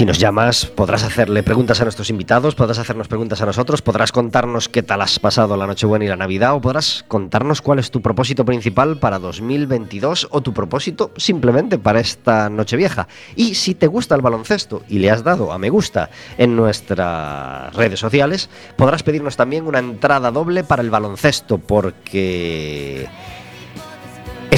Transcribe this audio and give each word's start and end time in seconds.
Si 0.00 0.06
nos 0.06 0.18
llamas, 0.18 0.64
podrás 0.64 1.02
hacerle 1.02 1.42
preguntas 1.42 1.78
a 1.82 1.84
nuestros 1.84 2.08
invitados, 2.08 2.54
podrás 2.54 2.78
hacernos 2.78 3.06
preguntas 3.06 3.42
a 3.42 3.44
nosotros, 3.44 3.82
podrás 3.82 4.12
contarnos 4.12 4.70
qué 4.70 4.82
tal 4.82 5.02
has 5.02 5.18
pasado 5.18 5.58
la 5.58 5.66
Nochebuena 5.66 6.06
y 6.06 6.08
la 6.08 6.16
Navidad, 6.16 6.54
o 6.54 6.60
podrás 6.62 7.04
contarnos 7.06 7.60
cuál 7.60 7.80
es 7.80 7.90
tu 7.90 8.00
propósito 8.00 8.46
principal 8.46 8.96
para 8.96 9.18
2022 9.18 10.28
o 10.30 10.40
tu 10.40 10.54
propósito 10.54 11.10
simplemente 11.18 11.76
para 11.76 12.00
esta 12.00 12.48
Nochevieja. 12.48 13.08
Y 13.36 13.56
si 13.56 13.74
te 13.74 13.88
gusta 13.88 14.14
el 14.14 14.22
baloncesto 14.22 14.84
y 14.88 15.00
le 15.00 15.10
has 15.10 15.22
dado 15.22 15.52
a 15.52 15.58
me 15.58 15.68
gusta 15.68 16.08
en 16.38 16.56
nuestras 16.56 17.76
redes 17.76 18.00
sociales, 18.00 18.48
podrás 18.76 19.02
pedirnos 19.02 19.36
también 19.36 19.66
una 19.66 19.80
entrada 19.80 20.30
doble 20.30 20.64
para 20.64 20.80
el 20.80 20.88
baloncesto, 20.88 21.58
porque 21.58 23.06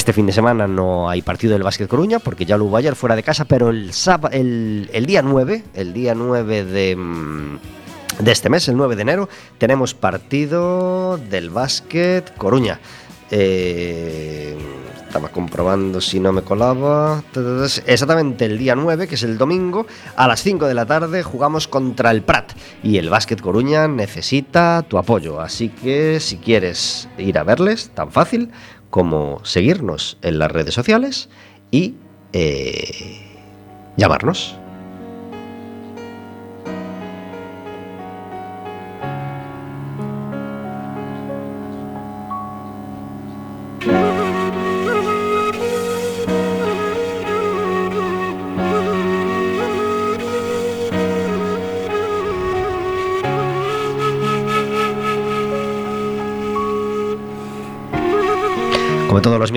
este 0.02 0.12
fin 0.12 0.26
de 0.26 0.32
semana 0.32 0.66
no 0.66 1.08
hay 1.08 1.22
partido 1.22 1.52
del 1.52 1.62
Básquet 1.62 1.86
Coruña 1.86 2.18
porque 2.18 2.44
ya 2.44 2.56
lo 2.56 2.64
hubo 2.64 2.76
ayer 2.76 2.96
fuera 2.96 3.14
de 3.14 3.22
casa, 3.22 3.44
pero 3.44 3.70
el, 3.70 3.92
el, 4.92 5.06
día 5.06 5.22
9, 5.22 5.62
el 5.74 5.92
día 5.92 6.12
9 6.16 6.64
de, 6.64 6.96
mm, 6.96 7.58
de 8.18 8.32
este 8.32 8.50
mes, 8.50 8.66
el 8.66 8.76
9 8.76 8.96
de 8.96 9.02
enero, 9.02 9.28
tenemos 9.58 9.94
partido 9.94 11.18
del 11.18 11.50
Básquet 11.50 12.36
Coruña. 12.36 12.80
Eh, 13.30 14.58
estaba 15.12 15.28
comprobando 15.28 16.00
si 16.00 16.18
no 16.18 16.32
me 16.32 16.40
colaba. 16.40 17.22
Exactamente 17.86 18.46
el 18.46 18.56
día 18.56 18.74
9, 18.74 19.06
que 19.06 19.14
es 19.14 19.22
el 19.22 19.36
domingo, 19.36 19.86
a 20.16 20.26
las 20.26 20.42
5 20.42 20.66
de 20.66 20.72
la 20.72 20.86
tarde 20.86 21.22
jugamos 21.22 21.68
contra 21.68 22.10
el 22.10 22.22
Prat. 22.22 22.52
Y 22.82 22.96
el 22.96 23.10
Básquet 23.10 23.40
Coruña 23.40 23.86
necesita 23.86 24.82
tu 24.88 24.96
apoyo. 24.96 25.40
Así 25.40 25.68
que 25.68 26.18
si 26.18 26.38
quieres 26.38 27.08
ir 27.18 27.38
a 27.38 27.44
verles, 27.44 27.90
tan 27.94 28.10
fácil 28.10 28.50
como 28.92 29.42
seguirnos 29.42 30.18
en 30.20 30.38
las 30.38 30.52
redes 30.52 30.74
sociales 30.74 31.30
y 31.70 31.94
eh, 32.34 33.22
llamarnos. 33.96 34.54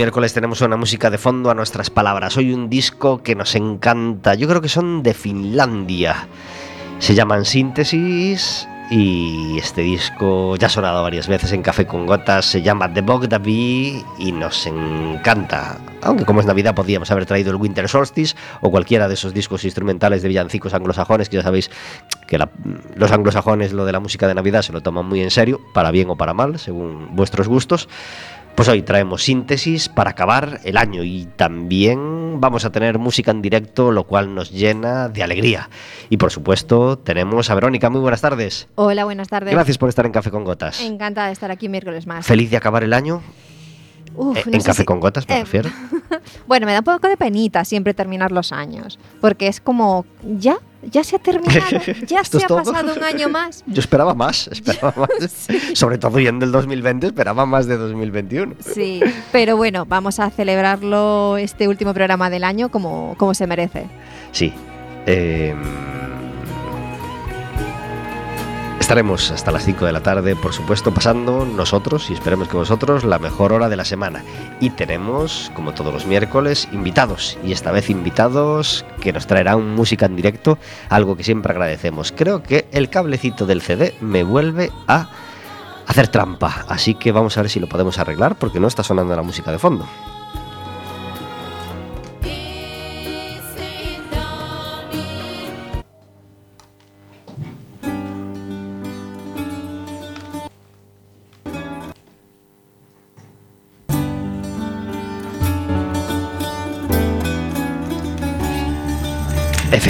Miércoles 0.05 0.33
tenemos 0.35 0.61
una 0.61 0.77
música 0.77 1.09
de 1.09 1.17
fondo 1.17 1.49
a 1.49 1.55
nuestras 1.55 1.89
palabras. 1.89 2.37
Hoy 2.37 2.53
un 2.53 2.69
disco 2.69 3.23
que 3.23 3.33
nos 3.33 3.55
encanta. 3.55 4.35
Yo 4.35 4.47
creo 4.47 4.61
que 4.61 4.69
son 4.69 5.01
de 5.01 5.15
Finlandia. 5.15 6.27
Se 6.99 7.15
llaman 7.15 7.43
Síntesis 7.43 8.67
y 8.91 9.57
este 9.57 9.81
disco 9.81 10.57
ya 10.57 10.67
ha 10.67 10.69
sonado 10.69 11.01
varias 11.01 11.27
veces 11.27 11.53
en 11.53 11.63
Café 11.63 11.87
con 11.87 12.05
Gotas. 12.05 12.45
Se 12.45 12.61
llama 12.61 12.93
The 12.93 13.01
Bogdaví 13.01 14.05
y 14.19 14.31
nos 14.31 14.67
encanta. 14.67 15.79
Aunque 16.03 16.23
como 16.23 16.39
es 16.39 16.45
Navidad 16.45 16.75
podríamos 16.75 17.09
haber 17.09 17.25
traído 17.25 17.49
el 17.49 17.55
Winter 17.55 17.89
Solstice 17.89 18.35
o 18.61 18.69
cualquiera 18.69 19.07
de 19.07 19.15
esos 19.15 19.33
discos 19.33 19.65
instrumentales 19.65 20.21
de 20.21 20.27
villancicos 20.27 20.75
anglosajones 20.75 21.29
que 21.29 21.37
ya 21.37 21.41
sabéis 21.41 21.71
que 22.27 22.37
los 22.95 23.11
anglosajones 23.11 23.73
lo 23.73 23.85
de 23.85 23.91
la 23.91 23.99
música 23.99 24.27
de 24.27 24.35
Navidad 24.35 24.61
se 24.61 24.71
lo 24.71 24.81
toman 24.81 25.07
muy 25.07 25.21
en 25.21 25.31
serio, 25.31 25.61
para 25.73 25.89
bien 25.89 26.11
o 26.11 26.15
para 26.15 26.35
mal, 26.35 26.59
según 26.59 27.15
vuestros 27.15 27.47
gustos. 27.47 27.89
Pues 28.55 28.69
hoy 28.69 28.83
traemos 28.83 29.23
síntesis 29.23 29.89
para 29.89 30.11
acabar 30.11 30.61
el 30.63 30.77
año 30.77 31.03
y 31.03 31.25
también 31.35 32.39
vamos 32.39 32.63
a 32.63 32.71
tener 32.71 32.97
música 32.97 33.31
en 33.31 33.41
directo, 33.41 33.91
lo 33.91 34.05
cual 34.05 34.33
nos 34.33 34.49
llena 34.49 35.09
de 35.09 35.23
alegría. 35.23 35.69
Y 36.09 36.15
por 36.15 36.31
supuesto 36.31 36.97
tenemos 36.97 37.49
a 37.49 37.55
Verónica, 37.55 37.89
muy 37.89 37.99
buenas 37.99 38.21
tardes. 38.21 38.69
Hola, 38.75 39.03
buenas 39.03 39.27
tardes. 39.27 39.53
Gracias 39.53 39.77
por 39.77 39.89
estar 39.89 40.05
en 40.05 40.13
Café 40.13 40.31
con 40.31 40.45
Gotas. 40.45 40.79
Encantada 40.81 41.27
de 41.27 41.33
estar 41.33 41.51
aquí 41.51 41.67
miércoles 41.67 42.07
más. 42.07 42.25
Feliz 42.25 42.49
de 42.49 42.55
acabar 42.55 42.85
el 42.85 42.93
año. 42.93 43.21
Eh, 44.35 44.43
en 44.45 44.61
Café 44.61 44.85
con 44.85 44.99
Gotas, 44.99 45.27
me 45.27 45.37
eh, 45.37 45.39
refiero. 45.41 45.69
bueno, 46.47 46.65
me 46.65 46.73
da 46.73 46.79
un 46.79 46.85
poco 46.85 47.07
de 47.07 47.17
penita 47.17 47.65
siempre 47.65 47.93
terminar 47.93 48.31
los 48.31 48.51
años, 48.51 48.99
porque 49.21 49.47
es 49.47 49.59
como, 49.59 50.05
ya, 50.37 50.57
ya 50.83 51.03
se 51.03 51.17
ha 51.17 51.19
terminado, 51.19 51.81
ya 52.07 52.23
se 52.23 52.43
ha 52.43 52.47
pasado 52.47 52.93
un 52.95 53.03
año 53.03 53.29
más. 53.29 53.63
Yo 53.67 53.79
esperaba 53.79 54.13
más, 54.13 54.47
esperaba 54.47 54.93
más. 54.95 55.47
Sobre 55.73 55.97
todo 55.97 56.19
yendo 56.19 56.45
el 56.45 56.51
2020, 56.51 57.07
esperaba 57.07 57.45
más 57.45 57.67
de 57.67 57.77
2021. 57.77 58.55
Sí, 58.59 59.01
pero 59.31 59.57
bueno, 59.57 59.85
vamos 59.85 60.19
a 60.19 60.29
celebrarlo 60.29 61.37
este 61.37 61.67
último 61.67 61.93
programa 61.93 62.29
del 62.29 62.43
año 62.43 62.69
como, 62.69 63.15
como 63.17 63.33
se 63.33 63.47
merece. 63.47 63.87
Sí. 64.31 64.53
Eh, 65.07 65.53
Estaremos 68.85 69.31
hasta 69.31 69.51
las 69.51 69.65
5 69.65 69.83
de 69.87 69.91
la 69.91 70.03
tarde, 70.03 70.35
por 70.35 70.53
supuesto, 70.53 70.93
pasando 70.93 71.43
nosotros 71.43 72.11
y 72.11 72.13
esperemos 72.13 72.47
que 72.47 72.55
vosotros 72.55 73.03
la 73.03 73.17
mejor 73.17 73.51
hora 73.51 73.67
de 73.67 73.75
la 73.75 73.83
semana. 73.83 74.23
Y 74.59 74.69
tenemos, 74.69 75.51
como 75.55 75.73
todos 75.73 75.91
los 75.91 76.05
miércoles, 76.05 76.69
invitados. 76.71 77.35
Y 77.43 77.51
esta 77.51 77.71
vez 77.71 77.89
invitados 77.89 78.85
que 79.01 79.11
nos 79.11 79.25
traerán 79.25 79.73
música 79.73 80.05
en 80.05 80.15
directo, 80.15 80.59
algo 80.87 81.17
que 81.17 81.23
siempre 81.23 81.51
agradecemos. 81.51 82.13
Creo 82.15 82.43
que 82.43 82.67
el 82.71 82.91
cablecito 82.91 83.47
del 83.47 83.63
CD 83.63 83.95
me 84.01 84.21
vuelve 84.21 84.71
a 84.87 85.09
hacer 85.87 86.09
trampa. 86.09 86.65
Así 86.69 86.93
que 86.93 87.11
vamos 87.11 87.35
a 87.39 87.41
ver 87.41 87.49
si 87.49 87.59
lo 87.59 87.67
podemos 87.67 87.97
arreglar 87.97 88.35
porque 88.35 88.59
no 88.59 88.67
está 88.67 88.83
sonando 88.83 89.15
la 89.15 89.23
música 89.23 89.51
de 89.51 89.57
fondo. 89.57 89.87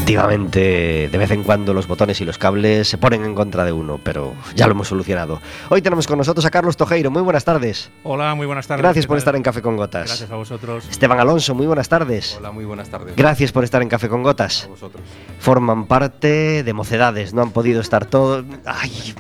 Efectivamente, 0.06 1.10
de 1.12 1.18
vez 1.18 1.32
en 1.32 1.42
cuando 1.42 1.74
los 1.74 1.88
botones 1.88 2.22
y 2.22 2.26
los 2.26 2.38
cables 2.38 2.88
se 2.88 3.00
ponen 3.00 3.26
en 3.26 3.34
contra 3.34 3.66
de 3.66 3.72
uno, 3.72 4.00
pero 4.04 4.36
ya 4.54 4.68
lo 4.68 4.74
hemos 4.74 4.90
solucionado. 4.90 5.42
Hoy 5.70 5.82
tenemos 5.82 6.06
con 6.06 6.20
nosotros 6.20 6.46
a 6.46 6.52
Carlos 6.52 6.78
Tojeiro. 6.78 7.10
Muy 7.10 7.24
buenas 7.24 7.44
tardes. 7.44 7.90
Hola, 8.04 8.36
muy 8.36 8.46
buenas 8.46 8.68
tardes. 8.68 8.84
Gracias 8.84 9.08
por 9.08 9.18
estar 9.18 9.36
en 9.36 9.42
Café 9.42 9.64
con 9.64 9.78
Gotas. 9.78 10.06
Gracias 10.06 10.30
a 10.30 10.36
vosotros. 10.36 10.88
Esteban 10.92 11.20
Alonso, 11.20 11.56
muy 11.56 11.66
buenas 11.66 11.90
tardes. 11.90 12.36
Hola, 12.38 12.52
muy 12.52 12.66
buenas 12.66 12.88
tardes. 12.88 13.16
Gracias 13.16 13.52
por 13.52 13.64
estar 13.64 13.82
en 13.82 13.90
Café 13.90 14.08
con 14.08 14.22
Gotas. 14.22 14.66
A 14.66 14.68
vosotros. 14.68 15.02
Forman 15.40 15.88
parte 15.88 16.62
de 16.62 16.74
Mocedades, 16.74 17.34
no 17.34 17.42
han 17.42 17.50
podido 17.50 17.82
estar 17.82 18.06
todos. 18.06 18.46
Ay, 18.64 19.16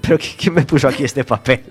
¿Pero 0.00 0.18
quién 0.38 0.54
me 0.54 0.64
puso 0.64 0.88
aquí 0.88 1.04
este 1.04 1.24
papel? 1.24 1.62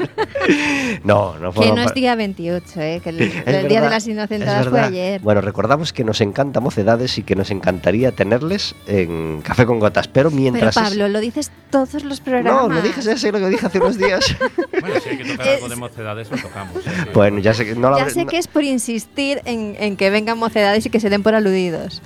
no, 1.03 1.37
no 1.39 1.51
fue. 1.51 1.65
Que 1.65 1.71
no 1.73 1.81
es 1.81 1.93
día 1.93 2.15
28, 2.15 2.81
¿eh? 2.81 3.01
que 3.03 3.09
el, 3.09 3.67
Día 3.67 3.81
de 3.81 3.89
las 3.89 4.07
Inocentadas 4.07 4.67
fue 4.67 4.79
ayer. 4.79 5.21
Bueno, 5.21 5.41
recordamos 5.41 5.93
que 5.93 6.03
nos 6.03 6.21
encanta 6.21 6.59
Mocedades 6.59 7.17
y 7.17 7.23
que 7.23 7.35
nos 7.35 7.51
encantaría 7.51 8.11
tenerles 8.11 8.75
en 8.87 9.41
Café 9.41 9.65
con 9.65 9.79
Gotas, 9.79 10.07
pero 10.07 10.31
mientras. 10.31 10.75
Pero 10.75 10.87
Pablo, 10.87 11.07
lo 11.07 11.19
dices 11.19 11.51
todos 11.69 12.03
los 12.03 12.21
programas. 12.21 12.63
No, 12.63 12.73
lo 12.73 12.81
dije, 12.81 13.01
ya 13.01 13.17
sé 13.17 13.31
lo 13.31 13.39
que 13.39 13.49
dije 13.49 13.65
hace 13.65 13.79
unos 13.79 13.97
días. 13.97 14.35
bueno, 14.81 14.99
si 15.01 15.09
hay 15.09 15.17
que 15.17 15.25
tocar 15.25 15.47
algo 15.47 15.69
de 15.69 15.75
Mocedades, 15.75 16.31
lo 16.31 16.37
tocamos. 16.37 16.85
¿eh? 16.85 16.89
Bueno, 17.13 17.39
ya 17.39 17.53
sé 17.53 17.65
que 17.65 17.75
no 17.75 17.97
Ya 17.97 18.09
sé 18.09 18.25
que 18.25 18.37
es 18.37 18.47
por 18.47 18.63
insistir 18.63 19.41
en, 19.45 19.75
en 19.79 19.97
que 19.97 20.09
vengan 20.09 20.37
Mocedades 20.37 20.85
y 20.85 20.89
que 20.89 20.99
se 20.99 21.09
den 21.09 21.23
por 21.23 21.35
aludidos. 21.35 22.01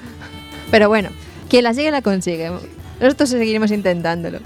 Pero 0.71 0.87
bueno, 0.87 1.09
quien 1.49 1.63
la 1.63 1.73
sigue 1.73 1.91
la 1.91 2.01
consigue. 2.01 2.51
Nosotros 2.99 3.29
seguiremos 3.29 3.71
intentándolo. 3.71 4.39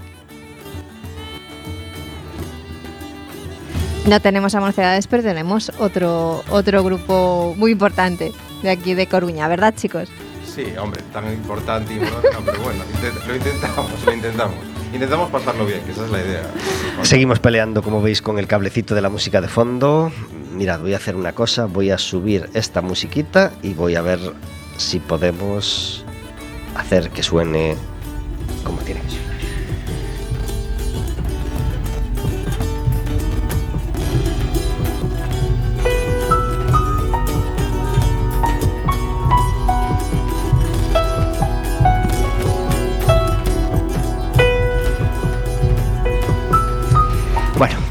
No 4.06 4.20
tenemos 4.20 4.54
a 4.54 4.60
Mocedades, 4.60 5.08
pero 5.08 5.24
tenemos 5.24 5.72
otro, 5.80 6.44
otro 6.50 6.84
grupo 6.84 7.56
muy 7.58 7.72
importante 7.72 8.34
de 8.62 8.70
aquí 8.70 8.94
de 8.96 9.08
Coruña, 9.08 9.48
¿verdad, 9.48 9.74
chicos? 9.76 10.10
Sí, 10.46 10.66
hombre, 10.78 11.02
tan 11.14 11.32
importante 11.32 11.94
y 11.94 12.00
pero 12.00 12.62
bueno, 12.62 12.84
lo 13.28 13.36
intentamos, 13.36 14.06
lo 14.06 14.14
intentamos. 14.14 14.58
Intentamos 14.94 15.32
pasarlo 15.32 15.66
bien, 15.66 15.82
que 15.86 15.92
esa 15.94 16.06
es 16.06 16.12
la 16.12 16.20
idea. 16.20 16.44
Seguimos 17.02 17.40
peleando, 17.40 17.82
como 17.82 18.02
veis, 18.02 18.22
con 18.22 18.38
el 18.38 18.46
cablecito 18.46 18.94
de 18.94 19.02
la 19.02 19.10
música 19.10 19.40
de 19.40 19.48
fondo. 19.48 20.12
Mirad, 20.54 20.82
voy 20.82 20.94
a 20.94 20.98
hacer 20.98 21.16
una 21.16 21.34
cosa, 21.34 21.66
voy 21.66 21.90
a 21.90 21.98
subir 21.98 22.50
esta 22.54 22.82
musiquita 22.82 23.54
y 23.64 23.74
voy 23.74 23.96
a 23.96 24.02
ver 24.02 24.20
si 24.78 25.00
podemos 25.00 26.06
hacer 26.76 27.10
que 27.10 27.24
suene 27.24 27.76
como 28.64 28.78
tiene 28.80 29.02
que 29.02 29.33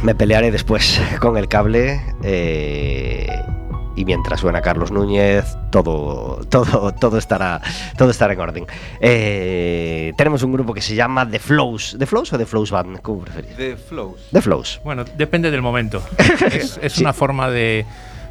me 0.02 0.14
pelearé 0.14 0.50
después 0.50 1.00
con 1.20 1.36
el 1.36 1.48
cable 1.48 2.00
eh, 2.24 3.28
y 3.94 4.04
mientras 4.04 4.40
suena 4.40 4.60
Carlos 4.60 4.90
Núñez, 4.90 5.44
todo, 5.70 6.40
todo, 6.48 6.92
todo, 6.92 7.18
estará, 7.18 7.60
todo 7.96 8.10
estará 8.10 8.32
en 8.32 8.40
orden. 8.40 8.66
Eh, 9.00 10.12
tenemos 10.16 10.42
un 10.42 10.52
grupo 10.52 10.74
que 10.74 10.80
se 10.80 10.94
llama 10.94 11.28
The 11.28 11.38
Flows. 11.38 11.96
¿The 11.98 12.06
Flows 12.06 12.32
o 12.32 12.38
The 12.38 12.46
Flows 12.46 12.70
Band? 12.70 13.00
¿Cómo 13.00 13.20
preferís? 13.20 13.54
The 13.56 13.76
Flows. 13.76 14.28
The 14.32 14.40
Flows. 14.40 14.80
Bueno, 14.82 15.04
depende 15.04 15.50
del 15.50 15.62
momento. 15.62 16.02
es, 16.50 16.98
una 16.98 17.12
forma 17.12 17.50
de, 17.50 17.84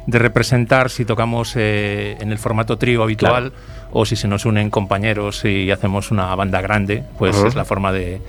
representar 0.06 0.90
si 0.90 1.04
tocamos 1.04 1.54
eh, 1.56 2.16
en 2.20 2.32
el 2.32 2.38
formato 2.38 2.76
trío 2.76 3.02
habitual 3.02 3.52
o 3.92 4.04
si 4.04 4.16
se 4.16 4.28
nos 4.28 4.44
unen 4.44 4.68
compañeros 4.68 5.44
y 5.44 5.70
hacemos 5.70 6.10
una 6.10 6.34
banda 6.34 6.60
grande, 6.60 7.04
pues 7.18 7.36
es 7.36 7.54
la 7.54 7.64
forma 7.64 7.92
de 7.92 8.20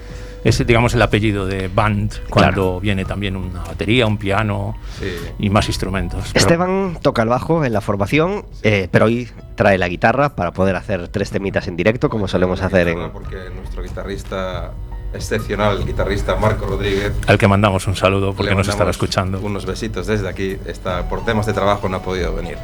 es 0.43 0.65
digamos 0.65 0.93
el 0.93 1.01
apellido 1.01 1.45
de 1.45 1.67
band 1.67 2.13
cuando 2.29 2.79
viene 2.79 3.05
también 3.05 3.35
una 3.35 3.63
batería, 3.63 4.05
un 4.05 4.17
piano 4.17 4.75
y 5.39 5.49
más 5.49 5.67
instrumentos. 5.67 6.31
Esteban 6.33 6.97
toca 7.01 7.23
el 7.23 7.29
bajo 7.29 7.63
en 7.65 7.73
la 7.73 7.81
formación, 7.81 8.45
eh, 8.61 8.87
pero 8.91 9.05
hoy 9.05 9.29
trae 9.55 9.77
la 9.77 9.87
guitarra 9.87 10.35
para 10.35 10.51
poder 10.51 10.75
hacer 10.75 11.07
tres 11.09 11.31
temitas 11.31 11.67
en 11.67 11.75
directo 11.75 12.09
como 12.09 12.27
solemos 12.27 12.61
hacer 12.61 12.89
en... 12.89 13.11
Porque 13.11 13.49
nuestro 13.55 13.83
guitarrista 13.83 14.71
excepcional, 15.13 15.77
el 15.77 15.85
guitarrista 15.85 16.35
Marco 16.35 16.65
Rodríguez. 16.65 17.13
Al 17.27 17.37
que 17.37 17.47
mandamos 17.47 17.87
un 17.87 17.95
saludo 17.95 18.33
porque 18.33 18.55
nos 18.55 18.67
estará 18.67 18.89
escuchando. 18.89 19.39
Unos 19.39 19.65
besitos 19.65 20.07
desde 20.07 20.27
aquí. 20.27 20.57
Está, 20.65 21.07
por 21.07 21.23
temas 21.23 21.45
de 21.45 21.53
trabajo 21.53 21.87
no 21.87 21.97
ha 21.97 22.01
podido 22.01 22.33
venir. 22.33 22.57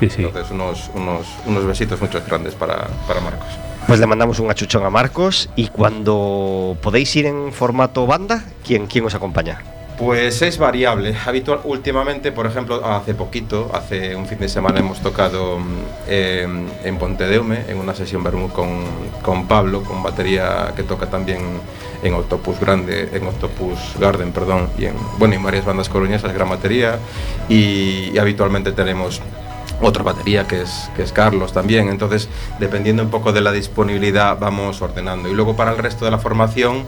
Sí, 0.00 0.10
sí. 0.10 0.24
Entonces, 0.24 0.50
unos, 0.50 0.90
unos, 0.94 1.26
unos 1.46 1.64
besitos 1.64 2.00
muchos 2.00 2.26
grandes 2.26 2.54
para, 2.54 2.88
para 3.06 3.20
Marcos. 3.20 3.48
Pues 3.86 4.00
le 4.00 4.06
mandamos 4.06 4.38
un 4.38 4.50
achuchón 4.50 4.84
a 4.84 4.90
Marcos 4.90 5.50
y 5.56 5.68
cuando 5.68 6.76
podéis 6.80 7.14
ir 7.16 7.26
en 7.26 7.52
formato 7.52 8.06
banda, 8.06 8.44
¿quién, 8.64 8.86
quién 8.86 9.04
os 9.04 9.14
acompaña? 9.14 9.60
Pues 9.98 10.40
es 10.40 10.56
variable. 10.56 11.14
Habitual, 11.26 11.60
últimamente, 11.64 12.32
por 12.32 12.46
ejemplo, 12.46 12.84
hace 12.84 13.14
poquito, 13.14 13.70
hace 13.74 14.16
un 14.16 14.26
fin 14.26 14.38
de 14.38 14.48
semana 14.48 14.80
hemos 14.80 15.00
tocado 15.00 15.58
eh, 16.08 16.48
en 16.82 16.98
Pontedeume, 16.98 17.64
en 17.68 17.76
una 17.76 17.94
sesión 17.94 18.24
Bermú 18.24 18.48
con, 18.48 18.84
con, 19.22 19.46
Pablo, 19.46 19.82
con 19.82 20.02
batería 20.02 20.72
que 20.74 20.82
toca 20.82 21.06
también 21.10 21.40
en 22.02 22.14
Octopus 22.14 22.58
Grande, 22.58 23.10
en 23.12 23.26
Octopus 23.26 23.78
Garden, 24.00 24.32
perdón, 24.32 24.70
y 24.78 24.86
en, 24.86 24.94
bueno, 25.18 25.34
en 25.34 25.42
varias 25.42 25.64
bandas 25.64 25.88
coruñesas, 25.88 26.32
gran 26.32 26.48
batería. 26.48 26.98
y 27.48 28.16
habitualmente 28.16 28.72
tenemos 28.72 29.20
otra 29.82 30.02
batería 30.02 30.46
que 30.46 30.62
es, 30.62 30.90
que 30.96 31.02
es 31.02 31.12
Carlos 31.12 31.52
también. 31.52 31.88
Entonces, 31.88 32.28
dependiendo 32.58 33.02
un 33.02 33.10
poco 33.10 33.32
de 33.32 33.40
la 33.40 33.52
disponibilidad, 33.52 34.38
vamos 34.38 34.80
ordenando. 34.80 35.28
Y 35.28 35.34
luego 35.34 35.56
para 35.56 35.72
el 35.72 35.78
resto 35.78 36.04
de 36.04 36.10
la 36.10 36.18
formación, 36.18 36.86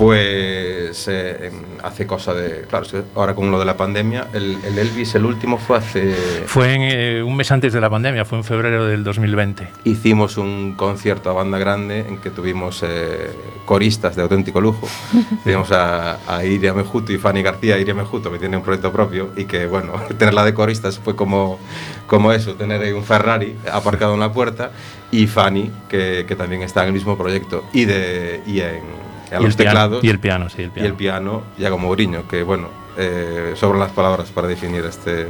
pues 0.00 1.08
eh, 1.08 1.52
hace 1.82 2.06
cosa 2.06 2.32
de. 2.32 2.62
Claro, 2.62 2.86
ahora 3.14 3.34
con 3.34 3.50
lo 3.50 3.58
de 3.58 3.66
la 3.66 3.76
pandemia, 3.76 4.28
el, 4.32 4.56
Elvis, 4.64 5.14
el 5.14 5.26
último 5.26 5.58
fue 5.58 5.76
hace. 5.76 6.14
Fue 6.46 6.72
en, 6.72 6.82
eh, 6.84 7.22
un 7.22 7.36
mes 7.36 7.52
antes 7.52 7.74
de 7.74 7.82
la 7.82 7.90
pandemia, 7.90 8.24
fue 8.24 8.38
en 8.38 8.44
febrero 8.44 8.86
del 8.86 9.04
2020. 9.04 9.68
Hicimos 9.84 10.38
un 10.38 10.72
concierto 10.74 11.28
a 11.28 11.34
banda 11.34 11.58
grande 11.58 12.06
en 12.08 12.16
que 12.16 12.30
tuvimos 12.30 12.82
eh, 12.82 13.30
coristas 13.66 14.16
de 14.16 14.22
auténtico 14.22 14.62
lujo. 14.62 14.88
Tuvimos 15.44 15.70
a, 15.70 16.18
a 16.26 16.46
Iria 16.46 16.72
Mejuto 16.72 17.12
y 17.12 17.18
Fanny 17.18 17.42
García, 17.42 17.76
Iria 17.76 17.92
Mejuto, 17.92 18.32
que 18.32 18.38
tiene 18.38 18.56
un 18.56 18.62
proyecto 18.62 18.90
propio 18.90 19.32
y 19.36 19.44
que, 19.44 19.66
bueno, 19.66 19.92
tenerla 20.18 20.46
de 20.46 20.54
coristas 20.54 20.98
fue 20.98 21.14
como, 21.14 21.58
como 22.06 22.32
eso, 22.32 22.54
tener 22.54 22.94
un 22.94 23.04
Ferrari 23.04 23.54
aparcado 23.70 24.14
en 24.14 24.20
la 24.20 24.32
puerta 24.32 24.70
y 25.10 25.26
Fanny, 25.26 25.70
que, 25.90 26.24
que 26.26 26.36
también 26.36 26.62
está 26.62 26.80
en 26.84 26.86
el 26.86 26.94
mismo 26.94 27.18
proyecto, 27.18 27.64
y, 27.74 27.84
de, 27.84 28.40
y 28.46 28.60
en 28.60 29.09
y 29.38 29.42
los 29.42 29.56
teclados. 29.56 30.02
y 30.02 30.08
el 30.08 30.18
piano, 30.18 30.48
sí, 30.48 30.62
el 30.62 30.70
piano. 30.70 30.86
Y 30.86 30.90
el 30.90 30.96
piano, 30.96 31.42
como 31.70 31.78
Mourinho, 31.88 32.26
que 32.26 32.42
bueno, 32.42 32.68
eh, 32.96 33.52
sobran 33.56 33.80
las 33.80 33.92
palabras 33.92 34.30
para 34.30 34.48
definir 34.48 34.84
este, 34.84 35.28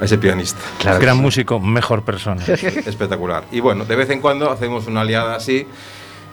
a 0.00 0.04
ese 0.04 0.18
pianista. 0.18 0.60
Claro, 0.78 1.00
Gran 1.00 1.18
músico, 1.18 1.60
mejor 1.60 2.02
persona. 2.02 2.42
Espectacular. 2.46 3.44
Y 3.52 3.60
bueno, 3.60 3.84
de 3.84 3.96
vez 3.96 4.10
en 4.10 4.20
cuando 4.20 4.50
hacemos 4.50 4.86
una 4.86 5.02
aliada 5.02 5.36
así, 5.36 5.66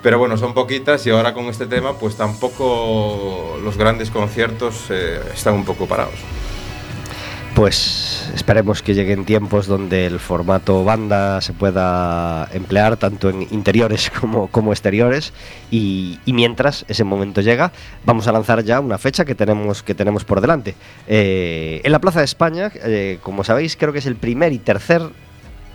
pero 0.02 0.18
bueno, 0.18 0.38
son 0.38 0.54
poquitas 0.54 1.06
y 1.08 1.12
ahora 1.12 1.34
con 1.34 1.46
este 1.46 1.66
tema, 1.66 1.94
pues 1.94 2.16
tampoco 2.16 3.58
los 3.64 3.78
grandes 3.78 4.10
conciertos 4.10 4.88
eh, 4.90 5.22
están 5.34 5.54
un 5.54 5.66
poco 5.66 5.88
parados 5.88 6.20
pues 7.56 8.32
esperemos 8.34 8.82
que 8.82 8.96
lleguen 8.96 9.26
tiempos 9.26 9.68
donde 9.68 10.08
el 10.08 10.20
formato 10.20 10.84
banda 10.84 11.40
se 11.42 11.54
pueda 11.54 12.50
emplear 12.52 12.98
tanto 12.98 13.30
en 13.30 13.44
interiores 13.52 14.10
como, 14.20 14.48
como 14.48 14.72
exteriores 14.72 15.34
y, 15.70 16.20
mientras 16.26 16.84
ese 16.88 17.04
momento 17.04 17.42
llega 17.42 17.72
vamos 18.06 18.28
a 18.28 18.32
lanzar 18.32 18.64
ya 18.64 18.80
una 18.80 18.98
fecha 18.98 19.24
que 19.24 19.36
tenemos, 19.36 19.84
que 19.84 19.94
tenemos 19.94 20.26
por 20.26 20.42
delante. 20.42 20.76
Eh, 21.08 21.82
en 21.84 21.92
la 21.92 22.00
Plaza 22.00 22.20
de 22.20 22.26
España, 22.26 22.72
eh, 22.84 23.20
como 23.22 23.44
sabéis, 23.44 23.78
creo 23.78 23.94
que 23.94 24.00
es 24.00 24.08
el 24.08 24.16
primer 24.16 24.52
y 24.52 24.58
tercer 24.58 25.12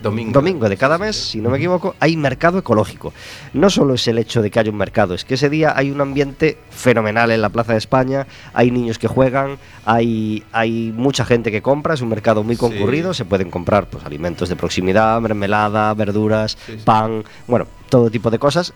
Domingo. 0.01 0.69
de 0.69 0.77
cada 0.77 0.97
mes, 0.97 1.15
si 1.15 1.39
no 1.39 1.49
me 1.49 1.57
equivoco, 1.57 1.95
hay 1.99 2.15
mercado 2.15 2.59
ecológico. 2.59 3.13
No 3.53 3.69
solo 3.69 3.93
es 3.93 4.07
el 4.07 4.17
hecho 4.17 4.41
de 4.41 4.49
que 4.49 4.59
haya 4.59 4.71
un 4.71 4.77
mercado, 4.77 5.13
es 5.13 5.25
que 5.25 5.33
ese 5.35 5.49
día 5.49 5.73
hay 5.75 5.91
un 5.91 6.01
ambiente 6.01 6.57
fenomenal 6.69 7.31
en 7.31 7.41
la 7.41 7.49
Plaza 7.49 7.73
de 7.73 7.79
España, 7.79 8.27
hay 8.53 8.71
niños 8.71 8.97
que 8.97 9.07
juegan, 9.07 9.57
hay, 9.85 10.43
hay 10.51 10.93
mucha 10.95 11.25
gente 11.25 11.51
que 11.51 11.61
compra, 11.61 11.93
es 11.93 12.01
un 12.01 12.09
mercado 12.09 12.43
muy 12.43 12.55
concurrido, 12.55 13.13
se 13.13 13.25
pueden 13.25 13.49
comprar 13.49 13.87
pues, 13.87 14.05
alimentos 14.05 14.49
de 14.49 14.55
proximidad, 14.55 15.19
mermelada, 15.21 15.93
verduras, 15.93 16.57
pan, 16.85 17.23
bueno, 17.47 17.67
todo 17.89 18.09
tipo 18.09 18.29
de 18.29 18.39
cosas 18.39 18.73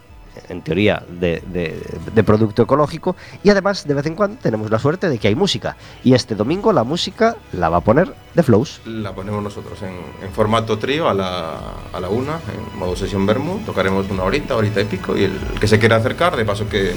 en 0.50 0.62
teoría, 0.62 1.04
de, 1.10 2.24
producto 2.26 2.64
ecológico. 2.64 3.16
Y 3.44 3.50
además, 3.50 3.88
de 3.88 3.94
vez 3.94 4.06
en 4.06 4.16
cuando, 4.16 4.38
tenemos 4.42 4.70
la 4.72 4.80
suerte 4.80 5.10
de 5.10 5.18
que 5.18 5.28
hay 5.28 5.36
música. 5.36 5.76
Y 6.04 6.14
este 6.14 6.36
domingo 6.36 6.74
la 6.74 6.84
música 6.84 7.38
la 7.52 7.70
va 7.70 7.78
a 7.78 7.82
poner 7.82 8.14
The 8.36 8.44
Flows. 8.44 8.82
La 8.86 9.14
ponemos 9.14 9.44
nosotros 9.44 9.80
en, 9.82 10.32
formato 10.32 10.78
trío 10.78 11.08
a 11.10 11.14
la, 11.14 11.60
a 11.92 12.00
la 12.00 12.10
una, 12.10 12.34
en 12.34 12.80
modo 12.80 12.96
sesión 12.96 13.26
Bermú. 13.26 13.60
Tocaremos 13.66 14.10
una 14.10 14.24
horita, 14.24 14.56
horita 14.56 14.82
y 14.82 14.86
pico. 14.86 15.18
Y 15.18 15.24
el 15.26 15.40
que 15.60 15.68
se 15.68 15.80
quiera 15.80 15.98
acercar, 15.98 16.36
de 16.36 16.46
paso 16.46 16.68
que, 16.68 16.94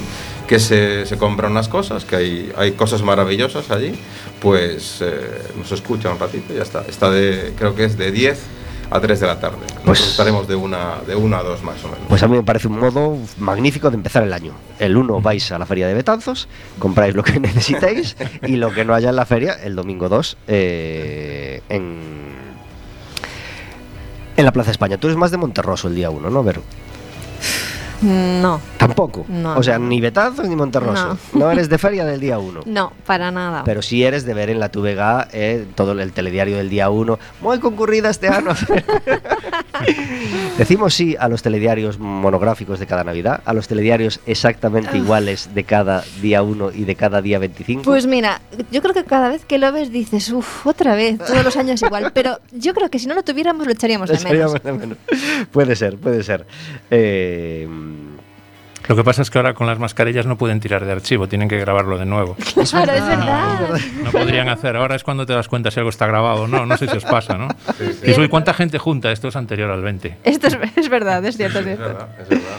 que 0.47 0.59
se, 0.59 1.05
se 1.05 1.17
compra 1.17 1.47
unas 1.47 1.67
cosas, 1.67 2.05
que 2.05 2.15
hay, 2.15 2.53
hay 2.57 2.71
cosas 2.73 3.01
maravillosas 3.03 3.69
allí, 3.71 3.99
pues 4.41 5.01
eh, 5.01 5.51
nos 5.57 5.71
escucha 5.71 6.09
un 6.11 6.19
ratito 6.19 6.53
y 6.53 6.57
ya 6.57 6.63
está. 6.63 6.83
Está 6.87 7.11
de, 7.11 7.53
creo 7.57 7.75
que 7.75 7.85
es 7.85 7.97
de 7.97 8.11
10 8.11 8.56
a 8.89 8.99
3 8.99 9.19
de 9.19 9.27
la 9.27 9.39
tarde. 9.39 9.57
Pues- 9.85 9.99
estaremos 10.11 10.47
de 10.47 10.55
una, 10.55 10.95
de 11.05 11.15
una 11.15 11.39
a 11.39 11.43
dos 11.43 11.63
más 11.63 11.83
o 11.83 11.87
menos. 11.89 12.05
Pues 12.07 12.23
a 12.23 12.27
mí 12.27 12.35
me 12.37 12.43
parece 12.43 12.67
un 12.67 12.79
modo 12.79 13.17
magnífico 13.37 13.89
de 13.89 13.95
empezar 13.97 14.23
el 14.23 14.33
año. 14.33 14.53
El 14.79 14.95
1 14.97 15.21
vais 15.21 15.51
a 15.51 15.59
la 15.59 15.65
feria 15.65 15.87
de 15.87 15.93
Betanzos, 15.93 16.47
compráis 16.79 17.15
lo 17.15 17.23
que 17.23 17.39
necesitéis 17.39 18.15
y 18.43 18.55
lo 18.55 18.71
que 18.73 18.85
no 18.85 18.93
haya 18.93 19.09
en 19.09 19.15
la 19.15 19.25
feria, 19.25 19.53
el 19.63 19.75
domingo 19.75 20.09
2, 20.09 20.37
eh, 20.47 21.61
en, 21.69 21.99
en 24.37 24.45
la 24.45 24.51
Plaza 24.51 24.71
España. 24.71 24.97
Tú 24.97 25.07
eres 25.07 25.17
más 25.17 25.31
de 25.31 25.37
Monterroso 25.37 25.87
el 25.87 25.95
día 25.95 26.09
1, 26.09 26.29
¿no, 26.29 26.43
Vero? 26.43 26.61
No, 28.01 28.61
Tampoco. 28.77 29.25
No, 29.27 29.57
o 29.57 29.63
sea, 29.63 29.79
ni 29.79 29.99
Betanzos 29.99 30.47
ni 30.47 30.55
Monterroso. 30.55 31.17
No. 31.33 31.51
eres 31.51 31.69
de 31.69 31.77
feria 31.77 32.05
del 32.05 32.19
día 32.19 32.39
1. 32.39 32.61
no, 32.65 32.93
para 33.05 33.31
nada. 33.31 33.63
Pero 33.65 33.81
sí 33.81 34.03
eres 34.03 34.25
de 34.25 34.33
ver 34.33 34.49
en 34.49 34.59
la 34.59 34.69
TVG 34.69 35.27
eh, 35.33 35.65
todo 35.75 35.91
el 35.93 36.11
telediario 36.13 36.57
del 36.57 36.69
día 36.69 36.89
1. 36.89 37.19
Muy 37.41 37.59
concurrida 37.59 38.09
este 38.09 38.27
año. 38.29 38.51
Decimos 40.57 40.93
sí 40.93 41.15
a 41.19 41.27
los 41.27 41.41
telediarios 41.43 41.99
monográficos 41.99 42.79
de 42.79 42.87
cada 42.87 43.03
Navidad, 43.03 43.41
a 43.45 43.53
los 43.53 43.67
telediarios 43.67 44.19
exactamente 44.25 44.97
iguales 44.97 45.49
de 45.53 45.63
cada 45.63 46.03
día 46.21 46.41
1 46.43 46.71
y 46.73 46.83
de 46.85 46.95
cada 46.95 47.21
día 47.21 47.39
25. 47.39 47.83
Pues 47.83 48.07
mira, 48.07 48.41
yo 48.71 48.81
creo 48.81 48.93
que 48.93 49.03
cada 49.03 49.29
vez 49.29 49.45
que 49.45 49.57
lo 49.57 49.71
ves 49.71 49.91
dices, 49.91 50.31
uff, 50.31 50.65
otra 50.65 50.95
vez, 50.95 51.17
todos 51.19 51.43
los 51.43 51.55
años 51.57 51.81
igual. 51.81 52.11
Pero 52.13 52.39
yo 52.51 52.73
creo 52.73 52.89
que 52.89 52.99
si 52.99 53.07
no 53.07 53.15
lo 53.15 53.23
tuviéramos 53.23 53.65
lo 53.67 53.73
echaríamos 53.73 54.09
de 54.09 54.15
Lo 54.15 54.21
menos. 54.23 54.55
echaríamos 54.55 54.63
de 54.63 54.73
menos. 54.73 54.97
Puede 55.51 55.75
ser, 55.75 55.97
puede 55.97 56.23
ser. 56.23 56.45
Eh, 56.89 57.67
Lo 58.87 58.95
que 58.95 59.03
pasa 59.03 59.21
es 59.21 59.29
que 59.29 59.37
ahora 59.37 59.53
con 59.53 59.67
las 59.67 59.79
mascarillas 59.79 60.25
no 60.25 60.37
pueden 60.37 60.59
tirar 60.59 60.85
de 60.85 60.91
archivo, 60.91 61.27
tienen 61.27 61.49
que 61.49 61.57
grabarlo 61.57 61.97
de 61.97 62.05
nuevo. 62.05 62.35
Claro, 62.69 62.91
es 62.91 63.07
verdad. 63.07 63.79
No 64.03 64.11
podrían 64.11 64.49
hacer. 64.49 64.75
Ahora 64.75 64.95
es 64.95 65.03
cuando 65.03 65.25
te 65.25 65.33
das 65.33 65.47
cuenta 65.47 65.71
si 65.71 65.79
algo 65.79 65.89
está 65.89 66.05
grabado 66.05 66.43
o 66.43 66.47
no. 66.47 66.65
No 66.65 66.77
sé 66.77 66.87
si 66.87 66.97
os 66.97 67.05
pasa, 67.05 67.37
¿no? 67.37 67.47
Y 68.03 68.13
soy, 68.13 68.27
¿cuánta 68.27 68.53
gente 68.53 68.77
junta? 68.77 69.11
Esto 69.11 69.29
es 69.29 69.35
anterior 69.35 69.71
al 69.71 69.81
20. 69.81 70.17
Esto 70.23 70.47
es, 70.47 70.57
es 70.75 70.89
verdad, 70.89 71.23
es 71.25 71.37
cierto. 71.37 71.59
es 71.59 71.65
es 71.65 71.77
cierto. 71.77 71.93
verdad, 71.93 72.09
es 72.21 72.29
verdad. 72.29 72.57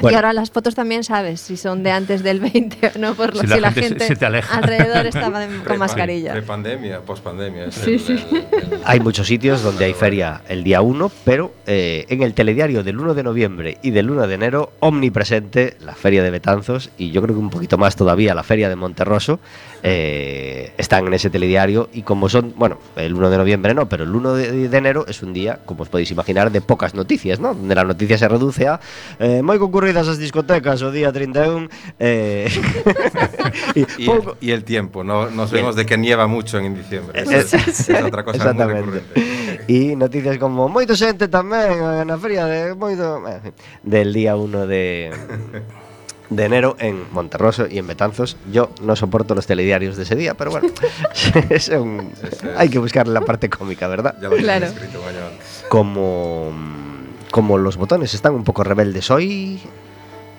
Bueno. 0.00 0.12
Y 0.12 0.16
ahora 0.16 0.32
las 0.32 0.50
fotos 0.50 0.74
también 0.74 1.04
sabes 1.04 1.40
si 1.40 1.56
son 1.56 1.82
de 1.82 1.90
antes 1.90 2.22
del 2.22 2.40
20 2.40 2.92
o 2.94 2.98
no, 2.98 3.14
por 3.14 3.34
lo 3.34 3.40
Si 3.40 3.46
si 3.46 3.60
la 3.60 3.70
gente 3.72 3.82
se- 3.82 3.88
gente, 3.88 4.06
se 4.08 4.16
te 4.16 4.26
aleja. 4.26 4.56
alrededor 4.56 5.06
estaba 5.06 5.46
con 5.66 5.78
mascarilla. 5.78 6.32
Prepandemia, 6.32 7.00
pospandemia. 7.00 7.66
es 7.66 7.74
Sí, 7.74 7.92
el- 7.94 8.00
sí. 8.00 8.12
el- 8.12 8.36
el- 8.72 8.80
hay 8.84 9.00
muchos 9.00 9.26
sitios 9.26 9.62
donde 9.62 9.84
hay 9.84 9.94
feria 9.94 10.42
el 10.48 10.64
día 10.64 10.80
1, 10.80 11.10
pero 11.24 11.52
eh, 11.66 12.06
en 12.08 12.22
el 12.22 12.34
telediario 12.34 12.82
del 12.82 12.98
1 12.98 13.14
de 13.14 13.22
noviembre 13.22 13.78
y 13.82 13.90
del 13.90 14.10
1 14.10 14.26
de 14.26 14.34
enero, 14.34 14.72
omnipresente 14.80 15.76
la 15.80 15.94
feria 15.94 16.22
de 16.22 16.30
Betanzos 16.30 16.90
y 16.98 17.10
yo 17.10 17.22
creo 17.22 17.34
que 17.34 17.40
un 17.40 17.50
poquito 17.50 17.78
más 17.78 17.96
todavía 17.96 18.34
la 18.34 18.42
feria 18.42 18.68
de 18.68 18.76
Monterroso 18.76 19.40
eh, 19.82 20.72
están 20.78 21.06
en 21.06 21.14
ese 21.14 21.30
telediario 21.30 21.88
y 21.92 22.02
como 22.02 22.28
son, 22.28 22.52
bueno, 22.56 22.78
el 22.96 23.14
1 23.14 23.30
de 23.30 23.36
noviembre 23.38 23.74
no, 23.74 23.88
pero 23.88 24.04
el 24.04 24.14
1 24.14 24.34
de, 24.34 24.68
de 24.68 24.76
enero 24.78 25.04
es 25.06 25.22
un 25.22 25.32
día, 25.32 25.60
como 25.64 25.82
os 25.82 25.88
podéis 25.88 26.10
imaginar, 26.10 26.50
de 26.50 26.60
pocas 26.60 26.94
noticias, 26.94 27.38
¿no? 27.40 27.54
Donde 27.54 27.74
la 27.74 27.84
noticia 27.84 28.18
se 28.18 28.28
reduce 28.28 28.66
a 28.68 28.80
eh, 29.18 29.42
muy 29.42 29.58
concurridas 29.58 30.06
las 30.06 30.18
discotecas 30.18 30.82
o 30.82 30.90
día 30.90 31.12
31 31.12 31.68
eh, 31.98 32.48
y 33.74 33.86
Y, 33.98 34.06
pouco- 34.06 34.36
y 34.40 34.50
el 34.50 34.64
tiempo, 34.64 35.02
no, 35.04 35.30
nos 35.30 35.50
vemos 35.50 35.76
de 35.76 35.86
que 35.86 35.96
nieva 35.98 36.26
mucho 36.26 36.58
en 36.58 36.74
diciembre. 36.74 37.22
Es- 37.22 37.54
es 37.54 37.90
otra 38.02 38.24
cosa 38.24 38.36
Exactamente. 38.38 38.80
recurrente. 38.82 39.38
E 39.68 39.92
noticias 39.96 40.38
como 40.40 40.64
moito 40.68 40.96
xente 40.96 41.28
tamén 41.28 41.76
eh, 41.76 42.04
na 42.08 42.16
feria 42.16 42.48
de 42.48 42.72
moito 42.72 43.20
fin, 43.44 43.52
del 43.84 44.16
día 44.16 44.32
1 44.32 44.64
de 44.64 45.12
de 46.30 46.44
enero 46.44 46.76
en 46.78 47.10
Monterroso 47.12 47.66
y 47.68 47.78
en 47.78 47.86
Betanzos. 47.86 48.36
Yo 48.52 48.70
no 48.82 48.96
soporto 48.96 49.34
los 49.34 49.46
telediarios 49.46 49.96
de 49.96 50.02
ese 50.02 50.14
día, 50.16 50.34
pero 50.34 50.50
bueno, 50.50 50.68
es 51.50 51.68
un- 51.70 52.12
hay 52.56 52.68
que 52.68 52.78
buscarle 52.78 53.14
la 53.14 53.22
parte 53.22 53.48
cómica, 53.48 53.88
¿verdad? 53.88 54.14
Ya 54.20 54.28
lo 54.28 54.36
Claro. 54.36 54.66
escrito 54.66 55.00
mañana. 55.04 55.26
Como 55.68 56.52
como 57.30 57.58
los 57.58 57.76
botones 57.76 58.14
están 58.14 58.34
un 58.34 58.42
poco 58.44 58.64
rebeldes 58.64 59.10
hoy, 59.10 59.60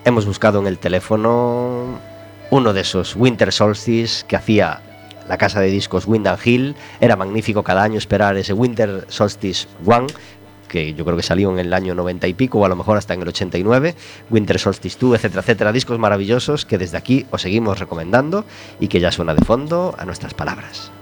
hemos 0.06 0.26
buscado 0.26 0.60
en 0.60 0.66
el 0.68 0.80
teléfono 0.80 2.00
uno 2.50 2.74
de 2.74 2.82
esos 2.82 3.16
Winter 3.16 3.52
Solstice 3.54 4.26
que 4.28 4.36
hacía 4.36 4.82
la 5.28 5.38
casa 5.38 5.60
de 5.60 5.68
discos 5.68 6.08
Windham 6.08 6.38
Hill. 6.44 6.76
Era 7.00 7.16
magnífico 7.16 7.62
cada 7.64 7.84
año 7.84 8.00
esperar 8.00 8.36
ese 8.38 8.54
Winter 8.54 9.06
Solstice 9.08 9.68
One, 9.86 10.08
que 10.70 10.94
yo 10.94 11.04
creo 11.04 11.18
que 11.18 11.24
salió 11.24 11.52
en 11.52 11.60
el 11.60 11.74
año 11.74 11.94
90 11.94 12.28
y 12.28 12.34
pico, 12.34 12.60
o 12.60 12.66
a 12.66 12.70
lo 12.70 12.78
mejor 12.78 12.98
hasta 12.98 13.14
en 13.14 13.22
el 13.22 13.28
89. 13.28 13.96
Winter 14.30 14.58
Solstice 14.58 14.98
2, 14.98 15.16
etcétera, 15.16 15.42
etcétera. 15.42 15.72
Discos 15.74 16.00
maravillosos 16.00 16.66
que 16.66 16.78
desde 16.78 16.98
aquí 16.98 17.26
os 17.32 17.42
seguimos 17.42 17.80
recomendando 17.80 18.46
y 18.80 18.88
que 18.88 19.02
ya 19.02 19.12
suena 19.12 19.34
de 19.34 19.44
fondo 19.44 19.94
a 19.98 20.06
nuestras 20.06 20.34
palabras. 20.34 20.94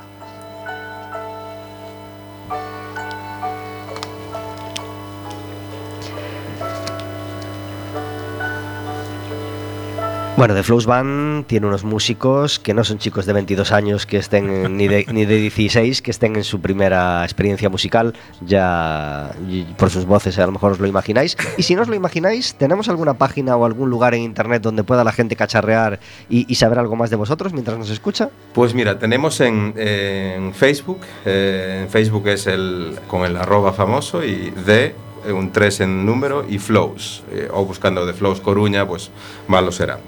Bueno, 10.37 10.53
The 10.53 10.61
Flows 10.61 10.85
Band 10.85 11.47
tiene 11.47 11.65
unos 11.65 11.83
músicos 11.83 12.59
que 12.59 12.75
no 12.75 12.83
son 12.83 12.99
chicos 12.99 13.25
de 13.25 13.33
22 13.33 13.71
años 13.71 14.05
que 14.05 14.17
estén 14.17 14.77
ni 14.77 14.87
de, 14.87 15.07
ni 15.11 15.25
de 15.25 15.37
16, 15.37 16.03
que 16.03 16.11
estén 16.11 16.35
en 16.35 16.43
su 16.43 16.61
primera 16.61 17.23
experiencia 17.23 17.69
musical, 17.69 18.13
ya 18.41 19.31
por 19.77 19.89
sus 19.89 20.05
voces 20.05 20.37
a 20.37 20.45
lo 20.45 20.51
mejor 20.51 20.73
os 20.73 20.79
lo 20.79 20.85
imagináis. 20.85 21.35
Y 21.57 21.63
si 21.63 21.73
no 21.73 21.81
os 21.81 21.87
lo 21.87 21.95
imagináis, 21.95 22.53
¿tenemos 22.53 22.87
alguna 22.87 23.15
página 23.15 23.55
o 23.55 23.65
algún 23.65 23.89
lugar 23.89 24.13
en 24.13 24.21
internet 24.21 24.61
donde 24.61 24.83
pueda 24.83 25.03
la 25.03 25.11
gente 25.11 25.35
cacharrear 25.35 25.99
y, 26.29 26.53
saber 26.53 26.77
algo 26.77 26.95
más 26.95 27.09
de 27.09 27.15
vosotros 27.15 27.51
mientras 27.51 27.79
nos 27.79 27.89
escucha? 27.89 28.29
Pues 28.53 28.75
mira, 28.75 28.99
tenemos 28.99 29.41
en, 29.41 30.53
Facebook, 30.53 30.99
eh, 31.25 31.79
en 31.81 31.89
Facebook 31.89 32.27
es 32.27 32.45
el 32.45 32.99
con 33.07 33.25
el 33.25 33.37
arroba 33.37 33.73
famoso 33.73 34.23
y 34.23 34.51
de 34.51 34.93
un 35.33 35.51
3 35.51 35.81
en 35.81 36.05
número 36.05 36.45
y 36.47 36.59
flows, 36.59 37.23
eh, 37.31 37.47
o 37.51 37.65
buscando 37.65 38.05
de 38.05 38.13
flows 38.13 38.41
Coruña, 38.41 38.87
pues 38.87 39.09
malo 39.47 39.71
será, 39.71 39.99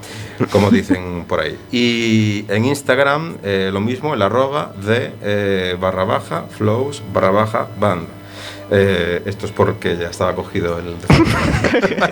como 0.52 0.70
dicen 0.72 1.26
por 1.28 1.40
ahí. 1.40 1.58
Y 1.72 2.46
en 2.52 2.66
Instagram 2.66 3.38
eh, 3.44 3.70
lo 3.72 3.82
mismo, 3.82 4.14
el 4.14 4.22
arroba 4.22 4.74
de 4.86 5.12
eh, 5.22 5.78
barra 5.80 6.04
baja 6.04 6.46
flows 6.58 7.02
barra 7.14 7.32
baja 7.32 7.68
band. 7.80 8.08
Eh, 8.72 9.24
esto 9.26 9.48
es 9.48 9.52
porque 9.52 9.98
ya 9.98 10.10
estaba 10.12 10.36
cogido 10.36 10.78
el... 10.78 10.96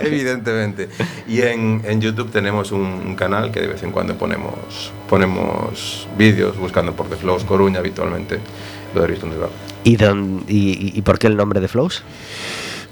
Evidentemente. 0.00 0.88
Y 1.28 1.40
en, 1.42 1.82
en 1.84 2.00
YouTube 2.00 2.30
tenemos 2.32 2.72
un, 2.72 2.80
un 2.82 3.14
canal 3.14 3.52
que 3.52 3.60
de 3.60 3.68
vez 3.68 3.82
en 3.84 3.92
cuando 3.92 4.16
ponemos, 4.16 4.90
ponemos 5.08 6.08
vídeos 6.16 6.56
buscando 6.58 6.94
por 6.94 7.08
The 7.08 7.16
Flows 7.16 7.44
Coruña 7.44 7.78
habitualmente. 7.78 8.40
Lo 8.92 9.02
habréis 9.02 9.20
visto 9.22 9.36
en 9.36 9.40
el 9.40 9.48
¿Y, 9.84 9.96
don- 9.96 10.44
y 10.48 11.00
por 11.02 11.18
qué 11.20 11.28
el 11.28 11.36
nombre 11.36 11.60
de 11.60 11.68
Flows? 11.68 12.02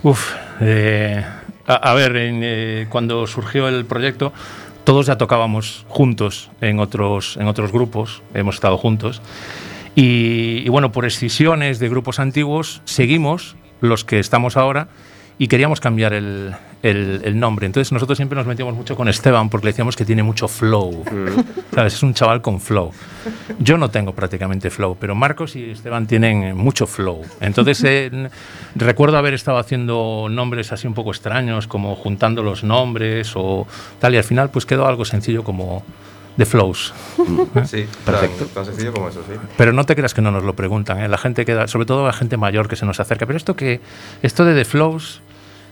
Uf, 0.07 0.37
eh, 0.61 1.25
a, 1.67 1.95
ver, 1.95 2.13
eh, 2.15 2.87
cuando 2.89 3.27
surgió 3.27 3.67
el 3.67 3.85
proyecto, 3.87 4.33
todos 4.85 5.07
ya 5.07 5.19
tocábamos 5.19 5.85
juntos 5.89 6.49
en 6.61 6.79
otros, 6.79 7.37
en 7.41 7.49
otros 7.49 7.73
grupos, 7.73 8.23
hemos 8.33 8.55
estado 8.55 8.79
juntos. 8.79 9.21
Y, 9.97 10.63
y 10.65 10.69
bueno, 10.69 10.93
por 10.93 11.07
excisiones 11.07 11.81
de 11.81 11.89
grupos 11.89 12.21
antiguos, 12.21 12.83
seguimos 12.85 13.57
los 13.81 14.05
que 14.05 14.21
estamos 14.21 14.57
ahora 14.57 14.87
y 15.39 15.49
queríamos 15.49 15.81
cambiar 15.81 16.13
el, 16.13 16.55
el- 16.87 17.21
el 17.25 17.39
nombre. 17.39 17.67
Entonces 17.67 17.93
nosotros 17.93 18.17
siempre 18.17 18.37
nos 18.37 18.47
metíamos 18.47 18.75
mucho 18.75 18.97
con 18.97 19.09
Esteban 19.09 19.49
porque 19.49 19.67
le 19.67 19.73
decíamos 19.73 19.97
que 19.97 20.05
tiene 20.05 20.23
mucho 20.23 20.49
flow. 20.49 21.05
¿Sabes? 21.75 21.95
Es 21.95 22.03
un 22.03 22.15
chaval 22.15 22.43
con 22.43 22.61
flow. 22.61 22.91
Yo 23.59 23.77
no 23.79 23.91
tengo 23.91 24.13
prácticamente 24.15 24.71
flow, 24.71 24.97
pero 25.01 25.15
Marcos 25.15 25.57
y 25.57 25.71
Esteban 25.71 26.07
tienen 26.07 26.57
mucho 26.57 26.87
flow. 26.87 27.23
Entonces 27.41 27.83
eh, 27.87 28.29
recuerdo 28.75 29.17
haber 29.19 29.35
estado 29.35 29.59
haciendo 29.59 30.29
nombres 30.31 30.73
así 30.73 30.87
un 30.87 30.95
poco 30.95 31.11
extraños, 31.11 31.67
como 31.67 31.95
juntando 31.97 32.43
los 32.43 32.65
nombres 32.65 33.33
o 33.35 33.67
tal, 33.99 34.15
y 34.15 34.19
al 34.19 34.25
final 34.25 34.51
pues 34.51 34.67
quedó 34.67 34.87
algo 34.87 35.05
sencillo 35.05 35.43
como 35.45 35.85
The 36.37 36.45
Flows. 36.45 36.93
Sí, 37.65 37.87
Perfecto. 38.05 38.45
Tan, 38.45 38.55
tan 38.55 38.65
sencillo 38.67 38.93
como 38.93 39.09
eso, 39.09 39.23
sí. 39.27 39.33
Pero 39.57 39.73
no 39.73 39.85
te 39.85 39.97
creas 39.97 40.13
que 40.13 40.21
no 40.21 40.31
nos 40.31 40.45
lo 40.45 40.55
preguntan, 40.55 41.01
¿eh? 41.01 41.09
la 41.09 41.17
gente 41.17 41.45
queda, 41.47 41.67
sobre 41.67 41.87
todo 41.87 42.07
la 42.07 42.13
gente 42.13 42.37
mayor 42.37 42.69
que 42.69 42.77
se 42.77 42.85
nos 42.85 43.01
acerca. 43.01 43.25
Pero 43.27 43.39
esto 43.39 43.57
que, 43.57 43.81
esto 44.23 44.45
de 44.45 44.55
The 44.55 44.67
Flows, 44.67 45.23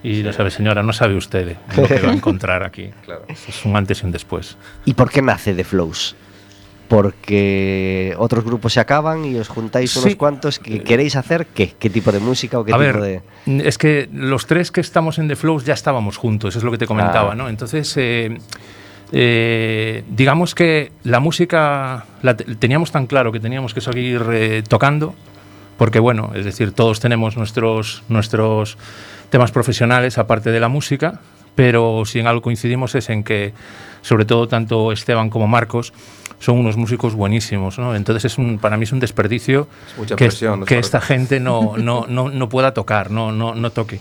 y 0.04 0.22
lo 0.22 0.32
sabe 0.32 0.50
señora, 0.52 0.82
no 0.84 0.92
sabe 0.92 1.16
usted 1.16 1.56
lo 1.76 1.88
que 1.88 1.98
va 1.98 2.10
a 2.10 2.14
encontrar 2.14 2.62
aquí. 2.62 2.90
Claro. 3.04 3.24
Es 3.28 3.64
un 3.64 3.74
antes 3.76 4.02
y 4.02 4.06
un 4.06 4.12
después. 4.12 4.56
¿Y 4.84 4.94
por 4.94 5.10
qué 5.10 5.20
nace 5.22 5.52
The 5.54 5.64
Flows? 5.64 6.14
Porque 6.88 8.14
otros 8.18 8.44
grupos 8.44 8.74
se 8.74 8.80
acaban 8.80 9.24
y 9.24 9.36
os 9.36 9.48
juntáis 9.48 9.96
unos 9.96 10.10
Sí. 10.10 10.16
cuantos. 10.16 10.58
¿Qué 10.58 10.82
queréis 10.82 11.16
hacer? 11.16 11.46
¿Qué? 11.46 11.74
¿Qué 11.78 11.90
tipo 11.90 12.12
de 12.12 12.20
música 12.20 12.58
o 12.58 12.64
qué 12.64 12.72
a 12.72 12.76
tipo 12.76 12.80
ver, 12.98 13.00
de.? 13.00 13.22
es 13.66 13.78
que 13.78 14.08
los 14.12 14.46
tres 14.46 14.70
que 14.70 14.80
estamos 14.80 15.18
en 15.18 15.26
The 15.28 15.36
Flows 15.36 15.64
ya 15.64 15.74
estábamos 15.74 16.16
juntos, 16.18 16.54
es 16.56 16.62
lo 16.62 16.70
que 16.70 16.78
te 16.78 16.86
comentaba, 16.86 17.32
Ah. 17.32 17.34
¿no? 17.34 17.48
Entonces, 17.48 17.92
eh, 17.96 18.36
eh, 19.12 20.04
digamos 20.08 20.54
que 20.54 20.92
la 21.04 21.20
música 21.20 22.04
la 22.22 22.36
te- 22.36 22.54
teníamos 22.56 22.90
tan 22.92 23.06
claro 23.06 23.32
que 23.32 23.40
teníamos 23.40 23.74
que 23.74 23.80
seguir 23.80 24.22
eh, 24.32 24.62
tocando, 24.68 25.14
porque 25.78 25.98
bueno, 26.00 26.32
es 26.34 26.44
decir, 26.44 26.72
todos 26.72 27.00
tenemos 27.00 27.36
nuestros, 27.36 28.02
nuestros 28.08 28.76
temas 29.34 29.50
profesionales 29.50 30.16
aparte 30.16 30.52
de 30.52 30.60
la 30.60 30.68
música, 30.68 31.18
pero 31.56 32.04
si 32.06 32.20
en 32.20 32.28
algo 32.28 32.40
coincidimos 32.40 32.94
es 32.94 33.10
en 33.10 33.24
que, 33.24 33.52
sobre 34.00 34.26
todo 34.26 34.46
tanto 34.46 34.92
Esteban 34.92 35.28
como 35.28 35.48
Marcos, 35.48 35.92
son 36.38 36.56
unos 36.58 36.76
músicos 36.76 37.16
buenísimos, 37.16 37.80
¿no? 37.80 37.96
Entonces 37.96 38.26
es 38.26 38.38
un, 38.38 38.60
para 38.60 38.76
mí 38.76 38.84
es 38.84 38.92
un 38.92 39.00
desperdicio 39.00 39.66
que, 40.16 40.28
que 40.64 40.78
esta 40.78 41.00
gente 41.00 41.40
no, 41.40 41.76
no, 41.76 42.06
no, 42.06 42.30
no 42.30 42.48
pueda 42.48 42.74
tocar, 42.74 43.10
no, 43.10 43.32
no, 43.32 43.56
no 43.56 43.70
toque. 43.70 43.98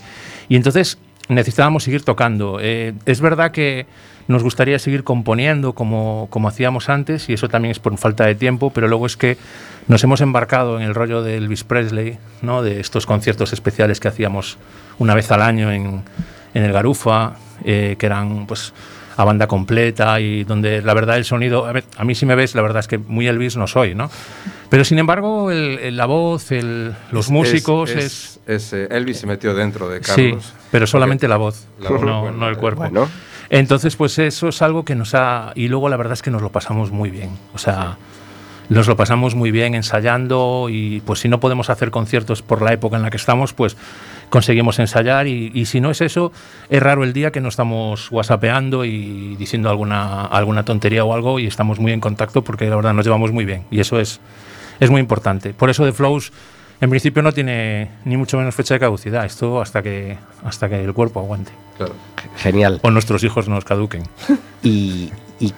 Y 0.48 0.54
entonces 0.54 0.98
necesitábamos 1.28 1.84
seguir 1.84 2.02
tocando. 2.02 2.58
Eh, 2.60 2.94
es 3.06 3.20
verdad 3.20 3.50
que 3.50 3.86
nos 4.28 4.42
gustaría 4.42 4.78
seguir 4.78 5.04
componiendo 5.04 5.74
como, 5.74 6.28
como 6.30 6.48
hacíamos 6.48 6.88
antes, 6.88 7.28
y 7.28 7.34
eso 7.34 7.48
también 7.48 7.72
es 7.72 7.78
por 7.78 7.96
falta 7.98 8.24
de 8.24 8.34
tiempo, 8.34 8.70
pero 8.70 8.88
luego 8.88 9.06
es 9.06 9.16
que 9.16 9.36
nos 9.86 10.02
hemos 10.02 10.20
embarcado 10.20 10.80
en 10.80 10.86
el 10.86 10.94
rollo 10.94 11.22
de 11.22 11.36
Elvis 11.36 11.64
Presley, 11.64 12.18
¿no? 12.40 12.62
de 12.62 12.80
estos 12.80 13.04
conciertos 13.04 13.52
especiales 13.52 14.00
que 14.00 14.08
hacíamos 14.08 14.56
una 14.98 15.14
vez 15.14 15.30
al 15.30 15.42
año 15.42 15.70
en, 15.70 16.02
en 16.54 16.62
el 16.62 16.72
Garufa, 16.72 17.36
eh, 17.64 17.96
que 17.98 18.06
eran 18.06 18.46
pues 18.46 18.72
a 19.16 19.24
banda 19.24 19.46
completa 19.46 20.18
y 20.20 20.44
donde 20.44 20.82
la 20.82 20.94
verdad 20.94 21.16
el 21.16 21.24
sonido, 21.24 21.66
a, 21.66 21.72
ver, 21.72 21.84
a 21.96 22.04
mí 22.04 22.14
si 22.14 22.26
me 22.26 22.34
ves, 22.34 22.54
la 22.54 22.62
verdad 22.62 22.80
es 22.80 22.88
que 22.88 22.98
muy 22.98 23.26
Elvis 23.28 23.56
no 23.56 23.66
soy, 23.66 23.94
¿no? 23.94 24.10
Pero 24.70 24.84
sin 24.84 24.98
embargo, 24.98 25.50
el- 25.50 25.78
el- 25.78 25.96
la 25.96 26.06
voz, 26.06 26.50
el- 26.52 26.94
los 27.12 27.26
Es- 27.26 27.30
músicos 27.30 27.90
es... 27.90 28.40
es, 28.46 28.72
eh, 28.72 28.88
Elvis 28.90 29.18
se 29.18 29.26
metió 29.26 29.54
dentro 29.54 29.88
de 29.88 29.98
Sí, 30.02 30.30
Carlos. 30.30 30.52
pero 30.70 30.86
solamente 30.86 31.28
la 31.28 31.36
voz, 31.36 31.66
La 31.80 31.90
voz, 31.90 32.02
no, 32.02 32.20
bueno, 32.22 32.36
no 32.38 32.48
el 32.48 32.56
cuerpo. 32.56 32.80
Bueno, 32.80 33.08
Entonces, 33.50 33.94
pues 33.94 34.18
eso 34.18 34.48
es 34.48 34.62
algo 34.62 34.84
que 34.84 34.94
nos 34.94 35.14
ha... 35.14 35.52
Y 35.54 35.68
luego 35.68 35.88
la 35.88 35.96
verdad 35.98 36.14
es 36.14 36.22
que 36.22 36.30
nos 36.30 36.40
lo 36.42 36.50
pasamos 36.50 36.90
muy 36.90 37.10
bien. 37.10 37.30
O 37.52 37.58
sea, 37.58 37.98
nos 38.70 38.88
lo 38.88 38.96
pasamos 38.96 39.34
muy 39.34 39.50
bien 39.50 39.74
ensayando 39.74 40.68
y 40.70 41.00
pues 41.02 41.20
si 41.20 41.28
no 41.28 41.38
podemos 41.38 41.68
hacer 41.68 41.90
conciertos 41.90 42.40
por 42.40 42.62
la 42.62 42.72
época 42.72 42.96
en 42.96 43.02
la 43.02 43.10
que 43.10 43.18
estamos, 43.18 43.52
pues 43.52 43.76
conseguimos 44.30 44.78
ensayar 44.78 45.26
y, 45.26 45.50
y 45.54 45.66
si 45.66 45.80
no 45.80 45.90
es 45.90 46.00
eso, 46.00 46.32
es 46.68 46.82
raro 46.82 47.04
el 47.04 47.12
día 47.12 47.30
que 47.30 47.40
no 47.40 47.48
estamos 47.48 48.10
whatsappeando 48.10 48.84
y 48.84 49.36
diciendo 49.36 49.70
alguna, 49.70 50.24
alguna 50.26 50.64
tontería 50.64 51.04
o 51.04 51.14
algo 51.14 51.38
y 51.38 51.46
estamos 51.46 51.78
muy 51.78 51.92
en 51.92 52.00
contacto 52.00 52.42
porque 52.42 52.68
la 52.68 52.76
verdad 52.76 52.94
nos 52.94 53.04
llevamos 53.04 53.32
muy 53.32 53.44
bien 53.44 53.64
y 53.70 53.80
eso 53.80 54.00
es, 54.00 54.20
es 54.80 54.90
muy 54.90 55.00
importante. 55.00 55.54
Por 55.54 55.70
eso 55.70 55.84
The 55.84 55.92
Flows 55.92 56.32
en 56.80 56.90
principio 56.90 57.22
no 57.22 57.32
tiene 57.32 57.90
ni 58.04 58.16
mucho 58.16 58.36
menos 58.36 58.54
fecha 58.54 58.74
de 58.74 58.80
caducidad, 58.80 59.24
esto 59.24 59.60
hasta 59.62 59.80
que, 59.82 60.16
hasta 60.44 60.68
que 60.68 60.82
el 60.82 60.92
cuerpo 60.92 61.20
aguante 61.20 61.52
Claro. 61.76 61.94
genial. 62.36 62.80
o 62.82 62.90
nuestros 62.90 63.22
hijos 63.24 63.48
nos 63.48 63.64
caduquen. 63.64 64.02
¿Y, 64.62 65.10
y, 65.40 65.52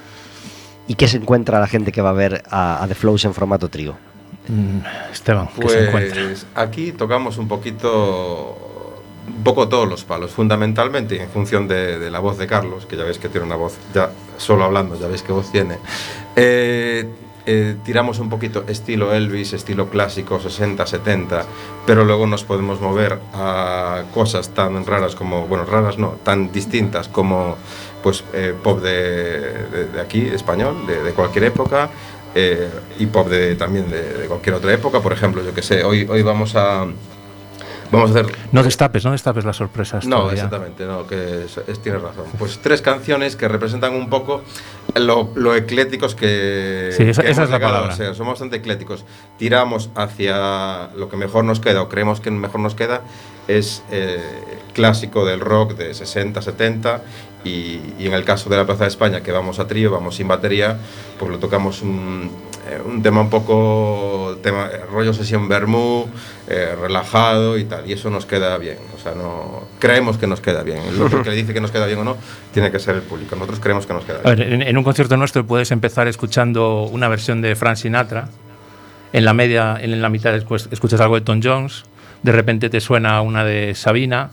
y 0.89 0.95
qué 0.95 1.09
se 1.09 1.17
encuentra 1.17 1.59
la 1.59 1.67
gente 1.67 1.91
que 1.93 2.01
va 2.03 2.11
a 2.11 2.15
ver 2.15 2.43
a, 2.51 2.83
a 2.83 2.87
The 2.89 2.95
Flows 2.95 3.25
en 3.25 3.35
formato 3.35 3.69
trío? 3.69 3.97
Mm, 4.49 4.79
Esteban, 5.13 5.49
¿qué 5.59 5.69
se 5.69 5.89
encuentra? 5.89 6.23
Pues 6.23 6.47
aquí 6.55 6.93
tocamos 6.93 7.37
un 7.39 7.49
poquito, 7.49 8.57
un 9.29 9.43
poco 9.45 9.69
todos 9.69 9.89
los 9.89 10.05
palos, 10.05 10.31
fundamentalmente 10.31 11.21
en 11.21 11.29
función 11.29 11.67
de, 11.69 11.99
de 11.99 12.11
la 12.11 12.21
voz 12.21 12.39
de 12.39 12.47
Carlos, 12.47 12.87
que 12.87 12.97
ya 12.97 13.05
veis 13.05 13.19
que 13.19 13.29
tiene 13.29 13.47
una 13.47 13.57
voz, 13.57 13.77
ya 13.95 14.11
solo 14.37 14.65
hablando, 14.65 14.99
ya 14.99 15.09
veis 15.09 15.23
qué 15.23 15.33
voz 15.33 15.51
tiene. 15.51 15.79
Eh, 16.37 17.09
eh, 17.49 17.77
tiramos 17.85 18.19
un 18.19 18.29
poquito 18.29 18.65
estilo 18.67 19.13
Elvis, 19.15 19.53
estilo 19.53 19.89
clásico 19.89 20.41
60, 20.41 20.85
70, 20.85 21.45
pero 21.87 22.05
luego 22.05 22.27
nos 22.27 22.43
podemos 22.45 22.81
mover 22.81 23.21
a 23.35 24.03
cosas 24.13 24.49
tan 24.51 24.85
raras 24.85 25.15
como, 25.15 25.47
bueno, 25.47 25.65
raras 25.65 25.97
no, 25.97 26.17
tan 26.25 26.51
distintas 26.53 27.09
como 27.09 27.57
pues 28.03 28.23
eh, 28.33 28.53
pop 28.63 28.81
de, 28.83 29.41
de- 29.71 29.85
de 29.93 30.01
aquí, 30.01 30.23
español, 30.27 30.87
de, 30.87 31.03
de 31.03 31.13
cualquier 31.13 31.45
época, 31.45 31.89
eh, 32.37 32.69
y 32.99 33.07
pop 33.07 33.29
de, 33.29 33.57
también 33.57 33.91
de, 33.91 34.03
de 34.03 34.27
cualquier 34.27 34.55
otra 34.57 34.73
época. 34.73 35.01
Por 35.01 35.13
ejemplo, 35.13 35.43
yo 35.43 35.53
que 35.55 35.63
sé, 35.63 35.83
hoy, 35.85 36.07
hoy 36.09 36.23
vamos 36.23 36.55
a 36.55 36.87
vamos 37.91 38.11
a 38.11 38.19
hacer 38.21 38.33
No 38.53 38.63
destapes, 38.63 39.05
no 39.05 39.13
destapes 39.13 39.45
las 39.45 39.57
sorpresas. 39.57 40.05
no, 40.07 40.17
todavía. 40.17 40.35
exactamente, 40.45 40.85
no, 40.87 41.07
que 41.07 41.45
es, 41.47 41.57
es- 41.67 41.81
tienes 41.81 42.03
razón. 42.03 42.25
Pues 42.39 42.59
tres 42.63 42.83
canciones 42.83 43.37
que 43.37 43.49
representan 43.49 43.95
un 43.95 44.11
poco 44.11 44.43
lo, 44.99 45.31
lo 45.35 45.55
ecléticos 45.55 46.15
que, 46.15 46.91
Sí, 46.97 47.03
esa- 47.05 47.23
que 47.23 47.31
esa 47.31 47.43
hemos 47.43 47.45
es 47.45 47.51
la 47.51 47.57
a 47.57 47.61
palabra. 47.71 47.97
ser. 47.97 48.15
Somos 48.15 48.33
bastante 48.35 48.57
ecléticos. 48.57 49.05
Tiramos 49.39 49.91
hacia 49.95 50.89
lo 50.97 51.09
que 51.09 51.17
mejor 51.17 51.45
nos 51.45 51.61
queda, 51.61 51.83
o 51.83 51.89
creemos 51.89 52.21
que 52.21 52.31
mejor 52.31 52.61
nos 52.61 52.75
queda, 52.75 53.03
es 53.49 53.83
eh, 53.91 54.21
clásico 54.75 55.25
del 55.25 55.41
rock 55.41 55.75
de 55.75 55.95
60, 55.95 56.41
70. 56.43 57.03
Y, 57.45 57.81
y 57.99 58.07
en 58.07 58.13
el 58.15 58.25
caso 58.25 58.51
de 58.51 58.57
la 58.57 58.67
Plaza 58.67 58.85
de 58.85 58.89
España, 58.89 59.23
que 59.23 59.31
vamos 59.31 59.61
a 59.61 59.69
trío, 59.69 59.91
vamos 59.93 60.17
sin 60.17 60.27
batería, 60.27 60.79
pues 61.19 61.31
lo 61.31 61.39
tocamos 61.39 61.81
un, 61.83 62.31
eh, 62.69 62.81
un 62.85 63.03
tema 63.03 63.21
un 63.21 63.31
poco 63.31 64.39
tema, 64.43 64.69
rollo 64.91 65.13
sesión 65.13 65.49
vermú, 65.49 66.07
eh, 66.49 66.75
relajado 66.81 67.59
y 67.59 67.65
tal, 67.65 67.89
y 67.89 67.93
eso 67.93 68.11
nos 68.11 68.27
queda 68.27 68.57
bien, 68.59 68.79
o 68.97 68.99
sea, 69.01 69.13
no 69.15 69.65
creemos 69.79 70.19
que 70.19 70.27
nos 70.27 70.41
queda 70.41 70.63
bien. 70.63 70.79
El 70.79 71.23
que 71.23 71.31
le 71.31 71.37
dice 71.37 71.55
que 71.55 71.61
nos 71.61 71.71
queda 71.71 71.87
bien 71.87 71.99
o 72.01 72.05
no, 72.05 72.17
tiene 72.53 72.71
que 72.71 72.79
ser 72.79 72.97
el 72.97 73.03
público. 73.03 73.35
Nosotros 73.37 73.61
creemos 73.61 73.87
que 73.87 73.93
nos 73.95 74.05
queda 74.05 74.19
A 74.25 74.35
bien. 74.35 74.39
ver, 74.39 74.53
en, 74.53 74.63
en 74.63 74.77
un 74.79 74.85
concierto 74.85 75.17
nuestro 75.17 75.47
puedes 75.47 75.71
empezar 75.71 76.09
escuchando 76.09 76.83
una 76.85 77.09
versión 77.09 77.41
de 77.43 77.55
Frank 77.57 77.77
Sinatra. 77.77 78.29
En 79.13 79.25
la 79.25 79.33
media, 79.33 79.79
en 79.81 80.03
la 80.03 80.09
mitad 80.09 80.33
después 80.33 80.69
escuchas 80.73 81.01
algo 81.01 81.15
de 81.15 81.21
Tom 81.23 81.41
Jones. 81.43 81.85
De 82.23 82.33
repente 82.33 82.69
te 82.69 82.81
suena 82.81 83.21
una 83.23 83.45
de 83.45 83.75
Sabina. 83.75 84.31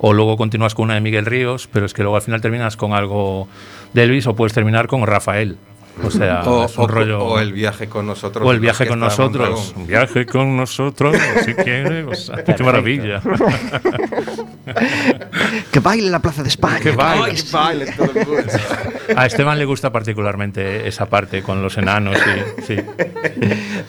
O 0.00 0.12
luego 0.12 0.36
continúas 0.36 0.74
con 0.74 0.84
una 0.84 0.94
de 0.94 1.00
Miguel 1.00 1.24
Ríos. 1.24 1.68
Pero 1.72 1.86
es 1.86 1.94
que 1.94 2.02
luego 2.02 2.16
al 2.16 2.22
final 2.22 2.40
terminas 2.40 2.76
con 2.76 2.92
algo 2.92 3.48
de 3.94 4.02
Elvis 4.02 4.26
o 4.26 4.34
puedes 4.36 4.52
terminar 4.52 4.86
con 4.86 5.06
Rafael. 5.06 5.56
O 6.04 6.10
sea, 6.10 6.42
O, 6.42 6.64
es 6.64 6.76
un 6.78 6.84
o- 6.84 6.86
rollo. 6.88 7.20
o 7.24 7.38
el 7.40 7.52
viaje 7.52 7.88
con 7.88 8.06
nosotros. 8.06 8.46
o 8.46 8.52
el 8.52 8.60
viaje 8.60 8.86
con 8.86 9.00
nosotros. 9.00 9.72
Un 9.76 9.86
viaje 9.86 10.26
con 10.26 10.56
nosotros, 10.56 11.16
si 11.44 11.54
quiere. 11.54 12.04
o 12.04 12.14
sea, 12.14 12.44
qué 12.44 12.62
maravilla. 12.62 13.20
Que 15.70 15.80
baile 15.80 16.06
en 16.06 16.12
la 16.12 16.18
Plaza 16.20 16.42
de 16.42 16.48
España. 16.48 16.80
Que 16.80 16.90
baile. 16.92 17.34
Que 17.42 17.50
baile 17.52 17.92
todo 17.92 18.10
el 18.12 18.26
mundo. 18.26 18.42
A 19.16 19.26
Esteban 19.26 19.58
le 19.58 19.64
gusta 19.64 19.90
particularmente 19.92 20.86
esa 20.86 21.06
parte 21.06 21.42
con 21.42 21.62
los 21.62 21.76
enanos. 21.78 22.16
Y, 22.18 22.62
sí. 22.62 22.76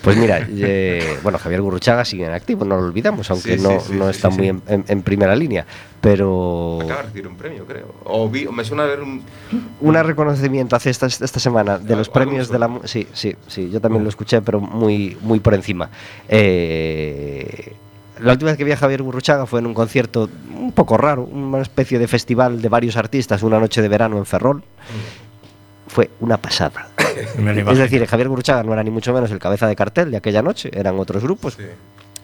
Pues 0.01 0.17
mira, 0.17 0.45
eh, 0.49 1.17
bueno, 1.23 1.37
Javier 1.37 1.61
Gurruchaga 1.61 2.05
sigue 2.05 2.25
en 2.25 2.31
activo, 2.33 2.63
no 2.65 2.77
lo 2.77 2.85
olvidamos, 2.87 3.29
aunque 3.31 3.57
Sí, 3.57 3.63
no, 3.63 3.79
sí, 3.79 3.93
no 3.93 4.05
sí, 4.05 4.11
está 4.11 4.31
sí, 4.31 4.37
muy 4.37 4.45
sí. 4.47 4.49
En, 4.49 4.61
en- 4.73 4.85
en 4.87 5.01
primera 5.01 5.35
línea. 5.35 5.65
Pero 6.01 6.79
Acaba 6.81 6.97
de 7.01 7.03
recibir 7.07 7.27
un 7.27 7.35
premio, 7.35 7.65
creo. 7.65 7.93
O, 8.05 8.29
vi- 8.29 8.45
o 8.47 8.51
me 8.53 8.63
suena 8.63 8.85
ver 8.85 9.01
un. 9.01 9.21
un 9.81 9.93
reconocimiento 9.95 10.75
hace 10.77 10.89
esta, 10.89 11.07
esta 11.07 11.39
semana 11.39 11.77
de 11.77 11.95
los 11.95 12.07
premios 12.07 12.47
de 12.49 12.57
la... 12.59 12.69
Sí, 12.85 13.05
sí, 13.11 13.35
sí, 13.47 13.69
yo 13.69 13.81
también 13.81 14.03
lo 14.03 14.09
escuché, 14.09 14.41
pero 14.41 14.61
muy, 14.61 15.17
muy 15.21 15.39
por 15.41 15.53
encima. 15.53 15.89
Eh, 16.29 17.73
la 18.21 18.33
última 18.33 18.51
vez 18.51 18.57
que 18.57 18.63
vi 18.63 18.71
a 18.71 18.77
Javier 18.77 19.01
Gurruchaga 19.01 19.45
fue 19.45 19.59
en 19.59 19.67
un 19.67 19.73
concierto 19.73 20.29
un 20.55 20.71
poco 20.71 20.97
raro, 20.97 21.23
una 21.23 21.61
especie 21.61 21.99
de 21.99 22.07
festival 22.07 22.61
de 22.61 22.69
varios 22.69 22.97
artistas, 22.97 23.43
una 23.43 23.59
noche 23.59 23.81
de 23.81 23.87
verano 23.87 24.17
en 24.17 24.25
Ferrol. 24.25 24.63
Fue 25.87 26.11
una 26.19 26.37
pasada. 26.37 26.87
Es 27.35 27.77
decir, 27.77 28.05
Javier 28.05 28.29
Gurruchaga 28.29 28.63
no 28.63 28.73
era 28.73 28.83
ni 28.83 28.91
mucho 28.91 29.13
menos 29.13 29.31
el 29.31 29.39
cabeza 29.39 29.67
de 29.67 29.75
cartel 29.75 30.11
de 30.11 30.17
aquella 30.17 30.41
noche, 30.41 30.69
eran 30.73 30.99
otros 30.99 31.23
grupos. 31.23 31.55
Sí. 31.55 31.63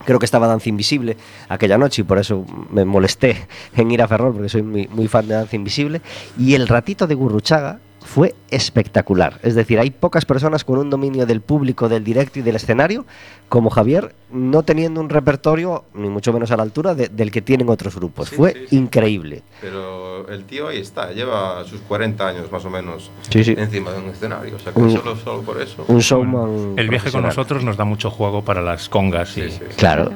Creo 0.05 0.19
que 0.19 0.25
estaba 0.25 0.45
Danza 0.45 0.69
Invisible 0.69 1.17
aquella 1.49 1.77
noche 1.77 2.01
y 2.01 2.05
por 2.05 2.19
eso 2.19 2.45
me 2.69 2.85
molesté 2.85 3.47
en 3.75 3.89
ir 3.89 4.01
a 4.01 4.07
Ferrol 4.07 4.33
porque 4.33 4.49
soy 4.49 4.61
muy, 4.61 4.87
muy 4.87 5.07
fan 5.07 5.27
de 5.27 5.33
Danza 5.33 5.55
Invisible. 5.55 6.01
Y 6.37 6.53
el 6.53 6.67
ratito 6.67 7.07
de 7.07 7.15
Gurruchaga 7.15 7.79
fue 8.05 8.35
espectacular. 8.51 9.39
Es 9.43 9.55
decir, 9.55 9.79
hay 9.79 9.89
pocas 9.89 10.25
personas 10.25 10.63
con 10.63 10.77
un 10.77 10.89
dominio 10.89 11.25
del 11.25 11.41
público, 11.41 11.89
del 11.89 12.03
directo 12.03 12.39
y 12.39 12.41
del 12.43 12.55
escenario 12.55 13.05
como 13.49 13.69
Javier, 13.69 14.15
no 14.31 14.63
teniendo 14.63 15.01
un 15.01 15.09
repertorio 15.09 15.83
ni 15.93 16.07
mucho 16.09 16.31
menos 16.31 16.51
a 16.51 16.57
la 16.57 16.63
altura 16.63 16.95
de- 16.95 17.07
del 17.09 17.31
que 17.31 17.41
tienen 17.41 17.69
otros 17.69 17.95
grupos. 17.95 18.29
Sí, 18.29 18.35
fue 18.35 18.53
sí, 18.53 18.59
sí. 18.69 18.75
increíble. 18.77 19.43
Pero 19.61 20.27
el 20.29 20.43
tío 20.45 20.67
ahí 20.67 20.77
está, 20.79 21.11
lleva 21.11 21.63
sus 21.65 21.81
40 21.81 22.27
años 22.27 22.51
más 22.51 22.63
o 22.65 22.69
menos 22.69 23.11
Sí, 23.29 23.43
sí. 23.43 23.55
encima 23.57 23.91
de 23.91 23.99
un 23.99 24.09
escenario. 24.09 24.55
O 24.55 24.59
sea, 24.59 24.71
que 24.73 24.79
Un- 24.79 24.91
solo, 24.91 25.15
solo 25.17 25.41
por 25.41 25.61
eso. 25.61 25.83
Un 25.87 25.99
showman. 25.99 26.73
El 26.77 26.89
viaje 26.89 27.11
con 27.11 27.23
nosotros 27.23 27.63
nos 27.63 27.75
da 27.77 27.85
mucho 27.85 28.09
juego 28.11 28.43
para 28.43 28.61
las 28.61 28.87
congas. 28.89 29.35
y, 29.37 29.41
Sí, 29.43 29.49
sí, 29.51 29.57
sí. 29.69 29.75
Claro. 29.77 30.11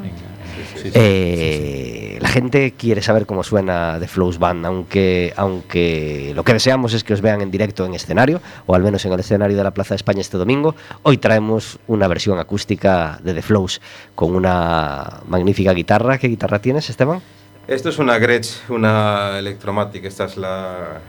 Sí. 0.83 0.91
Eh, 0.93 2.17
la 2.21 2.29
gente 2.29 2.73
quiere 2.73 3.01
saber 3.01 3.25
cómo 3.25 3.43
suena 3.43 3.97
The 3.99 4.07
Flows 4.07 4.39
Band, 4.39 4.65
aunque, 4.65 5.33
aunque 5.35 6.33
lo 6.35 6.43
que 6.43 6.53
deseamos 6.53 6.93
es 6.93 7.03
que 7.03 7.13
os 7.13 7.21
vean 7.21 7.41
en 7.41 7.51
directo 7.51 7.85
en 7.85 7.93
escenario, 7.93 8.41
o 8.65 8.75
al 8.75 8.83
menos 8.83 9.05
en 9.05 9.13
el 9.13 9.19
escenario 9.19 9.57
de 9.57 9.63
la 9.63 9.71
Plaza 9.71 9.89
de 9.93 9.97
España 9.97 10.21
este 10.21 10.37
domingo. 10.37 10.75
Hoy 11.03 11.17
traemos 11.17 11.79
una 11.87 12.07
versión 12.07 12.39
acústica 12.39 13.19
de 13.23 13.33
The 13.33 13.41
Flows 13.41 13.81
con 14.15 14.35
una 14.35 15.21
magnífica 15.27 15.73
guitarra. 15.73 16.17
¿Qué 16.17 16.27
guitarra 16.27 16.59
tienes, 16.59 16.89
Esteban? 16.89 17.21
Esto 17.67 17.89
es 17.89 17.99
una 17.99 18.17
Gretsch, 18.17 18.69
una 18.69 19.37
Electromatic. 19.37 20.05
Esta 20.05 20.25
es 20.25 20.37
la, 20.37 21.01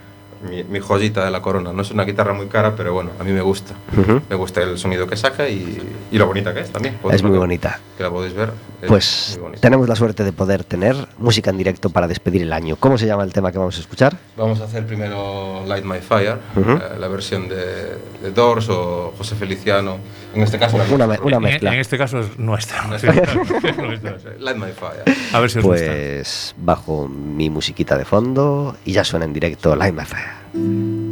mi, 0.49 0.63
mi 0.63 0.79
joyita 0.79 1.23
de 1.25 1.31
la 1.31 1.41
corona. 1.41 1.71
No 1.73 1.81
es 1.81 1.91
una 1.91 2.03
guitarra 2.03 2.33
muy 2.33 2.47
cara, 2.47 2.75
pero 2.75 2.93
bueno, 2.93 3.11
a 3.19 3.23
mí 3.23 3.31
me 3.31 3.41
gusta. 3.41 3.73
Ujú. 3.97 4.21
Me 4.29 4.35
gusta 4.35 4.61
el 4.61 4.77
sonido 4.77 5.07
que 5.07 5.15
saca 5.17 5.47
y, 5.47 5.81
y 6.11 6.17
lo 6.17 6.25
bonita 6.27 6.53
que 6.53 6.61
es 6.61 6.71
también. 6.71 6.97
Es 7.11 7.21
muy 7.23 7.31
que- 7.33 7.37
bonita. 7.37 7.79
Que 7.97 8.03
la 8.03 8.09
podéis 8.09 8.33
ver. 8.33 8.51
es 8.81 8.87
Pues 8.87 9.39
tenemos 9.59 9.87
la 9.87 9.95
suerte 9.95 10.23
de 10.23 10.33
poder 10.33 10.63
tener 10.63 10.95
música 11.17 11.49
en 11.51 11.57
directo 11.57 11.89
para 11.89 12.07
despedir 12.07 12.41
el 12.41 12.53
año. 12.53 12.75
¿Cómo 12.77 12.97
se 12.97 13.05
llama 13.05 13.23
el 13.23 13.31
tema 13.33 13.51
que 13.51 13.57
vamos 13.59 13.77
a 13.77 13.81
escuchar? 13.81 14.17
Vamos 14.37 14.59
a 14.61 14.63
hacer 14.65 14.85
primero 14.87 15.63
Light 15.67 15.85
My 15.85 15.99
Fire, 15.99 16.37
Ujú. 16.55 16.71
eh, 16.71 16.79
la 16.99 17.07
versión 17.07 17.47
de, 17.47 17.97
de 18.23 18.31
Doors 18.33 18.69
o 18.69 19.13
José 19.17 19.35
Feliciano. 19.35 19.97
En 20.33 20.43
este 20.43 20.57
caso, 20.57 20.77
Una, 20.91 21.07
me- 21.07 21.19
una 21.19 21.37
En- 21.37 21.43
mezcla. 21.43 21.73
En, 21.73 21.79
este 21.79 21.97
caso 21.97 22.19
es 22.19 22.39
nuestra. 22.39 22.83
A 25.33 25.39
ver 25.39 25.49
si 25.49 25.59
os 25.59 25.65
gusta. 25.65 25.85
Pues 25.85 26.55
bajo 26.57 27.07
mi 27.07 27.49
musiquita 27.49 27.97
de 27.97 28.05
fondo 28.05 28.75
y 28.85 28.93
ya 28.93 29.03
suena 29.03 29.25
en 29.25 29.33
directo 29.33 29.75
Light 29.75 29.93
My 29.93 30.05
Fire. 30.05 31.10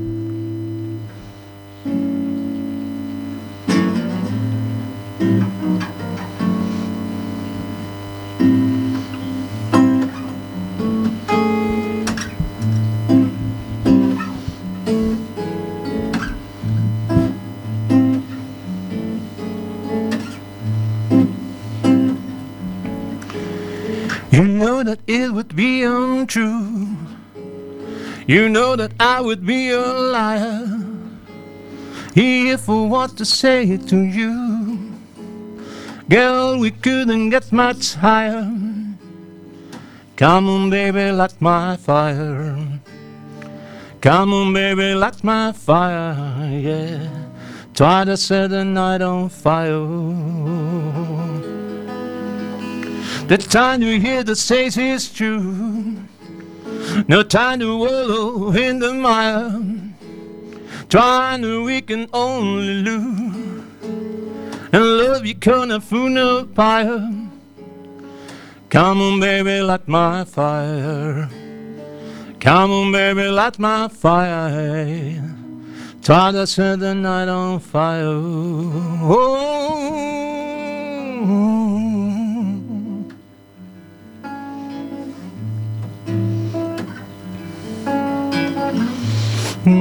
Be 25.60 25.84
untrue. 25.84 26.96
You 28.26 28.48
know 28.48 28.78
that 28.78 28.94
I 28.98 29.20
would 29.20 29.46
be 29.46 29.72
a 29.72 29.82
liar 30.16 30.70
if 32.16 32.70
I 32.70 32.82
was 32.94 33.12
to 33.16 33.26
say 33.26 33.64
it 33.64 33.86
to 33.90 34.00
you. 34.00 34.32
Girl, 36.08 36.58
we 36.58 36.72
couldn't 36.72 37.32
get 37.32 37.52
much 37.52 37.96
higher. 37.96 38.48
Come 40.16 40.48
on, 40.48 40.70
baby, 40.70 41.12
light 41.12 41.36
my 41.42 41.76
fire. 41.76 42.56
Come 44.00 44.34
on, 44.34 44.54
baby, 44.54 44.96
light 44.96 45.22
my 45.26 45.52
fire, 45.52 46.16
yeah. 46.54 47.06
Try 47.74 48.06
to 48.06 48.16
set 48.16 48.52
the 48.52 48.64
night 48.64 49.02
on 49.02 49.28
fire. 49.28 50.99
The 53.30 53.38
time 53.38 53.84
you 53.84 54.00
hear 54.00 54.24
the 54.24 54.36
says 54.36 54.76
is 54.76 55.14
true. 55.14 55.98
No 57.08 57.22
time 57.22 57.60
to 57.60 57.78
wallow 57.78 58.52
in 58.54 58.80
the 58.80 58.92
mire. 58.92 59.54
Trying 60.90 61.44
to 61.44 61.64
we 61.64 61.82
can 61.82 62.10
only 62.12 62.82
lose. 62.82 63.64
And 64.74 64.84
love 64.98 65.28
you 65.28 65.36
gonna 65.36 65.80
fool 65.80 66.10
no 66.10 66.48
fire. 66.56 67.08
Come 68.72 69.00
on, 69.00 69.20
baby, 69.20 69.62
light 69.62 69.88
my 69.88 70.24
fire. 70.24 71.30
Come 72.40 72.72
on, 72.72 72.92
baby, 72.92 73.28
light 73.28 73.60
my 73.60 73.90
fire. 73.90 75.36
Try 76.02 76.32
to 76.32 76.48
set 76.48 76.80
the 76.80 76.96
night 76.96 77.28
on 77.28 77.60
fire. 77.60 78.08
Oh. 78.08 79.50
You 89.66 89.76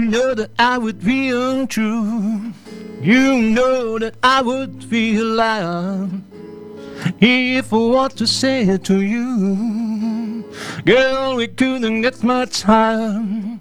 know 0.00 0.34
that 0.34 0.50
I 0.58 0.78
would 0.78 1.04
be 1.04 1.28
untrue. 1.30 2.51
You 3.02 3.42
know 3.42 3.98
that 3.98 4.14
I 4.22 4.42
would 4.42 4.92
a 4.92 5.18
liar 5.18 6.08
if 7.20 7.72
I 7.72 7.76
want 7.76 8.16
to 8.18 8.28
say 8.28 8.62
it 8.62 8.84
to 8.84 9.02
you. 9.02 10.44
Girl, 10.84 11.34
we 11.34 11.48
couldn't 11.48 12.02
get 12.02 12.22
much 12.22 12.62
higher. 12.62 13.58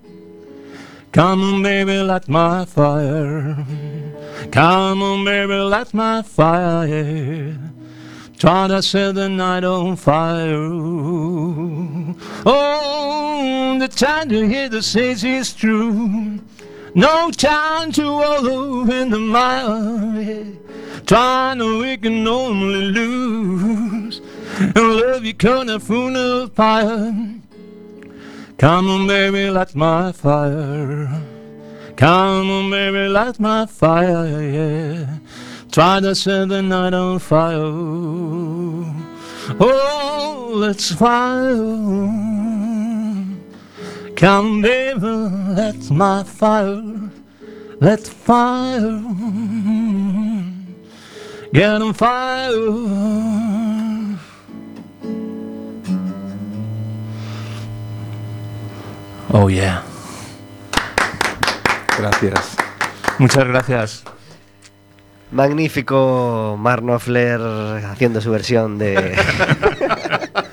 Come 1.11 1.41
on, 1.41 1.63
baby, 1.63 1.97
light 2.03 2.29
my 2.29 2.65
fire. 2.65 3.65
Come 4.51 5.01
on, 5.01 5.25
baby, 5.25 5.55
light 5.55 5.91
my 5.91 6.21
fire. 6.21 7.57
Try 8.37 8.67
to 8.67 8.83
set 8.83 9.15
the 9.15 9.27
night 9.27 9.63
on 9.63 9.95
fire. 9.95 10.53
Oh, 12.45 13.77
the 13.79 13.87
time 13.87 14.29
to 14.29 14.47
hear 14.47 14.69
the 14.69 14.83
says 14.83 15.23
is 15.23 15.51
true. 15.51 16.39
No 16.93 17.31
time 17.31 17.93
to 17.93 18.03
wallow 18.03 18.89
in 18.89 19.11
the 19.11 19.19
mire. 19.19 20.45
Trying 21.05 21.59
to 21.59 21.79
we 21.81 21.95
can 21.95 22.27
only 22.27 22.91
lose. 22.91 24.21
And 24.59 24.75
love 24.75 25.23
you 25.23 25.31
gonna 25.31 25.79
fool 25.79 26.47
fire. 26.47 27.13
Come 28.57 28.89
on, 28.89 29.07
baby, 29.07 29.49
light 29.49 29.73
my 29.73 30.11
fire. 30.11 31.23
Come 31.95 32.49
on, 32.49 32.69
baby, 32.69 33.07
light 33.07 33.39
my 33.39 33.65
fire, 33.65 34.41
yeah. 34.41 35.17
Try 35.71 36.01
to 36.01 36.13
set 36.13 36.49
the 36.49 36.61
night 36.61 36.93
on 36.93 37.19
fire. 37.19 37.55
Oh, 39.59 40.51
let's 40.53 40.91
fire. 40.91 42.30
Come, 44.21 44.61
baby, 44.61 44.99
that's 45.55 45.89
my 45.89 46.23
fire. 46.23 47.09
Let's 47.79 48.07
fire. 48.07 49.01
Get 51.51 51.81
on 51.81 51.91
fire. 51.95 52.51
Oh, 59.33 59.49
yeah. 59.49 59.81
Gracias. 61.97 62.57
Muchas 63.17 63.47
gracias. 63.47 64.03
Magnífico 65.31 66.57
Mark 66.59 66.83
Knopfler 66.83 67.41
haciendo 67.85 68.21
su 68.21 68.29
versión 68.29 68.77
de, 68.77 69.15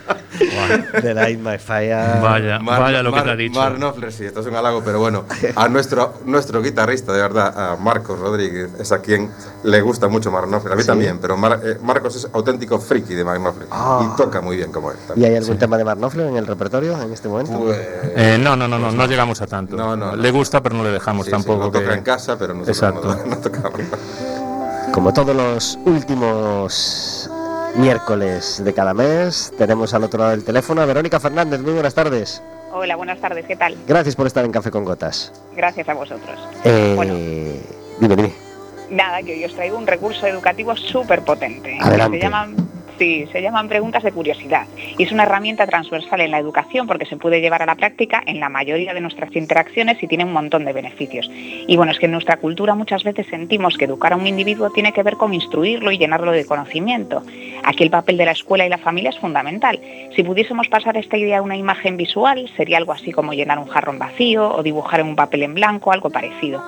de 1.03 1.15
Light 1.15 1.39
My 1.41 1.59
Fire. 1.59 2.21
Vaya, 2.23 2.59
Mar- 2.59 2.81
vaya 2.81 3.03
lo 3.03 3.11
que 3.11 3.17
Mar- 3.17 3.25
te 3.25 3.31
ha 3.31 3.37
dicho. 3.37 3.59
Mar 3.61 3.75
Knopfler, 3.77 4.13
sí, 4.13 4.25
esto 4.25 4.41
es 4.41 4.47
un 4.47 4.55
halago, 4.57 4.83
pero 4.85 4.99
bueno, 5.01 5.25
a 5.57 5.69
nuestro, 5.69 6.15
nuestro 6.25 6.63
guitarrista, 6.63 7.13
de 7.13 7.21
verdad, 7.23 7.73
a 7.73 7.77
Marcos 7.77 8.19
Rodríguez, 8.19 8.71
es 8.79 8.93
a 8.93 9.01
quien 9.01 9.31
le 9.65 9.81
gusta 9.81 10.09
mucho 10.09 10.31
Mark 10.31 10.47
Knopfler, 10.49 10.73
a 10.73 10.77
mí 10.77 10.83
Sí. 10.83 10.89
también, 10.89 11.19
pero 11.19 11.37
Mar- 11.37 11.61
eh, 11.65 11.79
Marcos 11.83 12.17
es 12.17 12.29
auténtico 12.33 12.79
friki 12.79 13.15
de 13.15 13.25
Mark 13.25 13.41
Knopfler 13.41 13.69
Ah. 13.71 14.11
y 14.13 14.17
toca 14.17 14.41
muy 14.41 14.57
bien 14.57 14.73
como 14.73 14.91
él. 14.91 14.97
¿Y 15.05 15.09
también. 15.09 15.33
hay 15.33 15.39
algún 15.39 15.59
tema 15.59 15.77
de 15.79 15.85
Mark 15.85 15.99
Knopfler 15.99 16.27
en 16.29 16.37
el 16.37 16.47
repertorio 16.47 17.01
en 17.03 17.13
este 17.13 17.29
momento? 17.29 17.59
Pues, 17.59 17.79
Eh, 18.17 18.39
no, 18.41 18.57
no, 18.57 18.67
no, 18.69 18.79
no, 18.79 18.91
no 18.91 19.07
llegamos 19.07 19.41
a 19.43 19.47
tanto. 19.47 19.77
No, 19.77 19.97
no, 19.97 20.13
no. 20.13 20.17
Le 20.17 20.31
gusta, 20.31 20.63
pero 20.63 20.77
no 20.77 20.85
le 20.85 20.91
dejamos 20.91 21.27
sí, 21.27 21.31
sí, 21.31 21.37
tampoco. 21.37 21.65
lo 21.67 21.71
toca 21.71 21.89
que- 21.89 21.95
en 21.95 22.03
casa, 22.03 22.37
pero 22.39 22.55
nosotros 22.55 22.77
Exacto. 22.77 23.15
no, 23.15 23.27
no 23.37 23.39
tocamos. 23.39 23.81
Como 24.93 25.13
todos 25.13 25.37
los 25.37 25.79
últimos 25.85 27.28
miércoles 27.77 28.63
de 28.65 28.73
cada 28.75 28.95
mes, 28.95 29.53
tenemos 29.57 29.95
al 29.95 30.05
otro 30.05 30.19
lado 30.21 30.31
del 30.33 30.45
teléfono 30.45 30.81
a 30.83 30.87
Verónica 30.87 31.21
Fernández. 31.21 31.61
Muy 31.61 31.73
buenas 31.73 31.95
tardes. 31.95 32.43
Hola, 32.73 32.97
buenas 32.97 33.19
tardes, 33.21 33.47
¿qué 33.47 33.57
tal? 33.57 33.77
Gracias 33.87 34.15
por 34.15 34.27
estar 34.27 34.45
en 34.45 34.53
Café 34.53 34.71
con 34.71 34.85
Gotas. 34.85 35.33
Gracias 35.57 35.89
a 35.89 35.95
vosotros. 35.95 36.39
Eh, 36.65 36.93
Bueno. 36.97 37.15
Dime, 38.01 38.15
dime. 38.17 38.33
Nada, 38.91 39.23
que 39.23 39.33
hoy 39.35 39.45
os 39.45 39.55
traigo 39.55 39.77
un 39.77 39.87
recurso 39.87 40.27
educativo 40.27 40.75
súper 40.77 41.23
potente. 41.23 41.77
Adelante. 41.81 42.19
Se 42.19 42.23
llaman, 42.23 42.57
sí, 42.99 43.27
se 43.33 43.43
llaman 43.43 43.69
preguntas 43.69 44.03
de 44.03 44.13
curiosidad. 44.13 44.67
Y 44.97 45.03
es 45.03 45.13
una 45.13 45.23
herramienta 45.23 45.67
transversal 45.67 46.21
en 46.21 46.31
la 46.31 46.39
educación 46.39 46.87
porque 46.87 47.07
se 47.07 47.17
puede 47.17 47.41
llevar 47.41 47.63
a 47.63 47.67
la 47.67 47.75
práctica 47.75 48.23
en 48.27 48.41
la 48.41 48.49
mayoría 48.49 48.95
de 48.95 49.01
nuestras 49.01 49.35
interacciones 49.35 50.03
y 50.03 50.07
tiene 50.07 50.25
un 50.25 50.33
montón 50.33 50.65
de 50.65 50.73
beneficios. 50.73 51.31
Y 51.31 51.77
bueno, 51.77 51.93
es 51.93 51.99
que 51.99 52.07
en 52.07 52.13
nuestra 52.13 52.37
cultura 52.37 52.75
muchas 52.75 53.05
veces 53.05 53.27
sentimos 53.29 53.77
que 53.77 53.85
educar 53.85 54.13
a 54.13 54.17
un 54.17 54.27
individuo 54.27 54.71
tiene 54.71 54.93
que 54.93 55.03
ver 55.03 55.15
con 55.15 55.35
instruirlo 55.35 55.91
y 55.91 55.99
llenarlo 55.99 56.33
de 56.33 56.47
conocimiento. 56.47 57.23
Aquí 57.65 57.85
el 57.85 57.91
papel 57.91 58.17
de 58.17 58.27
la 58.27 58.33
escuela 58.33 58.67
y 58.67 58.69
la 58.69 58.79
familia 58.79 59.11
es 59.11 59.19
fundamental. 59.19 59.81
Si 60.15 60.23
pudiésemos 60.23 60.69
pasar 60.69 60.97
esta 60.97 61.17
idea 61.17 61.39
a 61.39 61.43
una 61.43 61.57
imagen 61.57 61.97
visual, 61.97 62.51
sería 62.57 62.79
algo 62.79 62.93
así 62.93 63.13
como 63.13 63.33
llenar 63.33 63.59
un 63.59 63.69
jarrón 63.69 63.99
vacío 63.99 64.55
o 64.55 64.63
dibujar 64.63 65.01
en 65.01 65.07
un 65.07 65.17
papel 65.17 65.43
en 65.43 65.55
blanco, 65.55 65.93
algo 65.93 66.11
parecido. 66.11 66.63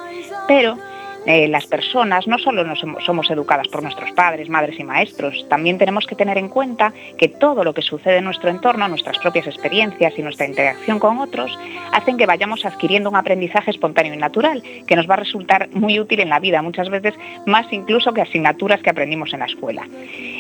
Pero 0.46 0.76
eh, 1.26 1.48
las 1.48 1.66
personas 1.66 2.26
no 2.26 2.38
solo 2.38 2.64
nos 2.64 2.82
som- 2.82 3.00
somos 3.04 3.30
educadas 3.30 3.68
por 3.68 3.82
nuestros 3.82 4.10
padres, 4.12 4.48
madres 4.48 4.78
y 4.78 4.84
maestros, 4.84 5.46
también 5.48 5.78
tenemos 5.78 6.06
que 6.06 6.14
tener 6.14 6.38
en 6.38 6.48
cuenta 6.48 6.92
que 7.18 7.28
todo 7.28 7.64
lo 7.64 7.74
que 7.74 7.82
sucede 7.82 8.18
en 8.18 8.24
nuestro 8.24 8.50
entorno, 8.50 8.88
nuestras 8.88 9.18
propias 9.18 9.46
experiencias 9.46 10.14
y 10.16 10.22
nuestra 10.22 10.46
interacción 10.46 10.98
con 10.98 11.18
otros, 11.18 11.58
hacen 11.92 12.16
que 12.16 12.26
vayamos 12.26 12.64
adquiriendo 12.64 13.10
un 13.10 13.16
aprendizaje 13.16 13.70
espontáneo 13.70 14.14
y 14.14 14.16
natural, 14.16 14.62
que 14.86 14.96
nos 14.96 15.08
va 15.08 15.14
a 15.14 15.18
resultar 15.18 15.68
muy 15.72 16.00
útil 16.00 16.20
en 16.20 16.28
la 16.28 16.40
vida, 16.40 16.62
muchas 16.62 16.88
veces 16.88 17.14
más 17.46 17.66
incluso 17.72 18.12
que 18.12 18.22
asignaturas 18.22 18.80
que 18.82 18.90
aprendimos 18.90 19.32
en 19.32 19.40
la 19.40 19.46
escuela. 19.46 19.86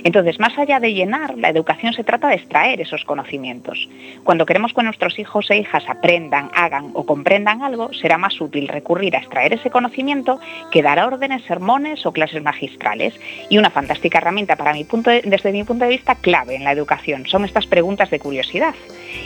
Entonces, 0.02 0.40
más 0.40 0.58
allá 0.58 0.80
de 0.80 0.94
llenar, 0.94 1.36
la 1.36 1.48
educación 1.50 1.92
se 1.92 2.04
trata 2.04 2.28
de 2.28 2.36
extraer 2.36 2.80
esos 2.80 3.04
conocimientos. 3.04 3.88
Cuando 4.24 4.46
queremos 4.46 4.72
que 4.72 4.82
nuestros 4.82 5.18
hijos 5.18 5.50
e 5.50 5.58
hijas 5.58 5.84
aprendan, 5.88 6.50
hagan 6.54 6.90
o 6.94 7.04
comprendan 7.04 7.62
algo, 7.62 7.92
será 7.92 8.16
más 8.16 8.40
útil 8.40 8.68
recurrir 8.68 9.14
a 9.16 9.18
extraer 9.18 9.52
ese 9.52 9.70
conocimiento 9.70 10.40
que 10.70 10.82
dar 10.82 10.98
órdenes, 11.00 11.42
sermones 11.44 12.06
o 12.06 12.12
clases 12.12 12.42
magistrales. 12.42 13.14
Y 13.48 13.58
una 13.58 13.70
fantástica 13.70 14.18
herramienta 14.18 14.56
para 14.56 14.72
mi 14.72 14.84
punto 14.84 15.10
desde 15.10 15.52
mi 15.52 15.64
punto 15.64 15.84
de 15.84 15.90
vista 15.90 16.14
clave 16.14 16.54
en 16.54 16.64
la 16.64 16.72
educación 16.72 17.26
son 17.26 17.44
estas 17.44 17.66
preguntas 17.66 18.10
de 18.10 18.20
curiosidad. 18.20 18.74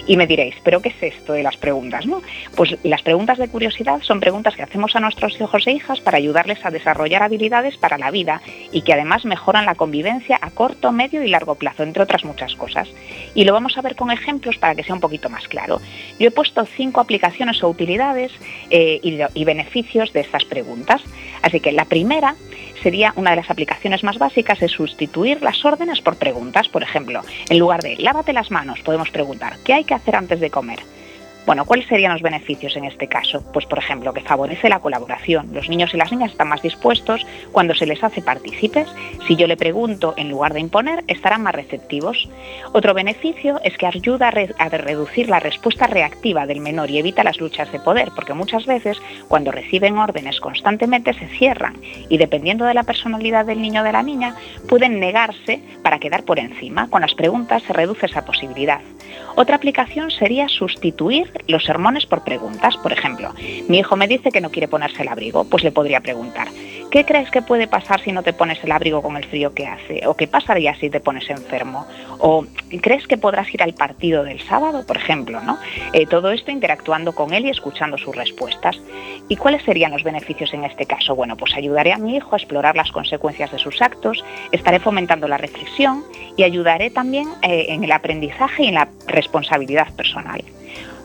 Y 0.06 0.16
me 0.16 0.26
diréis, 0.26 0.54
¿pero 0.64 0.80
qué 0.80 0.88
es 0.90 1.14
esto 1.14 1.32
de 1.32 1.42
las 1.42 1.56
preguntas? 1.56 2.06
No? 2.06 2.22
Pues 2.56 2.76
las 2.82 3.02
preguntas 3.02 3.38
de 3.38 3.48
curiosidad 3.48 4.00
son 4.02 4.20
preguntas 4.20 4.56
que 4.56 4.62
hacemos 4.62 4.96
a 4.96 5.00
nuestros 5.00 5.38
hijos 5.40 5.66
e 5.66 5.72
hijas 5.72 6.00
para 6.00 6.18
ayudarles 6.18 6.64
a 6.64 6.70
desarrollar 6.70 7.22
habilidades 7.22 7.76
para 7.76 7.98
la 7.98 8.10
vida 8.10 8.40
y 8.72 8.82
que 8.82 8.92
además 8.92 9.24
mejoran 9.24 9.66
la 9.66 9.74
convivencia 9.74 10.38
a 10.40 10.50
corto, 10.50 10.92
medio 10.92 11.22
y 11.22 11.28
largo 11.28 11.54
plazo, 11.54 11.82
entre 11.82 12.02
otras 12.02 12.24
muchas 12.24 12.54
cosas. 12.54 12.88
Y 13.34 13.44
lo 13.44 13.52
vamos 13.52 13.76
a 13.76 13.82
ver 13.82 13.96
con 13.96 14.10
ejemplos 14.10 14.58
para 14.58 14.74
que 14.74 14.84
sea 14.84 14.94
un 14.94 15.00
poquito 15.00 15.28
más 15.28 15.48
claro. 15.48 15.80
Yo 16.18 16.28
he 16.28 16.30
puesto 16.30 16.64
cinco 16.66 17.00
aplicaciones 17.00 17.62
o 17.62 17.68
utilidades 17.68 18.32
eh, 18.70 19.00
y 19.02 19.44
beneficios 19.44 20.12
de 20.12 20.20
estas 20.20 20.44
preguntas. 20.44 21.02
Así 21.44 21.60
que 21.60 21.72
la 21.72 21.84
primera 21.84 22.36
sería 22.82 23.12
una 23.16 23.30
de 23.30 23.36
las 23.36 23.50
aplicaciones 23.50 24.02
más 24.02 24.16
básicas 24.16 24.62
es 24.62 24.72
sustituir 24.72 25.42
las 25.42 25.62
órdenes 25.62 26.00
por 26.00 26.16
preguntas. 26.16 26.70
Por 26.70 26.82
ejemplo, 26.82 27.20
en 27.50 27.58
lugar 27.58 27.82
de 27.82 27.96
lávate 27.96 28.32
las 28.32 28.50
manos, 28.50 28.80
podemos 28.80 29.10
preguntar 29.10 29.58
¿qué 29.62 29.74
hay 29.74 29.84
que 29.84 29.92
hacer 29.92 30.16
antes 30.16 30.40
de 30.40 30.50
comer? 30.50 30.78
Bueno, 31.46 31.66
¿cuáles 31.66 31.86
serían 31.86 32.12
los 32.12 32.22
beneficios 32.22 32.74
en 32.76 32.84
este 32.84 33.06
caso? 33.06 33.44
Pues, 33.52 33.66
por 33.66 33.78
ejemplo, 33.78 34.14
que 34.14 34.22
favorece 34.22 34.70
la 34.70 34.80
colaboración. 34.80 35.50
Los 35.52 35.68
niños 35.68 35.92
y 35.92 35.98
las 35.98 36.10
niñas 36.10 36.32
están 36.32 36.48
más 36.48 36.62
dispuestos 36.62 37.26
cuando 37.52 37.74
se 37.74 37.84
les 37.84 38.02
hace 38.02 38.22
partícipes. 38.22 38.88
Si 39.26 39.36
yo 39.36 39.46
le 39.46 39.58
pregunto 39.58 40.14
en 40.16 40.30
lugar 40.30 40.54
de 40.54 40.60
imponer, 40.60 41.04
estarán 41.06 41.42
más 41.42 41.54
receptivos. 41.54 42.30
Otro 42.72 42.94
beneficio 42.94 43.60
es 43.62 43.76
que 43.76 43.86
ayuda 43.86 44.28
a, 44.28 44.68
reducir 44.70 45.28
la 45.28 45.38
respuesta 45.38 45.86
reactiva 45.86 46.46
del 46.46 46.60
menor 46.60 46.90
y 46.90 46.98
evita 46.98 47.22
las 47.22 47.38
luchas 47.38 47.70
de 47.72 47.80
poder, 47.80 48.10
porque 48.14 48.32
muchas 48.32 48.64
veces 48.64 49.00
cuando 49.28 49.52
reciben 49.52 49.98
órdenes 49.98 50.40
constantemente 50.40 51.12
se 51.12 51.28
cierran 51.28 51.76
y 52.08 52.16
dependiendo 52.16 52.64
de 52.64 52.74
la 52.74 52.84
personalidad 52.84 53.44
del 53.44 53.60
niño 53.60 53.82
o 53.82 53.84
de 53.84 53.92
la 53.92 54.02
niña, 54.02 54.34
pueden 54.66 54.98
negarse 54.98 55.60
para 55.82 55.98
quedar 55.98 56.24
por 56.24 56.38
encima. 56.38 56.88
Con 56.88 57.02
las 57.02 57.14
preguntas 57.14 57.62
se 57.64 57.74
reduce 57.74 58.06
esa 58.06 58.24
posibilidad. 58.24 58.80
Otra 59.36 59.56
aplicación 59.56 60.10
sería 60.10 60.48
sustituir 60.48 61.30
los 61.48 61.64
sermones 61.64 62.06
por 62.06 62.22
preguntas. 62.22 62.76
Por 62.76 62.92
ejemplo, 62.92 63.32
mi 63.68 63.78
hijo 63.78 63.96
me 63.96 64.06
dice 64.06 64.30
que 64.30 64.40
no 64.40 64.50
quiere 64.50 64.68
ponerse 64.68 65.02
el 65.02 65.08
abrigo, 65.08 65.44
pues 65.44 65.64
le 65.64 65.72
podría 65.72 66.00
preguntar, 66.00 66.48
¿qué 66.90 67.04
crees 67.04 67.30
que 67.30 67.42
puede 67.42 67.66
pasar 67.66 68.00
si 68.00 68.12
no 68.12 68.22
te 68.22 68.32
pones 68.32 68.62
el 68.62 68.70
abrigo 68.70 69.02
con 69.02 69.16
el 69.16 69.24
frío 69.24 69.52
que 69.52 69.66
hace? 69.66 70.06
¿O 70.06 70.14
qué 70.14 70.28
pasaría 70.28 70.76
si 70.76 70.88
te 70.88 71.00
pones 71.00 71.28
enfermo? 71.28 71.86
¿O 72.18 72.46
crees 72.80 73.08
que 73.08 73.18
podrás 73.18 73.52
ir 73.52 73.62
al 73.62 73.74
partido 73.74 74.22
del 74.22 74.40
sábado, 74.40 74.86
por 74.86 74.96
ejemplo? 74.96 75.40
¿no? 75.40 75.58
Eh, 75.92 76.06
todo 76.06 76.30
esto 76.30 76.52
interactuando 76.52 77.12
con 77.12 77.34
él 77.34 77.46
y 77.46 77.50
escuchando 77.50 77.98
sus 77.98 78.14
respuestas. 78.14 78.80
¿Y 79.28 79.36
cuáles 79.36 79.62
serían 79.64 79.92
los 79.92 80.04
beneficios 80.04 80.54
en 80.54 80.64
este 80.64 80.86
caso? 80.86 81.16
Bueno, 81.16 81.36
pues 81.36 81.54
ayudaré 81.56 81.92
a 81.92 81.98
mi 81.98 82.16
hijo 82.16 82.34
a 82.34 82.38
explorar 82.38 82.76
las 82.76 82.92
consecuencias 82.92 83.50
de 83.50 83.58
sus 83.58 83.82
actos, 83.82 84.24
estaré 84.52 84.78
fomentando 84.78 85.26
la 85.26 85.38
reflexión 85.38 86.04
y 86.36 86.42
ayudaré 86.42 86.90
también 86.90 87.28
eh, 87.42 87.66
en 87.68 87.84
el 87.84 87.92
aprendizaje 87.92 88.64
y 88.64 88.68
en 88.68 88.74
la 88.74 88.88
responsabilidad 89.06 89.92
personal. 89.94 90.42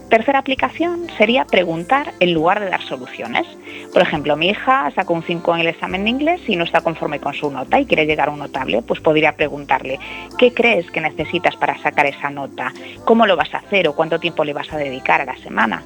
Tercera 0.09 0.39
aplicación 0.39 1.05
sería 1.19 1.45
preguntar 1.45 2.13
en 2.19 2.33
lugar 2.33 2.59
de 2.59 2.71
dar 2.71 2.81
soluciones. 2.81 3.45
Por 3.93 4.01
ejemplo, 4.01 4.35
mi 4.35 4.49
hija 4.49 4.91
sacó 4.95 5.13
un 5.13 5.21
5 5.21 5.53
en 5.53 5.61
el 5.61 5.67
examen 5.67 6.03
de 6.03 6.09
inglés 6.09 6.41
y 6.47 6.55
no 6.55 6.63
está 6.63 6.81
conforme 6.81 7.19
con 7.19 7.35
su 7.35 7.51
nota 7.51 7.79
y 7.79 7.85
quiere 7.85 8.07
llegar 8.07 8.29
a 8.29 8.31
un 8.31 8.39
notable, 8.39 8.81
pues 8.81 8.99
podría 9.01 9.33
preguntarle, 9.33 9.99
¿qué 10.39 10.51
crees 10.51 10.89
que 10.89 10.99
necesitas 10.99 11.55
para 11.57 11.77
sacar 11.77 12.07
esa 12.07 12.31
nota? 12.31 12.73
¿Cómo 13.05 13.27
lo 13.27 13.35
vas 13.35 13.53
a 13.53 13.59
hacer 13.59 13.87
o 13.87 13.93
cuánto 13.93 14.19
tiempo 14.19 14.43
le 14.43 14.53
vas 14.53 14.73
a 14.73 14.77
dedicar 14.77 15.21
a 15.21 15.25
la 15.25 15.37
semana? 15.37 15.83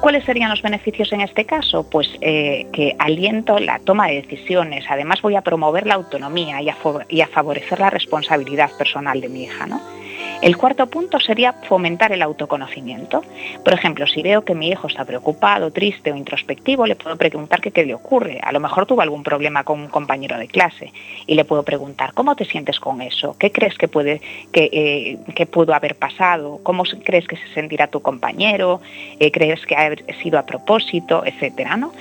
¿Cuáles 0.00 0.24
serían 0.24 0.50
los 0.50 0.62
beneficios 0.62 1.12
en 1.12 1.20
este 1.20 1.44
caso? 1.44 1.88
Pues 1.88 2.08
eh, 2.20 2.68
que 2.72 2.94
aliento 2.98 3.58
la 3.58 3.80
toma 3.80 4.06
de 4.06 4.22
decisiones, 4.22 4.84
además 4.88 5.20
voy 5.20 5.34
a 5.34 5.42
promover 5.42 5.86
la 5.86 5.94
autonomía 5.94 6.62
y 6.62 6.68
a, 6.68 6.76
y 7.08 7.20
a 7.20 7.26
favorecer 7.26 7.80
la 7.80 7.90
responsabilidad 7.90 8.70
personal 8.78 9.20
de 9.20 9.28
mi 9.28 9.44
hija. 9.44 9.66
¿no? 9.66 9.80
El 10.42 10.56
cuarto 10.56 10.88
punto 10.88 11.20
sería 11.20 11.52
fomentar 11.52 12.10
el 12.10 12.20
autoconocimiento. 12.20 13.22
Por 13.64 13.74
ejemplo, 13.74 14.08
si 14.08 14.22
veo 14.22 14.44
que 14.44 14.56
mi 14.56 14.70
hijo 14.70 14.88
está 14.88 15.04
preocupado, 15.04 15.70
triste 15.70 16.10
o 16.10 16.16
introspectivo, 16.16 16.84
le 16.84 16.96
puedo 16.96 17.16
preguntar 17.16 17.60
qué 17.60 17.84
le 17.84 17.94
ocurre. 17.94 18.40
A 18.42 18.50
lo 18.50 18.58
mejor 18.58 18.84
tuvo 18.84 19.02
algún 19.02 19.22
problema 19.22 19.62
con 19.62 19.80
un 19.80 19.86
compañero 19.86 20.36
de 20.36 20.48
clase 20.48 20.92
y 21.28 21.36
le 21.36 21.44
puedo 21.44 21.62
preguntar 21.62 22.12
cómo 22.12 22.34
te 22.34 22.44
sientes 22.44 22.80
con 22.80 23.00
eso, 23.02 23.36
qué 23.38 23.52
crees 23.52 23.78
que 23.78 23.88
eh, 24.52 25.46
pudo 25.46 25.74
haber 25.74 25.94
pasado, 25.94 26.58
cómo 26.64 26.82
crees 27.04 27.28
que 27.28 27.36
se 27.36 27.46
sentirá 27.54 27.86
tu 27.86 28.02
compañero, 28.02 28.80
eh, 29.20 29.30
crees 29.30 29.64
que 29.64 29.76
ha 29.76 29.94
sido 30.24 30.40
a 30.40 30.42
propósito, 30.44 31.22
etcétera, 31.24 31.76
¿no? 31.76 31.92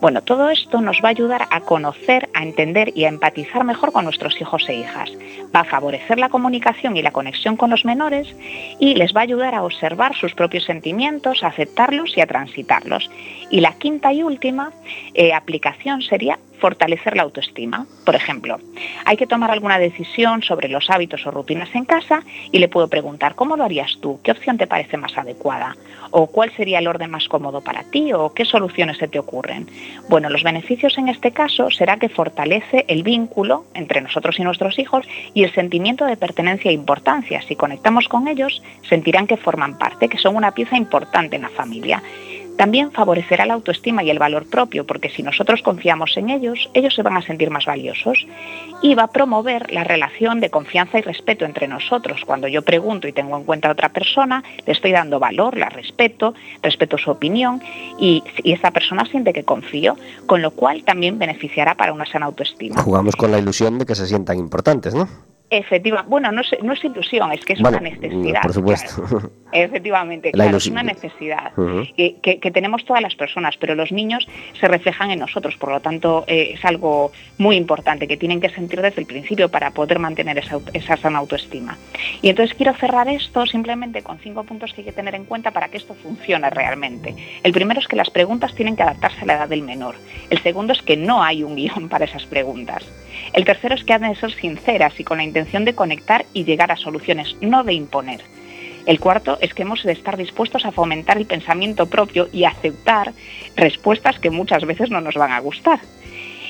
Bueno, 0.00 0.22
todo 0.22 0.48
esto 0.50 0.80
nos 0.80 1.00
va 1.02 1.08
a 1.08 1.10
ayudar 1.10 1.48
a 1.50 1.60
conocer, 1.60 2.28
a 2.32 2.44
entender 2.44 2.92
y 2.94 3.04
a 3.04 3.08
empatizar 3.08 3.64
mejor 3.64 3.90
con 3.90 4.04
nuestros 4.04 4.40
hijos 4.40 4.68
e 4.68 4.76
hijas. 4.76 5.10
Va 5.54 5.60
a 5.60 5.64
favorecer 5.64 6.20
la 6.20 6.28
comunicación 6.28 6.96
y 6.96 7.02
la 7.02 7.10
conexión 7.10 7.56
con 7.56 7.70
los 7.70 7.84
menores 7.84 8.28
y 8.78 8.94
les 8.94 9.12
va 9.12 9.20
a 9.20 9.24
ayudar 9.24 9.56
a 9.56 9.64
observar 9.64 10.14
sus 10.14 10.34
propios 10.34 10.64
sentimientos, 10.64 11.42
a 11.42 11.48
aceptarlos 11.48 12.16
y 12.16 12.20
a 12.20 12.26
transitarlos. 12.26 13.10
Y 13.50 13.60
la 13.60 13.72
quinta 13.72 14.12
y 14.12 14.22
última 14.22 14.70
eh, 15.14 15.32
aplicación 15.32 16.00
sería 16.02 16.38
fortalecer 16.58 17.16
la 17.16 17.22
autoestima. 17.22 17.86
Por 18.04 18.14
ejemplo, 18.14 18.58
hay 19.04 19.16
que 19.16 19.26
tomar 19.26 19.50
alguna 19.50 19.78
decisión 19.78 20.42
sobre 20.42 20.68
los 20.68 20.90
hábitos 20.90 21.26
o 21.26 21.30
rutinas 21.30 21.74
en 21.74 21.84
casa 21.84 22.22
y 22.52 22.58
le 22.58 22.68
puedo 22.68 22.88
preguntar, 22.88 23.34
¿cómo 23.34 23.56
lo 23.56 23.64
harías 23.64 23.98
tú? 24.00 24.20
¿Qué 24.22 24.32
opción 24.32 24.58
te 24.58 24.66
parece 24.66 24.96
más 24.96 25.16
adecuada? 25.16 25.76
¿O 26.10 26.26
cuál 26.26 26.50
sería 26.56 26.78
el 26.78 26.88
orden 26.88 27.10
más 27.10 27.28
cómodo 27.28 27.60
para 27.60 27.84
ti? 27.84 28.12
¿O 28.12 28.32
qué 28.32 28.44
soluciones 28.44 28.98
se 28.98 29.08
te 29.08 29.18
ocurren? 29.18 29.68
Bueno, 30.08 30.30
los 30.30 30.42
beneficios 30.42 30.96
en 30.98 31.08
este 31.08 31.32
caso 31.32 31.70
será 31.70 31.98
que 31.98 32.08
fortalece 32.08 32.84
el 32.88 33.02
vínculo 33.02 33.64
entre 33.74 34.00
nosotros 34.00 34.38
y 34.38 34.42
nuestros 34.42 34.78
hijos 34.78 35.06
y 35.34 35.44
el 35.44 35.52
sentimiento 35.52 36.04
de 36.04 36.16
pertenencia 36.16 36.70
e 36.70 36.74
importancia. 36.74 37.42
Si 37.42 37.56
conectamos 37.56 38.08
con 38.08 38.28
ellos, 38.28 38.62
sentirán 38.88 39.26
que 39.26 39.36
forman 39.36 39.78
parte, 39.78 40.08
que 40.08 40.18
son 40.18 40.36
una 40.36 40.52
pieza 40.52 40.76
importante 40.76 41.36
en 41.36 41.42
la 41.42 41.50
familia. 41.50 42.02
También 42.58 42.90
favorecerá 42.90 43.46
la 43.46 43.54
autoestima 43.54 44.02
y 44.02 44.10
el 44.10 44.18
valor 44.18 44.44
propio, 44.50 44.84
porque 44.84 45.10
si 45.10 45.22
nosotros 45.22 45.62
confiamos 45.62 46.16
en 46.16 46.28
ellos, 46.28 46.68
ellos 46.74 46.92
se 46.92 47.02
van 47.02 47.16
a 47.16 47.22
sentir 47.22 47.50
más 47.50 47.66
valiosos. 47.66 48.26
Y 48.82 48.96
va 48.96 49.04
a 49.04 49.12
promover 49.12 49.72
la 49.72 49.84
relación 49.84 50.40
de 50.40 50.50
confianza 50.50 50.98
y 50.98 51.02
respeto 51.02 51.44
entre 51.44 51.68
nosotros. 51.68 52.22
Cuando 52.26 52.48
yo 52.48 52.62
pregunto 52.62 53.06
y 53.06 53.12
tengo 53.12 53.36
en 53.36 53.44
cuenta 53.44 53.68
a 53.68 53.72
otra 53.72 53.90
persona, 53.90 54.42
le 54.66 54.72
estoy 54.72 54.90
dando 54.90 55.20
valor, 55.20 55.56
la 55.56 55.68
respeto, 55.68 56.34
respeto 56.60 56.98
su 56.98 57.12
opinión 57.12 57.62
y, 57.96 58.24
y 58.42 58.52
esa 58.52 58.72
persona 58.72 59.04
siente 59.04 59.32
que 59.32 59.44
confío, 59.44 59.96
con 60.26 60.42
lo 60.42 60.50
cual 60.50 60.82
también 60.82 61.16
beneficiará 61.16 61.76
para 61.76 61.92
una 61.92 62.06
sana 62.06 62.26
autoestima. 62.26 62.82
Jugamos 62.82 63.14
con 63.14 63.30
la 63.30 63.38
ilusión 63.38 63.78
de 63.78 63.86
que 63.86 63.94
se 63.94 64.06
sientan 64.08 64.36
importantes, 64.36 64.94
¿no? 64.94 65.08
Efectivamente, 65.50 66.10
bueno, 66.10 66.30
no 66.30 66.42
es, 66.42 66.50
no 66.62 66.74
es 66.74 66.84
ilusión, 66.84 67.32
es 67.32 67.42
que 67.44 67.54
es 67.54 67.60
una 67.60 67.80
necesidad. 67.80 68.42
Por 68.42 68.52
supuesto. 68.52 69.30
Efectivamente, 69.52 70.30
claro, 70.30 70.58
es 70.58 70.66
una 70.66 70.82
necesidad 70.82 71.52
que, 71.96 72.50
tenemos 72.52 72.84
todas 72.84 73.02
las 73.02 73.14
personas, 73.14 73.56
pero 73.56 73.74
los 73.74 73.90
niños 73.90 74.28
se 74.60 74.68
reflejan 74.68 75.10
en 75.10 75.20
nosotros, 75.20 75.56
por 75.56 75.70
lo 75.70 75.80
tanto 75.80 76.24
eh, 76.26 76.52
es 76.54 76.64
algo 76.64 77.12
muy 77.38 77.56
importante 77.56 78.06
que 78.06 78.16
tienen 78.16 78.40
que 78.40 78.50
sentir 78.50 78.82
desde 78.82 79.00
el 79.00 79.06
principio 79.06 79.48
para 79.48 79.70
poder 79.70 79.98
mantener 79.98 80.36
esa, 80.38 80.58
esa 80.74 80.96
sana 80.98 81.18
autoestima. 81.18 81.78
Y 82.20 82.28
entonces 82.28 82.54
quiero 82.54 82.74
cerrar 82.74 83.08
esto 83.08 83.46
simplemente 83.46 84.02
con 84.02 84.18
cinco 84.18 84.44
puntos 84.44 84.74
que 84.74 84.82
hay 84.82 84.86
que 84.86 84.92
tener 84.92 85.14
en 85.14 85.24
cuenta 85.24 85.50
para 85.50 85.68
que 85.68 85.78
esto 85.78 85.94
funcione 85.94 86.50
realmente. 86.50 87.14
El 87.42 87.52
primero 87.52 87.80
es 87.80 87.88
que 87.88 87.96
las 87.96 88.10
preguntas 88.10 88.54
tienen 88.54 88.76
que 88.76 88.82
adaptarse 88.82 89.22
a 89.22 89.26
la 89.26 89.34
edad 89.34 89.48
del 89.48 89.62
menor. 89.62 89.94
El 90.28 90.42
segundo 90.42 90.74
es 90.74 90.82
que 90.82 90.96
no 90.96 91.22
hay 91.22 91.42
un 91.42 91.56
guion 91.56 91.88
para 91.88 92.04
esas 92.04 92.26
preguntas. 92.26 92.84
El 93.32 93.44
tercero 93.44 93.74
es 93.74 93.84
que 93.84 93.92
han 93.92 94.02
de 94.02 94.14
ser 94.14 94.32
sinceras 94.32 94.98
y 94.98 95.04
con 95.04 95.18
la 95.18 95.24
intención 95.24 95.64
de 95.64 95.74
conectar 95.74 96.24
y 96.32 96.44
llegar 96.44 96.72
a 96.72 96.76
soluciones, 96.76 97.36
no 97.40 97.64
de 97.64 97.74
imponer. 97.74 98.20
El 98.86 99.00
cuarto 99.00 99.36
es 99.42 99.52
que 99.52 99.62
hemos 99.62 99.82
de 99.82 99.92
estar 99.92 100.16
dispuestos 100.16 100.64
a 100.64 100.72
fomentar 100.72 101.18
el 101.18 101.26
pensamiento 101.26 101.90
propio 101.90 102.28
y 102.32 102.44
aceptar 102.44 103.12
respuestas 103.54 104.18
que 104.18 104.30
muchas 104.30 104.64
veces 104.64 104.90
no 104.90 105.02
nos 105.02 105.14
van 105.14 105.32
a 105.32 105.40
gustar. 105.40 105.80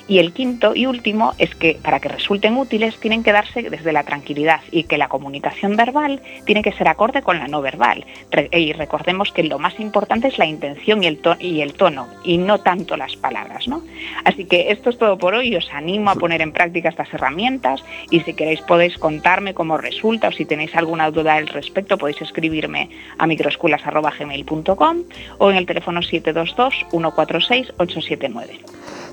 Y 0.08 0.18
el 0.18 0.32
quinto 0.32 0.74
y 0.74 0.86
último 0.86 1.34
es 1.38 1.54
que 1.54 1.78
para 1.82 2.00
que 2.00 2.08
resulten 2.08 2.56
útiles 2.56 2.98
tienen 2.98 3.22
que 3.22 3.32
darse 3.32 3.68
desde 3.68 3.92
la 3.92 4.04
tranquilidad 4.04 4.60
y 4.70 4.84
que 4.84 4.96
la 4.96 5.08
comunicación 5.08 5.76
verbal 5.76 6.22
tiene 6.46 6.62
que 6.62 6.72
ser 6.72 6.88
acorde 6.88 7.22
con 7.22 7.38
la 7.38 7.46
no 7.46 7.60
verbal. 7.60 8.06
y 8.52 8.72
recordemos 8.72 9.32
que 9.32 9.42
lo 9.42 9.58
más 9.58 9.78
importante 9.78 10.28
es 10.28 10.38
la 10.38 10.46
intención 10.46 11.04
y 11.04 11.08
el, 11.08 11.20
y 11.40 11.60
el 11.60 11.74
tono 11.74 12.08
y 12.24 12.38
no 12.38 12.58
tanto 12.60 12.96
las 12.96 13.16
palabras. 13.16 13.68
¿no? 13.68 13.82
Así 14.24 14.46
que 14.46 14.70
esto 14.70 14.90
es 14.90 14.98
todo 14.98 15.18
por 15.18 15.34
hoy. 15.34 15.54
Os 15.54 15.68
animo 15.72 16.10
a 16.10 16.14
poner 16.14 16.40
en 16.40 16.52
práctica 16.52 16.88
estas 16.88 17.12
herramientas 17.12 17.84
y 18.10 18.20
si 18.20 18.32
queréis 18.32 18.62
podéis 18.62 18.96
contarme 18.96 19.52
cómo 19.52 19.76
resulta 19.76 20.28
o 20.28 20.32
si 20.32 20.46
tenéis 20.46 20.74
alguna 20.74 21.10
duda 21.10 21.34
al 21.34 21.48
respecto 21.48 21.98
podéis 21.98 22.22
escribirme 22.22 22.88
a 23.18 23.26
microescuelas.gmail.com 23.26 24.96
o 25.38 25.50
en 25.50 25.56
el 25.56 25.66
teléfono 25.66 26.00
722 26.00 26.86
146 26.90 27.72
879. 27.76 28.60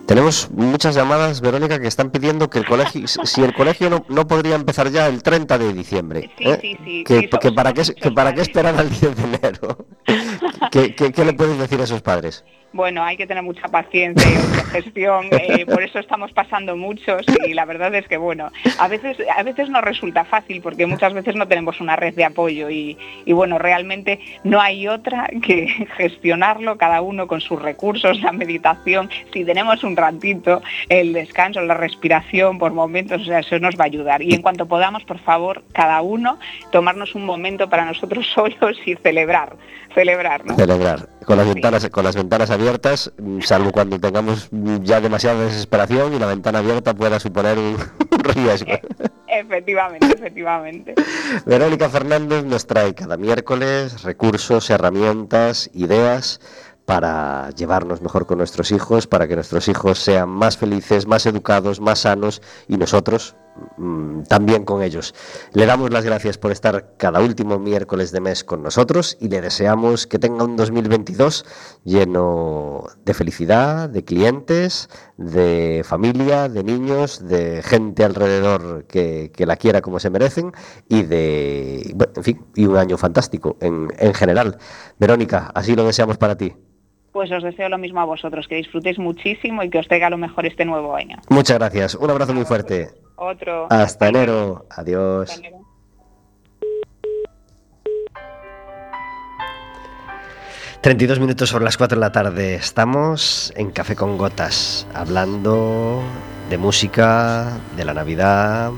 Tenemos 0.06 0.52
muchas 0.52 0.94
llamadas, 0.94 1.42
Verónica, 1.42 1.80
que 1.80 1.88
están 1.88 2.12
pidiendo 2.12 2.50
que 2.50 2.60
el 2.60 2.66
colegio, 2.66 3.08
si 3.08 3.42
el 3.42 3.54
colegio 3.54 3.90
no, 3.90 4.06
no 4.08 4.28
podría 4.28 4.56
empezar 4.56 4.92
ya 4.92 5.08
el 5.08 5.24
30 5.24 5.58
de 5.58 5.74
diciembre. 5.74 6.32
Sí, 6.38 6.44
¿eh? 6.46 6.60
sí, 6.62 6.78
sí, 6.86 7.04
que, 7.04 7.52
para 7.52 7.74
qué, 7.74 7.84
que 7.96 8.12
para 8.12 8.34
qué 8.34 8.42
esperar 8.42 8.76
al 8.78 8.90
10 8.90 9.16
de 9.16 9.24
enero. 9.24 9.88
¿Qué, 10.72 10.96
qué, 10.96 11.12
qué 11.12 11.26
le 11.26 11.34
puedes 11.34 11.58
decir 11.58 11.80
a 11.80 11.84
esos 11.84 12.02
padres? 12.02 12.44
Bueno, 12.76 13.06
hay 13.06 13.16
que 13.16 13.26
tener 13.26 13.42
mucha 13.42 13.70
paciencia 13.70 14.30
y 14.30 14.36
autogestión, 14.36 15.28
eh, 15.32 15.66
por 15.66 15.82
eso 15.82 15.98
estamos 15.98 16.34
pasando 16.34 16.76
muchos 16.76 17.26
y 17.48 17.54
la 17.54 17.64
verdad 17.64 17.96
es 17.96 18.06
que 18.06 18.18
bueno, 18.18 18.52
a 18.78 18.88
veces, 18.90 19.16
a 19.34 19.44
veces 19.44 19.70
nos 19.70 19.82
resulta 19.82 20.26
fácil 20.26 20.62
porque 20.62 20.86
muchas 20.86 21.14
veces 21.14 21.36
no 21.36 21.48
tenemos 21.48 21.80
una 21.80 21.96
red 21.96 22.14
de 22.16 22.26
apoyo 22.26 22.70
y, 22.70 22.98
y 23.24 23.32
bueno, 23.32 23.60
realmente 23.60 24.20
no 24.44 24.60
hay 24.60 24.90
otra 24.90 25.30
que 25.42 25.68
gestionarlo 25.96 26.78
cada 26.78 27.02
uno 27.02 27.28
con 27.28 27.40
sus 27.40 27.62
recursos, 27.62 28.20
la 28.20 28.34
meditación, 28.34 29.10
si 29.32 29.46
tenemos 29.46 29.86
un 29.86 29.96
ratito, 29.96 30.62
el 30.90 31.14
descanso, 31.14 31.62
la 31.62 31.76
respiración 31.76 32.60
por 32.60 32.74
momentos, 32.74 33.22
o 33.22 33.26
sea, 33.26 33.40
eso 33.40 33.58
nos 33.58 33.80
va 33.80 33.86
a 33.86 33.88
ayudar. 33.88 34.22
Y 34.22 34.34
en 34.34 34.42
cuanto 34.42 34.66
podamos, 34.66 35.06
por 35.06 35.20
favor, 35.20 35.64
cada 35.72 36.02
uno 36.02 36.40
tomarnos 36.74 37.16
un 37.16 37.26
momento 37.26 37.70
para 37.70 37.86
nosotros 37.86 38.28
solos 38.36 38.78
y 38.86 38.96
celebrar, 38.96 39.56
celebrar, 39.94 40.25
¿no? 40.46 40.56
Celebrar. 40.56 41.10
Con 41.26 41.38
las, 41.38 41.48
Sí. 41.48 41.54
ventanas, 41.54 41.90
con 41.90 42.04
las 42.04 42.16
ventanas 42.16 42.50
abiertas, 42.52 43.12
mm, 43.18 43.42
salvo 43.42 43.72
cuando 43.72 44.00
tengamos 44.00 44.48
mm, 44.52 44.84
ya 44.84 45.02
demasiada 45.02 45.42
desesperación 45.46 46.14
y 46.14 46.20
la 46.20 46.28
ventana 46.28 46.60
abierta 46.60 46.94
pueda 46.94 47.20
suponer 47.20 47.58
un, 47.58 47.78
un 48.12 48.20
riesgo. 48.20 48.72
Efectivamente, 49.28 50.06
efectivamente. 50.08 50.96
Verónica 51.46 51.90
Fernández 51.90 52.44
nos 52.46 52.68
trae 52.68 52.94
cada 52.94 53.18
miércoles 53.18 54.04
recursos, 54.04 54.70
herramientas, 54.70 55.70
ideas 55.74 56.40
para 56.86 57.50
llevarnos 57.52 58.02
mejor 58.02 58.28
con 58.28 58.38
nuestros 58.38 58.72
hijos, 58.72 59.08
para 59.08 59.28
que 59.28 59.36
nuestros 59.36 59.68
hijos 59.68 59.98
sean 60.00 60.30
más 60.30 60.58
felices, 60.58 61.08
más 61.08 61.26
educados, 61.26 61.80
más 61.82 62.00
sanos 62.00 62.42
y 62.68 62.78
nosotros 62.78 63.36
mm, 63.78 64.24
también 64.24 64.66
con 64.66 64.82
ellos. 64.82 65.14
Le 65.54 65.66
damos 65.66 65.92
las 65.92 66.06
gracias 66.06 66.38
por 66.38 66.52
estar 66.52 66.94
cada 66.98 67.22
último 67.22 67.60
miércoles 67.60 68.12
de 68.12 68.22
mes 68.22 68.44
con 68.44 68.64
nosotros 68.64 69.18
y 69.20 69.30
le 69.30 69.42
deseamos 69.42 70.08
que 70.08 70.20
tenga 70.20 70.44
un 70.44 70.56
2022 70.56 71.46
lleno 71.84 72.84
de 73.04 73.14
felicidad, 73.14 73.90
de 73.90 74.04
clientes, 74.04 74.90
de 75.18 75.84
familia, 75.86 76.50
de 76.50 76.64
niños, 76.64 77.28
de 77.28 77.62
gente 77.64 78.04
alrededor 78.04 78.86
que, 78.86 79.32
que 79.34 79.46
la 79.46 79.56
quiera 79.56 79.82
como 79.82 80.00
se 80.00 80.10
merecen 80.10 80.52
y 80.90 81.04
de, 81.04 81.92
bueno, 81.96 82.14
en 82.16 82.24
fin, 82.24 82.46
y 82.56 82.66
un 82.66 82.78
año 82.78 82.98
fantástico 82.98 83.58
en, 83.62 83.88
en 83.98 84.14
general. 84.14 84.58
Verónica, 85.00 85.52
así 85.54 85.76
lo 85.76 85.86
deseamos 85.86 86.18
para 86.18 86.36
ti. 86.38 86.54
Pues 87.12 87.32
os 87.32 87.44
deseo 87.44 87.70
lo 87.70 87.78
mismo 87.78 88.02
a 88.02 88.06
vosotros, 88.06 88.46
que 88.48 88.56
disfrutéis 88.56 89.00
muchísimo 89.00 89.64
y 89.64 89.70
que 89.70 89.80
os 89.80 89.88
tenga 89.88 90.10
lo 90.10 90.18
mejor 90.18 90.46
este 90.46 90.66
nuevo 90.66 90.96
año. 90.96 91.18
Muchas 91.30 91.58
gracias, 91.58 91.96
un 91.96 92.10
abrazo 92.10 92.34
muy 92.34 92.44
fuerte. 92.44 93.05
Otro. 93.16 93.68
Hasta 93.70 94.08
enero, 94.08 94.66
adiós. 94.70 95.30
Hasta 95.30 95.48
enero. 95.48 95.66
...32 100.82 101.20
minutos 101.20 101.50
sobre 101.50 101.66
las 101.66 101.78
4 101.78 101.96
de 101.96 102.00
la 102.00 102.12
tarde. 102.12 102.54
Estamos 102.54 103.52
en 103.56 103.72
Café 103.72 103.96
con 103.96 104.20
Gotas, 104.20 104.86
hablando 104.94 106.04
de 106.48 106.60
música, 106.60 107.58
de 107.76 107.86
la 107.86 107.96
Navidad 107.96 108.72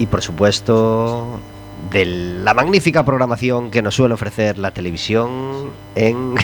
y, 0.00 0.06
por 0.06 0.22
supuesto, 0.22 1.38
de 1.90 2.04
la 2.04 2.54
magnífica 2.54 3.04
programación 3.04 3.70
que 3.70 3.82
nos 3.82 3.94
suele 3.94 4.14
ofrecer 4.14 4.58
la 4.58 4.70
televisión 4.70 5.70
en 5.94 6.34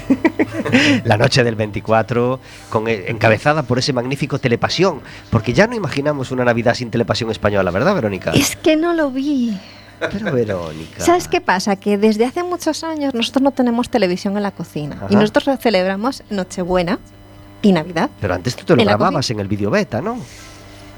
la 1.05 1.17
noche 1.17 1.45
del 1.45 1.55
24, 1.55 2.41
con, 2.71 2.89
eh, 2.89 3.05
encabezada 3.09 3.63
por 3.63 3.79
ese 3.79 3.93
magnífico 3.93 4.39
Telepasión. 4.39 5.01
Porque 5.31 5.53
ya 5.53 5.67
no 5.67 5.75
imaginamos 5.75 6.31
una 6.31 6.45
Navidad 6.45 6.75
sin 6.75 6.91
Telepasión 6.91 7.31
española, 7.31 7.71
¿verdad, 7.71 7.95
Verónica? 7.95 8.33
Es 8.33 8.57
que 8.57 8.77
no 8.77 8.93
lo 8.93 9.11
vi. 9.11 9.59
Pero, 9.99 10.33
Verónica. 10.33 11.01
¿Sabes 11.01 11.29
qué 11.29 11.41
pasa? 11.41 11.77
Que 11.77 11.99
desde 11.99 12.25
hace 12.25 12.43
muchos 12.43 12.85
años 12.85 13.15
nosotros 13.15 13.43
no 13.43 13.51
tenemos 13.51 13.91
televisión 13.91 14.37
en 14.37 14.43
la 14.43 14.53
cocina. 14.53 14.97
Y 15.11 15.17
nosotros 15.17 15.59
celebramos 15.61 16.23
Nochebuena 16.31 16.99
y 17.63 17.73
Navidad. 17.73 18.11
Pero 18.21 18.35
antes 18.35 18.55
tú 18.55 18.65
te 18.65 18.77
lo 18.77 18.85
grababas 18.85 19.31
en 19.31 19.41
el 19.41 19.49
video 19.49 19.71
beta, 19.71 20.01
¿no? 20.01 20.19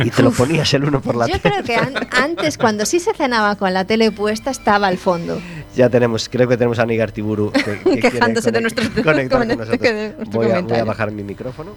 Y 0.04 0.10
te 0.10 0.22
lo 0.22 0.30
ponías 0.30 0.72
el 0.74 0.84
uno 0.84 1.00
por 1.00 1.14
la 1.14 1.26
Yo 1.26 1.38
tele. 1.40 1.62
creo 1.62 1.64
que 1.64 1.76
an- 1.76 2.08
antes, 2.10 2.56
cuando 2.58 2.86
sí 2.86 3.00
se 3.00 3.12
cenaba 3.14 3.56
con 3.56 3.72
la 3.74 3.84
tele 3.84 4.10
puesta, 4.10 4.50
estaba 4.50 4.86
al 4.86 4.98
fondo. 4.98 5.40
Ya 5.76 5.88
tenemos, 5.88 6.28
creo 6.28 6.48
que 6.48 6.56
tenemos 6.56 6.78
a 6.78 6.86
Nigar 6.86 7.08
Artiburu 7.08 7.52
que, 7.52 7.62
que 7.62 7.78
quiere 7.82 8.00
Quejándose 8.10 8.50
de 8.50 8.60
nuestros- 8.60 8.88
conectar 8.90 9.38
con 9.38 9.48
de 9.48 9.56
nosotros. 9.56 9.80
nuestro 10.16 10.40
Voy 10.40 10.50
a, 10.50 10.60
voy 10.60 10.78
a 10.78 10.84
bajar 10.84 11.10
mi 11.10 11.22
micrófono. 11.22 11.72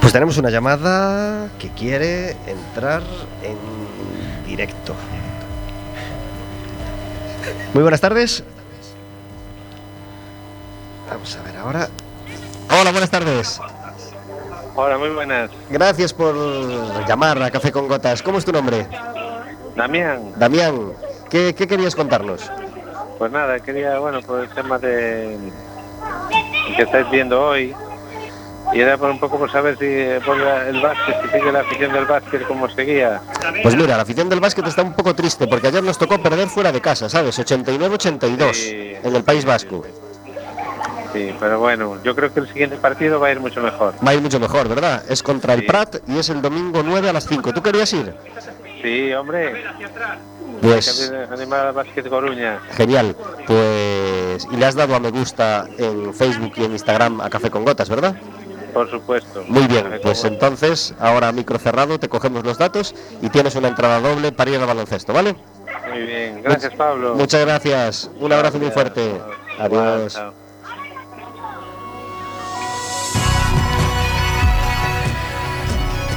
Pues 0.00 0.12
tenemos 0.12 0.36
una 0.36 0.50
llamada 0.50 1.48
que 1.58 1.70
quiere 1.70 2.36
entrar 2.46 3.02
en 3.42 3.56
directo. 4.56 4.94
Muy 7.72 7.82
buenas 7.82 8.00
tardes. 8.00 8.44
Vamos 11.10 11.36
a 11.36 11.42
ver 11.42 11.56
ahora. 11.56 11.88
Hola, 12.70 12.92
buenas 12.92 13.10
tardes. 13.10 13.60
Hola, 14.76 14.96
muy 14.96 15.10
buenas. 15.10 15.50
Gracias 15.70 16.12
por 16.12 16.34
llamar 17.08 17.42
a 17.42 17.50
Café 17.50 17.72
con 17.72 17.88
Gotas. 17.88 18.22
¿Cómo 18.22 18.38
es 18.38 18.44
tu 18.44 18.52
nombre? 18.52 18.86
Damián, 19.74 20.32
Damián, 20.36 20.92
¿qué, 21.28 21.52
qué 21.52 21.66
querías 21.66 21.96
contarnos? 21.96 22.48
pues 23.18 23.32
nada, 23.32 23.58
quería, 23.58 23.98
bueno, 23.98 24.20
por 24.22 24.40
el 24.40 24.48
tema 24.50 24.78
de 24.78 25.36
que 26.76 26.82
estáis 26.82 27.10
viendo 27.10 27.40
hoy, 27.40 27.74
y 28.72 28.80
era 28.80 28.96
por 28.96 29.10
un 29.10 29.18
poco 29.18 29.38
por 29.38 29.50
saber 29.52 29.76
si 29.78 29.84
eh, 29.86 30.20
por 30.24 30.40
el 30.40 30.80
básquet, 30.80 31.16
si 31.22 31.38
sigue 31.38 31.52
la 31.52 31.60
afición 31.60 31.92
del 31.92 32.04
básquet 32.06 32.46
como 32.46 32.68
seguía. 32.70 33.20
Pues 33.62 33.76
mira, 33.76 33.96
la 33.96 34.02
afición 34.02 34.28
del 34.28 34.40
básquet 34.40 34.66
está 34.66 34.82
un 34.82 34.94
poco 34.94 35.14
triste 35.14 35.46
porque 35.46 35.68
ayer 35.68 35.82
nos 35.82 35.98
tocó 35.98 36.18
perder 36.20 36.48
fuera 36.48 36.72
de 36.72 36.80
casa, 36.80 37.08
¿sabes? 37.08 37.38
89-82 37.38 38.52
Sí. 38.54 38.94
en 39.02 39.14
el 39.16 39.22
País 39.22 39.44
Vasco. 39.44 39.84
Sí, 41.12 41.32
pero 41.38 41.60
bueno, 41.60 41.98
yo 42.02 42.16
creo 42.16 42.34
que 42.34 42.40
el 42.40 42.48
siguiente 42.48 42.76
partido 42.76 43.20
va 43.20 43.28
a 43.28 43.32
ir 43.32 43.38
mucho 43.40 43.60
mejor. 43.62 43.94
Va 44.04 44.10
a 44.10 44.14
ir 44.14 44.20
mucho 44.20 44.40
mejor, 44.40 44.66
¿verdad? 44.68 45.04
Es 45.08 45.22
contra 45.22 45.54
el. 45.54 45.64
Prat 45.64 45.96
y 46.08 46.18
es 46.18 46.28
el 46.28 46.42
domingo 46.42 46.82
9 46.84 47.08
a 47.08 47.12
las 47.12 47.26
5. 47.28 47.52
¿Tú 47.52 47.62
querías 47.62 47.92
ir? 47.92 48.12
Sí, 48.82 49.12
hombre, 49.12 49.62
Pues 50.60 51.12
animar 51.30 51.72
básquet 51.72 52.08
Coruña. 52.08 52.58
genial. 52.72 53.14
Pues 53.46 54.46
y 54.50 54.56
le 54.56 54.66
has 54.66 54.74
dado 54.74 54.94
a 54.96 55.00
me 55.00 55.10
gusta 55.10 55.66
en 55.78 56.12
Facebook 56.12 56.52
y 56.56 56.64
en 56.64 56.72
Instagram 56.72 57.20
a 57.20 57.30
Café 57.30 57.48
con 57.50 57.64
Gotas, 57.64 57.88
¿verdad? 57.88 58.16
Por 58.74 58.90
supuesto. 58.90 59.44
Muy 59.46 59.66
bien, 59.68 60.00
pues 60.02 60.24
entonces 60.24 60.94
ahora 60.98 61.32
micro 61.32 61.58
cerrado, 61.58 61.98
te 61.98 62.08
cogemos 62.08 62.44
los 62.44 62.58
datos 62.58 62.94
y 63.22 63.30
tienes 63.30 63.54
una 63.54 63.68
entrada 63.68 64.00
doble 64.00 64.32
para 64.32 64.50
ir 64.50 64.58
al 64.58 64.66
baloncesto, 64.66 65.12
¿vale? 65.12 65.36
Muy 65.90 66.02
bien, 66.02 66.42
gracias 66.42 66.74
Pablo. 66.74 67.14
Muchas 67.14 67.42
gracias. 67.42 68.10
Un 68.18 68.32
abrazo 68.32 68.58
muy 68.58 68.72
fuerte. 68.72 69.20
Adiós. 69.58 70.14
Chao. 70.14 70.44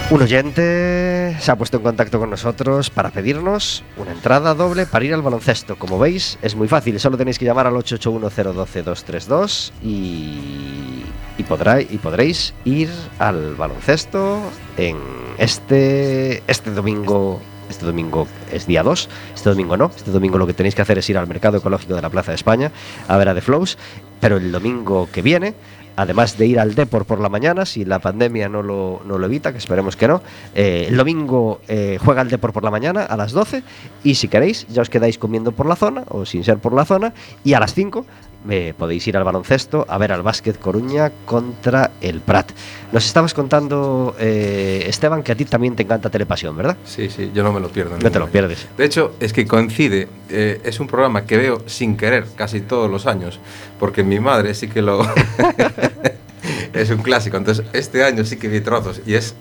Un 0.09 0.21
oyente 0.21 1.35
se 1.41 1.51
ha 1.51 1.57
puesto 1.57 1.75
en 1.75 1.83
contacto 1.83 2.17
con 2.17 2.29
nosotros 2.29 2.89
para 2.89 3.09
pedirnos 3.09 3.83
una 3.97 4.13
entrada 4.13 4.53
doble 4.53 4.85
para 4.85 5.03
ir 5.03 5.13
al 5.13 5.21
baloncesto. 5.21 5.77
Como 5.77 5.99
veis, 5.99 6.39
es 6.41 6.55
muy 6.55 6.69
fácil, 6.69 6.97
solo 6.97 7.17
tenéis 7.17 7.37
que 7.37 7.43
llamar 7.43 7.67
al 7.67 7.73
881-012-232 7.73 9.73
y, 9.83 11.03
y, 11.37 11.43
podrá- 11.43 11.81
y 11.81 11.97
podréis 11.97 12.53
ir 12.65 12.89
al 13.19 13.55
baloncesto 13.55 14.39
en 14.77 14.97
este, 15.37 16.43
este 16.47 16.71
domingo. 16.71 17.39
Este 17.69 17.85
domingo 17.85 18.27
es 18.53 18.65
día 18.65 18.81
2, 18.81 19.09
este 19.35 19.49
domingo 19.49 19.75
no. 19.75 19.91
Este 19.93 20.09
domingo 20.11 20.37
lo 20.37 20.47
que 20.47 20.53
tenéis 20.53 20.73
que 20.73 20.81
hacer 20.81 20.97
es 20.99 21.09
ir 21.09 21.17
al 21.17 21.27
mercado 21.27 21.57
ecológico 21.57 21.95
de 21.95 22.01
la 22.01 22.09
Plaza 22.09 22.31
de 22.31 22.35
España 22.35 22.71
a 23.09 23.17
ver 23.17 23.27
a 23.27 23.33
The 23.35 23.41
Flows. 23.41 23.77
Pero 24.21 24.37
el 24.37 24.51
domingo 24.53 25.09
que 25.11 25.21
viene 25.21 25.53
además 25.97 26.37
de 26.37 26.45
ir 26.45 26.59
al 26.59 26.75
Depor 26.75 27.05
por 27.05 27.19
la 27.19 27.27
mañana, 27.27 27.65
si 27.65 27.83
la 27.83 27.97
pandemia 27.97 28.47
no 28.47 28.61
lo, 28.61 29.01
no 29.07 29.17
lo 29.17 29.25
evita, 29.25 29.51
que 29.51 29.57
esperemos 29.57 29.95
que 29.95 30.07
no, 30.07 30.21
eh, 30.53 30.85
el 30.89 30.95
domingo 30.95 31.59
eh, 31.67 31.97
juega 31.99 32.21
el 32.21 32.29
Depor 32.29 32.53
por 32.53 32.63
la 32.63 32.69
mañana 32.69 33.01
a 33.01 33.17
las 33.17 33.31
12 33.31 33.63
y 34.03 34.13
si 34.13 34.27
queréis 34.27 34.67
ya 34.67 34.83
os 34.83 34.91
quedáis 34.91 35.17
comiendo 35.17 35.53
por 35.53 35.65
la 35.65 35.75
zona 35.75 36.03
o 36.09 36.23
sin 36.23 36.43
ser 36.43 36.59
por 36.59 36.73
la 36.73 36.85
zona 36.85 37.13
y 37.43 37.53
a 37.53 37.59
las 37.59 37.73
5 37.73 38.05
eh, 38.49 38.73
podéis 38.77 39.07
ir 39.07 39.17
al 39.17 39.23
baloncesto 39.23 39.85
a 39.87 39.97
ver 39.97 40.11
al 40.11 40.23
Básquet 40.23 40.57
Coruña 40.57 41.11
contra 41.25 41.91
el 42.01 42.21
Prat. 42.21 42.51
Nos 42.91 43.05
estabas 43.05 43.33
contando, 43.33 44.15
eh, 44.19 44.85
Esteban, 44.87 45.23
que 45.23 45.31
a 45.31 45.35
ti 45.35 45.45
también 45.45 45.75
te 45.75 45.83
encanta 45.83 46.09
Telepasión, 46.09 46.55
¿verdad? 46.55 46.77
Sí, 46.85 47.09
sí, 47.09 47.31
yo 47.33 47.43
no 47.43 47.51
me 47.51 47.59
lo 47.59 47.69
pierdo. 47.69 47.97
No 47.97 48.11
te 48.11 48.19
lo 48.19 48.27
pierdes. 48.27 48.67
De 48.77 48.85
hecho, 48.85 49.15
es 49.19 49.33
que 49.33 49.45
coincide, 49.45 50.07
eh, 50.29 50.61
es 50.63 50.79
un 50.79 50.87
programa 50.87 51.25
que 51.25 51.37
veo 51.37 51.63
sin 51.65 51.97
querer 51.97 52.25
casi 52.35 52.61
todos 52.61 52.89
los 52.89 53.05
años, 53.05 53.39
porque 53.79 54.03
mi 54.03 54.19
madre 54.19 54.53
sí 54.53 54.67
que 54.67 54.81
lo... 54.81 55.01
es 56.73 56.89
un 56.89 56.99
clásico, 56.99 57.37
entonces 57.37 57.65
este 57.73 58.03
año 58.03 58.23
sí 58.23 58.37
que 58.37 58.47
vi 58.47 58.61
trozos 58.61 59.01
y 59.05 59.15
es 59.15 59.35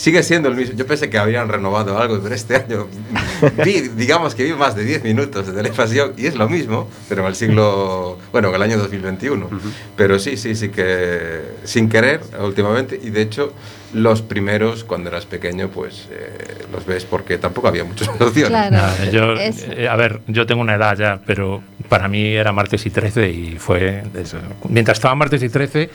sigue 0.00 0.22
siendo 0.22 0.48
el 0.48 0.54
mismo. 0.56 0.74
Yo 0.76 0.86
pensé 0.86 1.10
que 1.10 1.18
habían 1.18 1.48
renovado 1.48 1.98
algo, 1.98 2.18
pero 2.22 2.34
este 2.34 2.56
año 2.56 2.88
vi, 3.64 3.80
digamos 3.80 4.34
que 4.34 4.44
vi 4.44 4.54
más 4.54 4.74
de 4.74 4.84
10 4.84 5.04
minutos 5.04 5.46
de 5.46 5.52
televisión 5.52 6.14
y 6.16 6.26
es 6.26 6.36
lo 6.36 6.48
mismo, 6.48 6.88
pero 7.06 7.20
en 7.20 7.28
el 7.28 7.34
siglo, 7.34 8.16
bueno, 8.32 8.48
en 8.48 8.54
el 8.54 8.62
año 8.62 8.78
2021. 8.78 9.50
Pero 9.96 10.18
sí, 10.18 10.38
sí, 10.38 10.54
sí 10.54 10.70
que 10.70 11.42
sin 11.64 11.90
querer 11.90 12.22
últimamente 12.42 12.98
y 13.02 13.10
de 13.10 13.20
hecho 13.20 13.52
los 13.92 14.22
primeros 14.22 14.84
cuando 14.84 15.10
eras 15.10 15.26
pequeño 15.26 15.68
pues 15.68 16.08
eh, 16.12 16.64
los 16.72 16.86
ves 16.86 17.04
porque 17.04 17.36
tampoco 17.36 17.68
había 17.68 17.84
muchas 17.84 18.08
opciones. 18.20 18.48
Claro. 18.48 18.76
Nada, 18.76 19.10
yo, 19.10 19.34
eh, 19.36 19.86
a 19.86 19.96
ver, 19.96 20.20
yo 20.28 20.46
tengo 20.46 20.62
una 20.62 20.76
edad 20.76 20.96
ya, 20.96 21.20
pero 21.26 21.62
para 21.90 22.08
mí 22.08 22.24
era 22.24 22.52
martes 22.52 22.86
y 22.86 22.90
13 22.90 23.28
y 23.28 23.56
fue... 23.58 24.02
eso. 24.14 24.38
Mientras 24.66 24.96
estaba 24.96 25.14
martes 25.14 25.42
y 25.42 25.50
13 25.50 25.90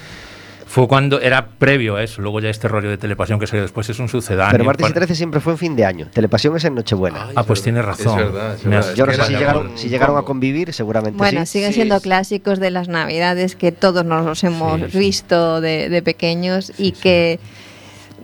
fue 0.68 0.88
cuando 0.88 1.22
era 1.22 1.48
previo 1.48 1.96
a 1.96 2.04
eso. 2.04 2.22
Luego 2.22 2.40
ya 2.40 2.50
este 2.50 2.68
rollo 2.68 2.90
de 2.90 2.98
telepasión 2.98 3.40
que 3.40 3.48
salió 3.48 3.62
después 3.62 3.90
es 3.90 4.00
un 4.00 4.10
sucedáneo. 4.10 4.52
Pero 4.52 4.64
martes 4.66 4.86
y 4.88 4.90
Para- 4.94 5.06
13 5.06 5.16
siempre 5.16 5.40
fue 5.40 5.54
en 5.54 5.60
fin 5.60 5.76
de 5.76 5.86
año. 5.86 6.08
Telepasión 6.12 6.56
es 6.58 6.66
en 6.66 6.76
Nochebuena. 6.76 7.28
Ay, 7.28 7.34
Ah, 7.38 7.42
es 7.42 7.48
pues 7.48 7.62
tienes 7.62 7.86
razón. 7.86 8.20
Es 8.20 8.26
verdad, 8.34 8.56
es 8.56 8.64
verdad. 8.64 8.94
Yo 8.96 9.06
no 9.06 9.14
sé 9.14 9.24
si 9.24 9.34
llegaron, 9.34 9.68
un 9.68 9.78
si 9.78 9.90
llegaron 9.90 10.18
a 10.18 10.24
convivir, 10.24 10.74
seguramente 10.74 11.18
Bueno, 11.18 11.42
sí. 11.46 11.54
siguen 11.54 11.70
Sí, 11.70 11.76
siendo 11.76 11.98
sí. 11.98 12.04
clásicos 12.04 12.60
de 12.60 12.72
las 12.72 12.88
navidades 12.88 13.56
que 13.56 13.72
todos 13.72 14.04
nos 14.06 14.26
los 14.26 14.44
hemos 14.44 14.80
Sí, 14.82 14.88
sí. 14.92 14.98
visto 15.00 15.62
de, 15.62 15.90
de 15.90 16.02
pequeños 16.02 16.74
y 16.78 16.92
que, 16.94 17.40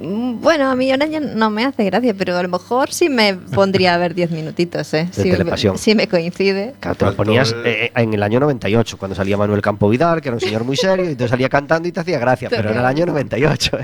bueno, 0.02 0.70
a 0.70 0.76
mí 0.76 0.92
ahora 0.92 1.06
ya 1.06 1.20
no 1.20 1.50
me 1.50 1.66
hace 1.66 1.84
gracia, 1.86 2.14
pero 2.18 2.38
a 2.38 2.44
lo 2.44 2.50
mejor 2.50 2.92
sí 2.94 3.10
me 3.10 3.36
pondría 3.36 3.94
a 3.94 3.98
ver 3.98 4.14
10 4.16 4.32
minutitos, 4.32 4.94
¿eh? 4.94 5.08
De 5.16 5.24
si, 5.24 5.30
telepasión. 5.32 5.74
me, 5.74 5.78
si 5.80 5.96
me 5.96 6.08
coincide. 6.08 6.74
Claro, 6.80 6.96
te 6.98 7.06
lo 7.06 7.16
ponías 7.16 7.52
el- 7.52 7.66
eh, 7.66 7.92
en 7.96 8.14
el 8.14 8.24
año 8.24 8.40
98, 8.40 8.98
cuando 8.98 9.16
salía 9.16 9.38
Manuel 9.38 9.62
Campo 9.62 9.90
Vidal, 9.90 10.22
que 10.22 10.30
era 10.30 10.36
un 10.36 10.42
señor 10.42 10.64
muy 10.64 10.76
serio, 10.78 11.10
y 11.10 11.16
te 11.16 11.28
salía 11.28 11.50
cantando 11.50 11.88
y 11.88 11.92
te 11.92 12.00
hacía 12.00 12.20
gracia, 12.20 12.50
pero 12.50 12.72
en 12.72 12.78
el 12.78 12.86
año 12.86 13.06
98. 13.06 13.78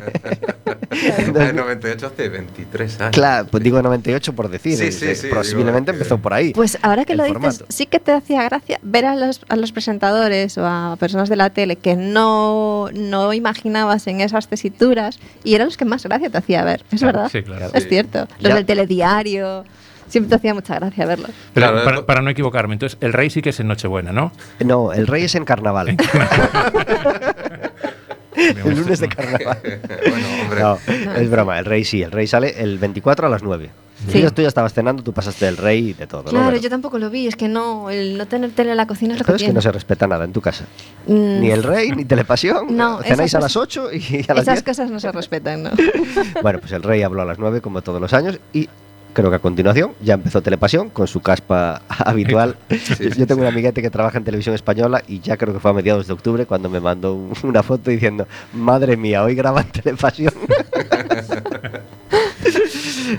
En 0.91 1.37
el 1.41 1.55
98 1.55 2.07
hace 2.07 2.29
23 2.29 3.01
años. 3.01 3.11
claro, 3.13 3.47
pues 3.49 3.63
digo 3.63 3.81
98 3.81 4.33
por 4.33 4.49
decir, 4.49 4.77
Sí, 4.77 4.85
eh, 4.85 4.91
sí, 4.91 5.05
eh, 5.05 5.15
sí, 5.15 5.27
posiblemente 5.33 5.91
digo 5.91 5.97
empezó 6.03 6.17
por 6.17 6.33
ahí. 6.33 6.53
Pues 6.53 6.77
ahora 6.81 7.05
que 7.05 7.15
lo 7.15 7.23
dices, 7.23 7.33
formato. 7.41 7.65
sí 7.69 7.85
que 7.85 7.99
te 7.99 8.11
hacía 8.11 8.43
gracia 8.43 8.79
ver 8.81 9.05
a 9.05 9.15
los, 9.15 9.41
a 9.49 9.55
los 9.55 9.71
presentadores 9.71 10.57
o 10.57 10.65
a 10.65 10.95
personas 10.99 11.29
de 11.29 11.35
la 11.35 11.49
tele 11.51 11.75
que 11.75 11.95
no, 11.95 12.89
no 12.93 13.33
imaginabas 13.33 14.07
en 14.07 14.21
esas 14.21 14.47
tesituras 14.47 15.19
y 15.43 15.55
eran 15.55 15.67
los 15.67 15.77
que 15.77 15.85
más 15.85 16.05
gracia 16.07 16.29
te 16.29 16.37
hacía 16.37 16.63
ver, 16.63 16.83
es 16.91 16.99
Claro, 17.01 17.19
verdad. 17.19 17.31
sí, 17.31 17.43
claro. 17.43 17.65
Es 17.73 17.83
Sí. 17.83 17.89
cierto. 17.89 18.27
Los 18.39 18.49
Ya. 18.49 18.55
del 18.55 18.65
telediario, 18.65 19.63
siempre 20.07 20.29
te 20.29 20.35
hacía 20.35 20.53
mucha 20.53 20.75
gracia 20.75 21.05
verlos. 21.05 21.31
Pero 21.53 21.67
Claro, 21.67 21.83
para, 21.83 21.95
esto- 21.97 22.05
para 22.05 22.21
no 22.21 22.29
equivocarme, 22.29 22.73
entonces 22.73 22.97
el 23.01 23.13
rey 23.13 23.29
sí 23.29 23.41
que 23.41 23.49
es 23.49 23.59
en 23.59 23.67
Nochebuena, 23.67 24.11
¿no? 24.11 24.31
No, 24.65 24.93
el 24.93 25.07
rey 25.07 25.23
es 25.23 25.35
en 25.35 25.45
carnaval. 25.45 25.95
el 28.35 28.75
lunes 28.77 28.99
de 28.99 29.07
carnaval. 29.09 29.59
bueno, 30.09 30.27
hombre. 30.43 30.61
No, 30.61 30.77
es 31.15 31.29
broma, 31.29 31.59
el 31.59 31.65
rey 31.65 31.83
sí, 31.83 32.03
el 32.03 32.11
rey 32.11 32.27
sale 32.27 32.53
el 32.61 32.77
24 32.77 33.27
a 33.27 33.29
las 33.29 33.43
9. 33.43 33.69
Sí. 34.05 34.11
Tú, 34.11 34.17
ya- 34.19 34.29
tú 34.31 34.41
ya 34.43 34.47
estabas 34.47 34.73
cenando, 34.73 35.01
tú 35.01 35.11
pasaste 35.11 35.45
del 35.45 35.57
rey 35.57 35.89
y 35.89 35.93
de 35.93 36.05
todo. 36.05 36.23
¿no? 36.23 36.29
Claro, 36.29 36.45
Bueno, 36.45 36.59
yo 36.61 36.69
tampoco 36.69 36.99
lo 36.99 37.09
vi, 37.09 37.27
es 37.27 37.35
que 37.35 37.47
no, 37.47 37.89
el 37.89 38.17
no 38.17 38.27
tener 38.27 38.51
tele 38.51 38.71
en 38.71 38.77
la 38.77 38.85
cocina 38.85 39.13
es 39.13 39.19
lo 39.19 39.25
pero 39.25 39.37
que 39.37 39.43
es 39.43 39.49
que 39.49 39.53
no 39.53 39.61
se 39.61 39.71
respeta 39.71 40.05
nada 40.07 40.23
en 40.25 40.33
tu 40.33 40.39
casa. 40.41 40.65
Mm, 41.07 41.39
Ni 41.41 41.49
el 41.51 41.63
rey, 41.63 41.89
ni 41.91 42.05
telepasión. 42.05 42.67
No, 42.77 43.01
Cenáis 43.01 43.31
esas 43.31 43.35
a 43.35 43.39
las 43.45 43.53
cosas- 43.53 43.77
8 43.85 43.89
y 43.93 44.25
a 44.29 44.33
las 44.35 44.43
Esas 44.43 44.55
10. 44.55 44.63
cosas 44.63 44.91
no 44.91 44.99
se 44.99 45.11
respetan, 45.11 45.63
¿no? 45.63 45.71
Bueno, 46.43 46.59
pues 46.59 46.71
el 46.73 46.83
rey 46.83 47.01
habló 47.01 47.21
a 47.23 47.25
las 47.25 47.39
9 47.39 47.59
como 47.61 47.81
todos 47.81 47.99
los 47.99 48.13
años 48.13 48.39
y 48.53 48.69
creo 49.13 49.31
que 49.31 49.37
a 49.37 49.39
continuación 49.39 49.93
ya 49.99 50.13
empezó 50.13 50.43
Telepasión 50.43 50.91
con 50.91 51.07
su 51.07 51.21
caspa 51.21 51.81
habitual. 51.89 52.55
sí, 52.69 53.09
Yo 53.17 53.25
tengo 53.25 53.41
sí. 53.41 53.41
un 53.41 53.45
amiguete 53.47 53.81
que 53.81 53.89
trabaja 53.89 54.19
en 54.19 54.23
televisión 54.23 54.53
española 54.53 55.01
y 55.07 55.21
ya 55.21 55.37
creo 55.37 55.55
que 55.55 55.59
fue 55.59 55.71
a 55.71 55.73
mediados 55.73 56.05
de 56.05 56.13
octubre 56.13 56.45
cuando 56.45 56.69
me 56.69 56.79
mandó 56.79 57.15
un- 57.15 57.33
una 57.41 57.63
foto 57.63 57.89
diciendo, 57.89 58.27
madre 58.53 58.95
mía, 58.95 59.23
hoy 59.23 59.33
graban 59.33 59.65
Telepasión. 59.71 60.33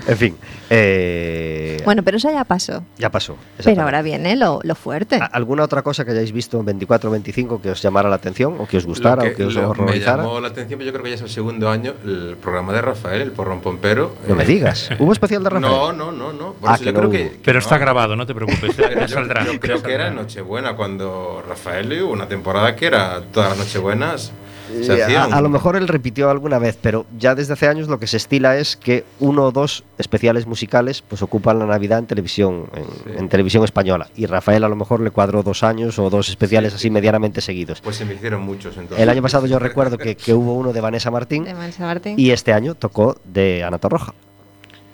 En 0.07 0.17
fin, 0.17 0.35
eh, 0.69 1.81
Bueno, 1.85 2.03
pero 2.03 2.17
eso 2.17 2.29
ya 2.31 2.43
pasó. 2.43 2.83
ya 2.97 3.09
pasó. 3.09 3.37
Pero 3.63 3.81
ahora 3.83 4.01
viene 4.01 4.35
lo, 4.35 4.59
lo 4.63 4.75
fuerte. 4.75 5.15
¿A- 5.15 5.25
¿Alguna 5.25 5.63
otra 5.63 5.81
cosa 5.81 6.05
que 6.05 6.11
hayáis 6.11 6.31
visto 6.31 6.59
en 6.59 6.65
24 6.65 7.09
o 7.09 7.11
25 7.11 7.61
que 7.61 7.71
os 7.71 7.81
llamara 7.81 8.09
la 8.09 8.15
atención 8.15 8.55
o 8.59 8.67
que 8.67 8.77
os 8.77 8.85
gustara 8.85 9.23
o 9.23 9.33
que 9.35 9.43
os 9.45 9.53
lo- 9.55 9.61
me 9.61 9.67
horrorizara? 9.67 10.23
llamó 10.23 10.39
la 10.39 10.49
atención, 10.49 10.77
pero 10.79 10.87
yo 10.87 10.93
creo 10.93 11.03
que 11.03 11.09
ya 11.09 11.15
es 11.15 11.21
el 11.21 11.29
segundo 11.29 11.69
año, 11.69 11.93
el 12.05 12.37
programa 12.41 12.73
de 12.73 12.81
Rafael, 12.81 13.21
el 13.21 13.31
porrón 13.31 13.61
pompero. 13.61 14.15
No 14.27 14.35
me 14.35 14.43
eh, 14.43 14.47
digas. 14.47 14.89
¿Hubo 14.99 15.11
especial 15.11 15.43
de 15.43 15.49
Rafael? 15.49 15.71
No, 15.71 15.93
no, 15.93 16.11
no, 16.11 16.33
no. 16.33 16.53
Por 16.53 16.69
Ah, 16.69 16.75
eso 16.75 16.83
que 16.83 16.85
yo 16.87 16.93
no 16.93 16.99
creo 16.99 17.09
hubo. 17.09 17.17
que, 17.17 17.37
que 17.37 17.39
Pero 17.43 17.59
no. 17.59 17.63
está 17.63 17.77
grabado, 17.77 18.15
no 18.15 18.25
te 18.25 18.35
preocupes, 18.35 18.75
ya, 18.77 18.93
yo- 19.01 19.07
saldrá. 19.07 19.45
Yo, 19.45 19.59
creo 19.59 19.81
que 19.81 19.93
era. 19.93 20.09
Nochebuena 20.09 20.75
cuando 20.75 21.43
Rafael 21.47 21.91
hubo 22.03 22.11
una 22.11 22.27
temporada 22.27 22.75
que 22.75 22.85
era 22.87 23.21
todas 23.31 23.49
las 23.49 23.59
Nochebuenas 23.59 24.31
se 24.83 24.93
Eh, 24.99 25.17
a, 25.17 25.41
lo 25.41 25.49
mejor 25.49 25.75
él 25.75 25.87
repitió 25.87 26.29
alguna 26.29 26.59
vez, 26.59 26.77
pero 26.81 27.05
ya 27.17 27.35
desde 27.35 27.53
hace 27.53 27.67
años 27.67 27.87
lo 27.87 27.99
que 27.99 28.07
se 28.07 28.17
estila 28.17 28.57
es 28.57 28.75
que 28.77 29.03
uno 29.19 29.45
o 29.45 29.51
dos 29.51 29.83
especiales 29.97 30.45
musicales 30.47 31.01
pues 31.01 31.21
ocupan 31.21 31.59
la 31.59 31.65
Navidad 31.65 31.99
en 31.99 32.05
televisión, 32.07 32.65
en, 32.75 32.83
Sí. 32.85 33.17
en 33.17 33.29
televisión 33.29 33.63
española. 33.63 34.07
Y 34.15 34.25
Rafael 34.25 34.63
a 34.63 34.69
lo 34.69 34.75
mejor 34.75 34.99
le 35.01 35.11
cuadró 35.11 35.43
dos 35.43 35.63
años 35.63 35.97
o 35.99 36.09
dos 36.09 36.29
especiales 36.29 36.73
Sí, 36.73 36.75
así 36.77 36.83
sí. 36.83 36.89
medianamente 36.91 37.41
seguidos. 37.41 37.81
Pues 37.81 37.95
se 37.97 38.05
me 38.05 38.13
hicieron 38.13 38.41
muchos 38.41 38.75
entonces. 38.77 38.99
El 38.99 39.09
año 39.09 39.21
pasado 39.21 39.45
yo 39.47 39.59
recuerdo 39.59 39.97
que, 39.97 40.15
que 40.15 40.33
hubo 40.33 40.53
uno 40.53 40.73
de 40.73 40.81
Vanessa 40.81 41.11
Martín 41.11 41.43
De 41.43 41.53
Mansa 41.53 41.83
Martín. 41.85 42.15
y 42.19 42.31
este 42.31 42.53
año 42.53 42.75
tocó 42.75 43.17
de 43.25 43.63
Ana 43.63 43.77
Torroja. 43.79 44.13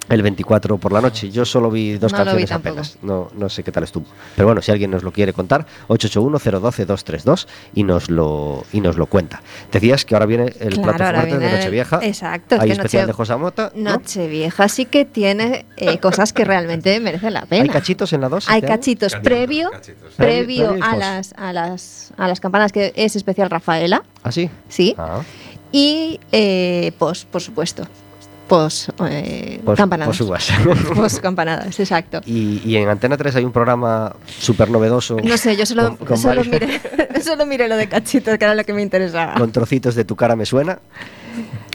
El 0.07 0.21
24 0.21 0.77
por 0.77 0.91
la 0.91 1.01
noche. 1.01 1.31
Yo 1.31 1.45
solo 1.45 1.71
vi 1.71 1.93
dos 1.97 2.11
No 2.11 2.19
vi 2.19 2.23
canciones 2.25 2.51
apenas. 2.51 2.97
No, 3.01 3.29
no 3.35 3.49
sé 3.49 3.63
qué 3.63 3.71
tal 3.71 3.83
estuvo. 3.83 4.05
Pero 4.35 4.47
bueno, 4.47 4.61
si 4.61 4.71
alguien 4.71 4.91
nos 4.91 5.01
lo 5.03 5.11
quiere 5.11 5.33
contar, 5.33 5.65
881-012-232 5.87 7.47
y 7.73 7.83
nos 7.83 8.09
lo 8.09 8.63
y 8.71 8.81
nos 8.81 8.97
lo 8.97 9.07
cuenta. 9.07 9.41
Decías 9.71 10.05
que 10.05 10.15
ahora 10.15 10.25
viene 10.25 10.53
el 10.59 10.75
Claro, 10.75 10.97
plato 10.97 11.15
fuerte 11.19 11.37
de 11.39 11.51
Nochevieja. 11.51 11.99
Exacto, 12.03 12.55
es 12.55 12.61
Hay 12.61 12.67
que 12.67 12.73
especial 12.73 13.01
Noche- 13.03 13.07
de 13.07 13.13
José 13.13 13.35
Mota. 13.35 13.71
¿no? 13.75 13.91
Nochevieja 13.93 14.67
sí 14.69 14.85
que 14.85 15.05
tiene 15.05 15.65
eh, 15.77 15.97
cosas 15.99 16.33
que 16.33 16.45
realmente 16.45 16.99
merecen 16.99 17.33
la 17.33 17.45
pena. 17.45 17.63
¿Hay 17.63 17.69
cachitos 17.69 18.13
en 18.13 18.21
la 18.21 18.29
2? 18.29 18.49
Hay 18.49 18.61
cachitos 18.61 19.13
Cachitos, 19.13 19.19
previo, 19.23 19.71
cachitos. 19.71 20.13
previo 20.15 20.75
a 20.81 20.95
las, 20.95 21.33
a, 21.37 21.51
las, 21.53 22.13
a 22.17 22.27
las 22.27 22.39
campanas, 22.39 22.71
que 22.71 22.93
es 22.95 23.15
especial 23.15 23.49
Rafaela, 23.49 24.03
¿Ah, 24.23 24.31
sí? 24.31 24.49
sí, 24.69 24.95
Ah, 24.97 25.21
y 25.71 26.19
eh, 26.31 26.91
post, 26.99 27.27
por 27.29 27.41
supuesto. 27.41 27.87
Post, 28.47 28.89
eh, 29.09 29.59
campanadas. 29.75 30.21
uvas. 30.21 30.49
Post 30.95 31.19
campanadas, 31.19 31.79
exacto. 31.79 32.21
y, 32.25 32.61
y 32.63 32.75
en 32.77 32.87
Antena 32.89 33.17
3 33.17 33.37
hay 33.37 33.43
un 33.45 33.51
programa 33.51 34.15
súper 34.39 34.69
novedoso. 34.69 35.17
No 35.23 35.37
sé, 35.37 35.55
yo 35.57 35.65
solo, 35.65 35.97
con- 35.97 36.07
con 36.07 36.17
solo, 36.17 36.43
miré, 36.43 36.79
solo 37.23 37.45
miré 37.47 37.67
lo 37.67 37.75
de 37.75 37.89
cachitos, 37.89 38.37
que 38.37 38.45
era 38.45 38.53
lo 38.53 38.63
que 38.63 38.73
me 38.73 38.81
interesaba. 38.83 39.33
Con 39.35 39.51
trocitos 39.51 39.95
de 39.95 40.05
tu 40.05 40.15
cara 40.15 40.35
me 40.35 40.45
suena. 40.45 40.77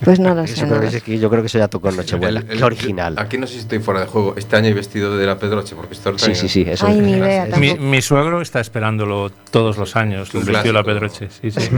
Pues 0.04 0.18
no 0.18 0.34
lo 0.34 0.42
Eso 0.44 0.54
sé. 0.56 0.66
no 0.66 0.76
lo 0.76 0.82
es 0.82 1.02
que 1.02 1.18
yo 1.18 1.28
creo 1.28 1.42
que 1.42 1.46
eso 1.48 1.58
ya 1.58 1.68
tocó 1.68 1.90
en 1.90 1.96
Nochebuena. 1.96 2.40
El- 2.40 2.50
el- 2.52 2.58
Qué 2.58 2.64
original. 2.64 3.14
Aquí 3.18 3.36
no 3.36 3.46
sé 3.46 3.54
si 3.54 3.58
estoy 3.60 3.80
fuera 3.80 4.00
de 4.00 4.06
juego. 4.06 4.34
Este 4.36 4.56
año 4.56 4.68
he 4.68 4.74
vestido 4.74 5.16
de 5.16 5.26
la 5.26 5.38
Pedroche 5.38 5.76
porque 5.76 5.94
esto 5.94 6.16
Sí, 6.18 6.34
sí, 6.34 6.48
sí. 6.48 6.64
Eso 6.66 6.86
Ay, 6.86 6.98
es- 6.98 7.04
ni 7.04 7.12
idea 7.12 7.46
Mi, 7.58 7.74
mi 7.74 8.00
suegro 8.00 8.40
está 8.40 8.60
esperándolo 8.60 9.30
todos 9.50 9.76
los 9.76 9.96
años, 9.96 10.34
el 10.34 10.40
vestido 10.44 10.62
de 10.62 10.72
la. 10.72 10.84
Pedroche. 10.84 11.28
Sí, 11.30 11.50
sí. 11.50 11.68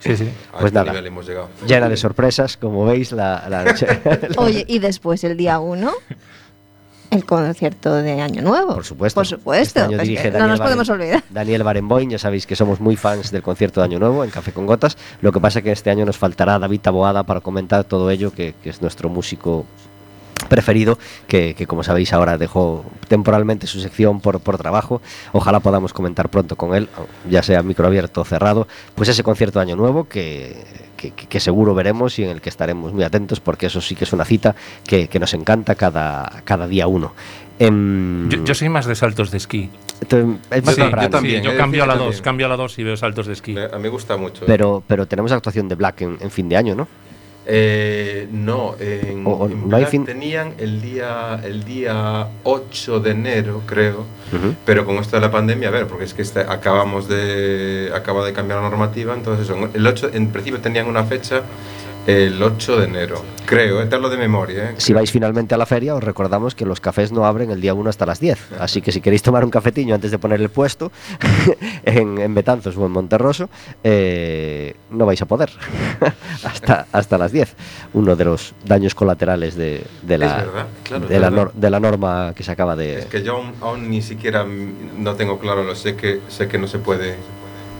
Sí, 0.00 0.16
sí. 0.16 0.28
Pues 0.60 0.72
nada. 0.72 0.90
nivel 0.92 1.06
hemos 1.06 1.26
llegado. 1.26 1.48
llena 1.66 1.88
de 1.88 1.96
sorpresas, 1.96 2.56
como 2.56 2.84
veis, 2.84 3.12
la, 3.12 3.46
la 3.48 3.64
noche. 3.64 3.86
Oye, 4.36 4.64
y 4.68 4.78
después 4.78 5.24
el 5.24 5.36
día 5.36 5.58
1, 5.58 5.92
el 7.12 7.26
concierto 7.26 7.94
de 7.94 8.20
Año 8.20 8.42
Nuevo. 8.42 8.74
Por 8.74 8.84
supuesto. 8.84 9.20
Por 9.20 9.26
supuesto. 9.26 9.80
Este 9.80 9.80
año 9.80 9.98
dirige 9.98 10.30
no 10.30 10.48
nos 10.48 10.60
podemos 10.60 10.88
olvidar. 10.88 11.22
Daniel 11.28 11.62
Barenboim, 11.62 12.10
ya 12.10 12.18
sabéis 12.18 12.46
que 12.46 12.56
somos 12.56 12.80
muy 12.80 12.96
fans 12.96 13.30
del 13.30 13.42
concierto 13.42 13.80
de 13.80 13.84
Año 13.84 13.98
Nuevo 13.98 14.24
en 14.24 14.30
Café 14.30 14.52
con 14.52 14.66
Gotas. 14.66 14.96
Lo 15.20 15.30
que 15.30 15.38
pasa 15.38 15.58
es 15.58 15.64
que 15.64 15.72
este 15.72 15.90
año 15.90 16.06
nos 16.06 16.16
faltará 16.16 16.58
David 16.58 16.80
Taboada 16.80 17.24
para 17.24 17.40
comentar 17.40 17.84
todo 17.84 18.10
ello, 18.10 18.32
que, 18.32 18.54
que 18.62 18.70
es 18.70 18.80
nuestro 18.80 19.10
músico 19.10 19.66
preferido, 20.44 20.98
que, 21.28 21.54
que, 21.54 21.66
como 21.66 21.82
sabéis 21.82 22.12
ahora 22.12 22.38
dejó 22.38 22.84
temporalmente 23.08 23.66
su 23.66 23.80
sección 23.80 24.20
por, 24.20 24.40
por 24.40 24.58
trabajo. 24.58 25.00
Ojalá 25.32 25.60
podamos 25.60 25.92
comentar 25.92 26.28
pronto 26.28 26.56
con 26.56 26.74
él, 26.74 26.88
ya 27.28 27.42
sea 27.42 27.62
micro 27.62 27.86
abierto 27.86 28.20
o 28.20 28.24
cerrado, 28.24 28.66
pues 28.94 29.08
ese 29.08 29.22
concierto 29.22 29.58
de 29.58 29.64
Año 29.64 29.76
Nuevo 29.76 30.04
que, 30.08 30.56
que, 30.96 31.10
que 31.12 31.40
seguro 31.40 31.74
veremos 31.74 32.18
y 32.18 32.24
en 32.24 32.30
el 32.30 32.40
que 32.40 32.48
estaremos 32.48 32.92
muy 32.92 33.04
atentos 33.04 33.40
porque 33.40 33.66
eso 33.66 33.80
sí 33.80 33.94
que 33.94 34.04
es 34.04 34.12
una 34.12 34.24
cita 34.24 34.54
que, 34.86 35.08
que 35.08 35.18
nos 35.18 35.34
encanta 35.34 35.74
cada, 35.74 36.42
cada 36.44 36.66
día 36.66 36.86
uno. 36.86 37.12
Em, 37.58 38.28
Yo, 38.28 38.42
yo 38.44 38.54
soy 38.54 38.68
más 38.68 38.86
de 38.86 38.94
saltos 38.94 39.30
de 39.30 39.36
esquí. 39.36 39.70
te- 40.08 40.20
es 40.50 40.64
más 40.64 40.74
Sí, 40.74 40.80
temprano. 40.80 41.02
yo 41.02 41.10
también, 41.10 41.40
sí, 41.42 41.46
yo 41.46 41.52
eh, 41.52 41.56
cambio 41.56 41.84
a 41.84 41.86
la 41.86 41.94
yo 41.94 41.98
2, 42.00 42.04
también. 42.06 42.24
cambio 42.24 42.46
a 42.46 42.48
la 42.48 42.56
2 42.56 42.78
y 42.78 42.82
veo 42.84 42.96
saltos 42.96 43.26
de 43.26 43.34
esquí. 43.34 43.52
Me- 43.52 43.64
A 43.66 43.76
mí 43.76 43.82
me 43.82 43.88
gusta 43.88 44.16
mucho. 44.16 44.44
Pero, 44.46 44.82
pero 44.86 45.06
tenemos 45.06 45.30
actuación 45.32 45.68
de 45.68 45.74
Black 45.76 46.00
en, 46.02 46.16
en 46.20 46.30
fin 46.30 46.48
de 46.48 46.56
año, 46.56 46.74
¿no? 46.74 46.88
Eh, 47.44 48.28
no, 48.30 48.76
en, 48.78 49.26
O- 49.26 49.30
o 49.32 49.46
en 49.48 49.68
no 49.68 49.76
hay 49.76 49.82
Black 49.82 49.90
fin- 49.90 50.04
tenían 50.04 50.54
el 50.58 50.80
día, 50.80 51.40
el 51.44 51.64
día 51.64 52.28
8 52.44 53.00
de 53.00 53.10
enero, 53.10 53.62
creo, 53.66 54.04
pero 54.64 54.86
con 54.86 54.96
esto 54.96 55.16
de 55.16 55.22
la 55.22 55.30
pandemia, 55.30 55.68
a 55.68 55.72
ver, 55.72 55.86
porque 55.88 56.04
es 56.04 56.14
que 56.14 56.22
este- 56.22 56.40
acabamos 56.40 57.08
de, 57.08 57.90
acaba 57.94 58.24
de 58.24 58.32
cambiar 58.32 58.62
la 58.62 58.68
normativa, 58.70 59.12
entonces 59.14 59.48
eso, 59.50 59.68
el 59.74 59.86
8, 59.86 60.10
en 60.14 60.28
principio 60.28 60.60
tenían 60.60 60.86
una 60.86 61.04
fecha 61.04 61.42
el 62.06 62.42
8 62.42 62.78
de 62.80 62.84
enero. 62.86 63.22
Creo, 63.46 63.82
eh, 63.82 63.86
te 63.86 63.94
hablo 63.96 64.08
de 64.08 64.16
memoria. 64.16 64.70
¿eh? 64.70 64.74
Si 64.78 64.92
vais 64.92 65.10
finalmente 65.10 65.54
a 65.54 65.58
la 65.58 65.66
feria, 65.66 65.94
os 65.94 66.02
recordamos 66.02 66.54
que 66.54 66.64
los 66.64 66.80
cafés 66.80 67.12
no 67.12 67.26
abren 67.26 67.50
el 67.50 67.60
día 67.60 67.74
1 67.74 67.90
hasta 67.90 68.06
las 68.06 68.18
10. 68.20 68.52
Así 68.58 68.80
que 68.80 68.92
si 68.92 69.00
queréis 69.00 69.22
tomar 69.22 69.44
un 69.44 69.50
cafetiño 69.50 69.94
antes 69.94 70.10
de 70.10 70.18
poner 70.18 70.40
el 70.40 70.48
puesto 70.48 70.90
en, 71.84 72.18
en 72.18 72.34
Betanzos 72.34 72.76
o 72.76 72.86
en 72.86 72.92
Monterroso, 72.92 73.48
eh, 73.84 74.74
no 74.90 75.06
vais 75.06 75.20
a 75.22 75.26
poder 75.26 75.50
hasta, 76.44 76.86
hasta 76.92 77.18
las 77.18 77.32
10. 77.32 77.54
Uno 77.94 78.16
de 78.16 78.24
los 78.24 78.54
daños 78.64 78.94
colaterales 78.94 79.54
de, 79.56 79.84
de 80.02 80.18
la, 80.18 80.26
Es 80.38 80.46
verdad, 80.46 80.66
claro, 80.84 81.06
de, 81.06 81.14
es 81.16 81.20
la 81.20 81.30
nor- 81.30 81.52
de 81.52 81.70
la 81.70 81.80
norma 81.80 82.32
que 82.34 82.42
se 82.42 82.52
acaba 82.52 82.74
de... 82.76 83.00
Es 83.00 83.06
que 83.06 83.22
yo 83.22 83.36
aún, 83.36 83.52
aún 83.60 83.90
ni 83.90 84.02
siquiera 84.02 84.44
mm, 84.44 85.02
no 85.02 85.14
tengo 85.14 85.38
claro, 85.38 85.62
lo 85.64 85.74
sé 85.74 85.96
que 85.96 86.20
sé 86.28 86.48
que 86.48 86.58
no 86.58 86.66
se 86.66 86.78
puede 86.78 87.16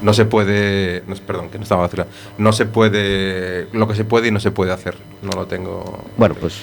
no 0.03 0.13
se 0.13 0.25
puede, 0.25 1.03
no, 1.07 1.15
perdón, 1.17 1.49
que 1.49 1.59
no 1.59 1.63
estaba 1.63 1.83
vacilando. 1.83 2.13
No 2.39 2.53
se 2.53 2.67
puede 2.67 3.69
lo 3.73 3.89
que 3.89 3.95
se 3.95 4.05
puede 4.05 4.29
y 4.29 4.31
no 4.31 4.41
se 4.41 4.51
puede 4.51 4.73
hacer. 4.73 4.97
No 5.23 5.31
lo 5.33 5.47
tengo. 5.47 6.05
Bueno, 6.17 6.35
pues 6.35 6.63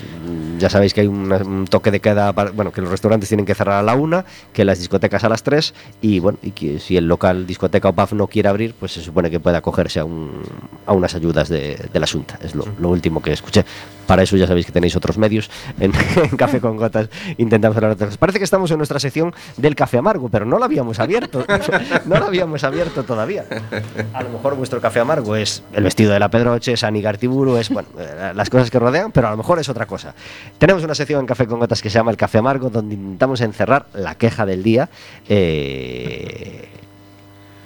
ya 0.57 0.69
sabéis 0.69 0.93
que 0.93 1.01
hay 1.01 1.07
un 1.07 1.65
toque 1.69 1.91
de 1.91 1.99
queda, 2.01 2.33
para- 2.33 2.51
bueno, 2.51 2.71
que 2.71 2.81
los 2.81 2.91
restaurantes 2.91 3.29
tienen 3.29 3.45
que 3.45 3.55
cerrar 3.55 3.79
a 3.79 3.83
la 3.83 3.95
una, 3.95 4.25
que 4.53 4.65
las 4.65 4.79
discotecas 4.79 5.23
a 5.23 5.29
las 5.29 5.43
tres 5.43 5.73
y 6.01 6.19
bueno, 6.19 6.37
y 6.41 6.51
que 6.51 6.79
si 6.79 6.97
el 6.97 7.07
local, 7.07 7.47
discoteca 7.47 7.89
o 7.89 7.93
pub 7.93 8.13
no 8.13 8.27
quiere 8.27 8.49
abrir, 8.49 8.73
pues 8.77 8.91
se 8.91 9.01
supone 9.01 9.31
que 9.31 9.39
puede 9.39 9.57
acogerse 9.57 9.99
a, 9.99 10.05
un- 10.05 10.41
a 10.85 10.93
unas 10.93 11.15
ayudas 11.15 11.47
de, 11.49 11.77
de 11.91 11.99
la 11.99 12.07
Junta. 12.07 12.37
Es 12.43 12.53
lo, 12.55 12.65
lo 12.79 12.89
último 12.89 13.21
que 13.21 13.31
escuché. 13.31 13.63
Para 14.10 14.24
eso 14.24 14.36
ya 14.38 14.47
sabéis 14.47 14.66
que 14.66 14.72
tenéis 14.72 14.95
otros 14.95 15.20
medios 15.20 15.51
en, 15.80 15.91
Café 16.36 16.60
con 16.60 16.78
Gotas. 16.78 17.10
Intentamos 17.38 17.78
hablar 17.78 17.91
de 17.91 17.93
otras 17.93 18.07
cosas. 18.07 18.18
Parece 18.18 18.39
que 18.39 18.43
estamos 18.43 18.72
en 18.72 18.78
nuestra 18.78 18.99
sección 18.99 19.36
del 19.57 19.76
café 19.76 19.99
amargo, 19.99 20.30
pero 20.30 20.45
no 20.45 20.57
la 20.57 20.66
habíamos 20.66 20.99
abierto. 20.99 21.45
no 22.05 22.20
la 22.20 22.26
habíamos 22.26 22.64
abierto 22.64 23.03
todavía. 23.03 23.45
A 24.14 24.24
lo 24.24 24.30
mejor 24.30 24.55
vuestro 24.55 24.82
café 24.82 24.99
amargo 24.99 25.36
es 25.36 25.62
el 25.74 25.84
vestido 25.84 26.12
de 26.12 26.20
la 26.20 26.30
Pedroche, 26.30 26.74
es 26.74 26.84
Anigartiburu, 26.84 27.57
es 27.57 27.70
bueno, 27.70 27.88
eh, 27.99 28.32
las 28.34 28.49
cosas 28.49 28.72
que 28.72 28.80
rodean, 28.80 29.12
pero 29.12 29.28
a 29.28 29.32
lo 29.32 29.38
mejor 29.38 29.60
es 29.60 29.70
otra 29.70 29.86
cosa. 29.86 30.16
Tenemos 30.57 30.84
una 30.84 30.95
sección 30.95 31.20
en 31.20 31.28
Café 31.28 31.45
con 31.45 31.60
Gotas 31.60 31.80
que 31.80 31.91
se 31.91 31.99
llama 31.99 32.10
El 32.10 32.18
Café 32.18 32.39
Amargo, 32.39 32.72
donde 32.72 32.95
intentamos 32.95 33.41
encerrar 33.41 33.86
la 33.93 34.16
queja 34.16 34.47
del 34.47 34.64
día 34.64 34.89
eh, 35.28 36.68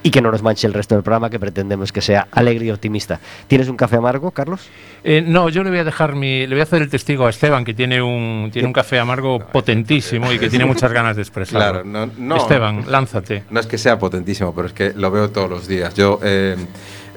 y 0.03 0.11
que 0.11 0.21
no 0.21 0.29
nos 0.31 0.43
manche 0.43 0.67
el 0.67 0.73
resto 0.73 0.95
del 0.95 1.03
programa, 1.03 1.29
que 1.29 1.39
pretendemos 1.39 1.91
que 1.93 2.01
sea 2.01 2.27
alegre 2.31 2.65
y 2.65 2.71
optimista. 2.71 3.19
¿Tienes 3.47 3.69
un 3.69 3.77
café 3.77 3.95
amargo, 3.95 4.31
Carlos? 4.31 4.67
Eh, 5.03 5.23
no, 5.25 5.47
yo 5.49 5.63
le 5.63 5.69
voy 5.69 5.79
a 5.79 5.83
dejar 5.85 6.13
mi, 6.15 6.45
le 6.45 6.53
voy 6.55 6.59
a 6.59 6.63
hacer 6.63 6.81
el 6.81 6.89
testigo 6.89 7.25
a 7.25 7.29
Esteban, 7.29 7.63
que 7.63 7.73
tiene 7.73 8.01
un, 8.01 8.49
tiene 8.51 8.67
un 8.67 8.73
café 8.73 8.99
amargo 8.99 9.39
potentísimo 9.39 10.31
y 10.31 10.37
que 10.39 10.49
tiene 10.49 10.65
muchas 10.65 10.91
ganas 10.91 11.15
de 11.15 11.21
expresarlo. 11.21 11.59
Claro, 11.59 11.83
no, 11.85 12.11
no. 12.17 12.35
Esteban, 12.37 12.83
lánzate. 12.91 13.43
No 13.49 13.59
es 13.59 13.65
que 13.65 13.77
sea 13.77 13.97
potentísimo, 13.97 14.53
pero 14.53 14.67
es 14.67 14.73
que 14.73 14.93
lo 14.93 15.09
veo 15.09 15.29
todos 15.31 15.49
los 15.49 15.67
días. 15.67 15.93
Yo 15.95 16.19
eh, 16.21 16.57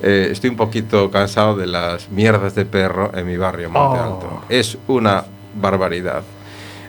eh, 0.02 0.28
estoy 0.30 0.50
un 0.50 0.56
poquito 0.56 1.10
cansado 1.10 1.56
de 1.56 1.66
las 1.66 2.08
mierdas 2.10 2.54
de 2.54 2.66
perro 2.66 3.10
en 3.14 3.26
mi 3.26 3.36
barrio, 3.36 3.68
Monte 3.70 3.98
Oh. 3.98 4.02
Alto. 4.14 4.42
Es 4.48 4.78
una 4.86 5.24
barbaridad. 5.60 6.22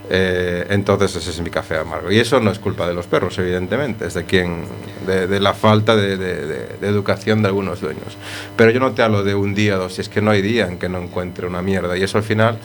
Eh, 0.10 0.66
entonces 0.70 1.16
ese 1.16 1.30
es 1.32 1.42
mi 1.42 1.50
café 1.50 1.78
amargo. 1.78 2.12
Y 2.12 2.20
eso 2.20 2.40
no 2.40 2.50
es 2.52 2.60
culpa 2.60 2.88
de 2.88 2.94
los 2.94 3.08
perros, 3.08 3.38
evidentemente, 3.40 4.08
es 4.08 4.14
de 4.14 4.24
quien, 4.26 4.64
de, 5.06 5.28
de 5.28 5.40
la 5.40 5.54
falta 5.54 5.96
de, 5.96 6.16
de- 6.18 6.46
de- 6.46 6.88
educación 6.88 7.42
de 7.42 7.50
algunos 7.50 7.82
dueños. 7.82 8.18
Pero 8.56 8.72
yo 8.72 8.80
no 8.80 8.92
te 8.94 9.02
hablo 9.02 9.24
de 9.24 9.36
un 9.36 9.54
día 9.54 9.76
o 9.76 9.80
dos, 9.80 9.94
si 9.96 10.02
es 10.02 10.10
que 10.10 10.22
no 10.22 10.32
hay 10.32 10.42
día 10.42 10.68
en 10.68 10.78
que 10.80 10.88
no 10.88 11.00
encuentre 11.00 11.46
una 11.48 11.62
mierda. 11.62 11.98
Y 11.98 12.04
eso 12.04 12.18
al 12.18 12.24
final 12.24 12.58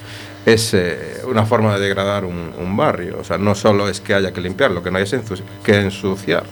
es 0.47 0.73
eh, 0.75 1.23
una 1.27 1.45
forma 1.45 1.75
de 1.75 1.81
degradar 1.81 2.25
un, 2.25 2.53
un 2.59 2.77
barrio. 2.77 3.19
O 3.21 3.25
sea, 3.25 3.39
no 3.39 3.55
solo 3.57 3.89
es 3.89 4.01
que 4.01 4.15
haya 4.15 4.33
que 4.33 4.41
limpiarlo, 4.41 4.83
que 4.83 4.91
no 4.93 4.99
haya 4.99 5.19
que 5.65 5.75
ensuciar 5.81 6.45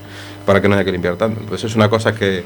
para 0.47 0.61
que 0.61 0.69
no 0.69 0.75
haya 0.75 0.85
que 0.85 0.93
limpiar 0.93 1.17
tanto. 1.17 1.39
Entonces 1.41 1.71
es 1.71 1.77
una 1.77 1.89
cosa 1.89 2.13
que, 2.15 2.43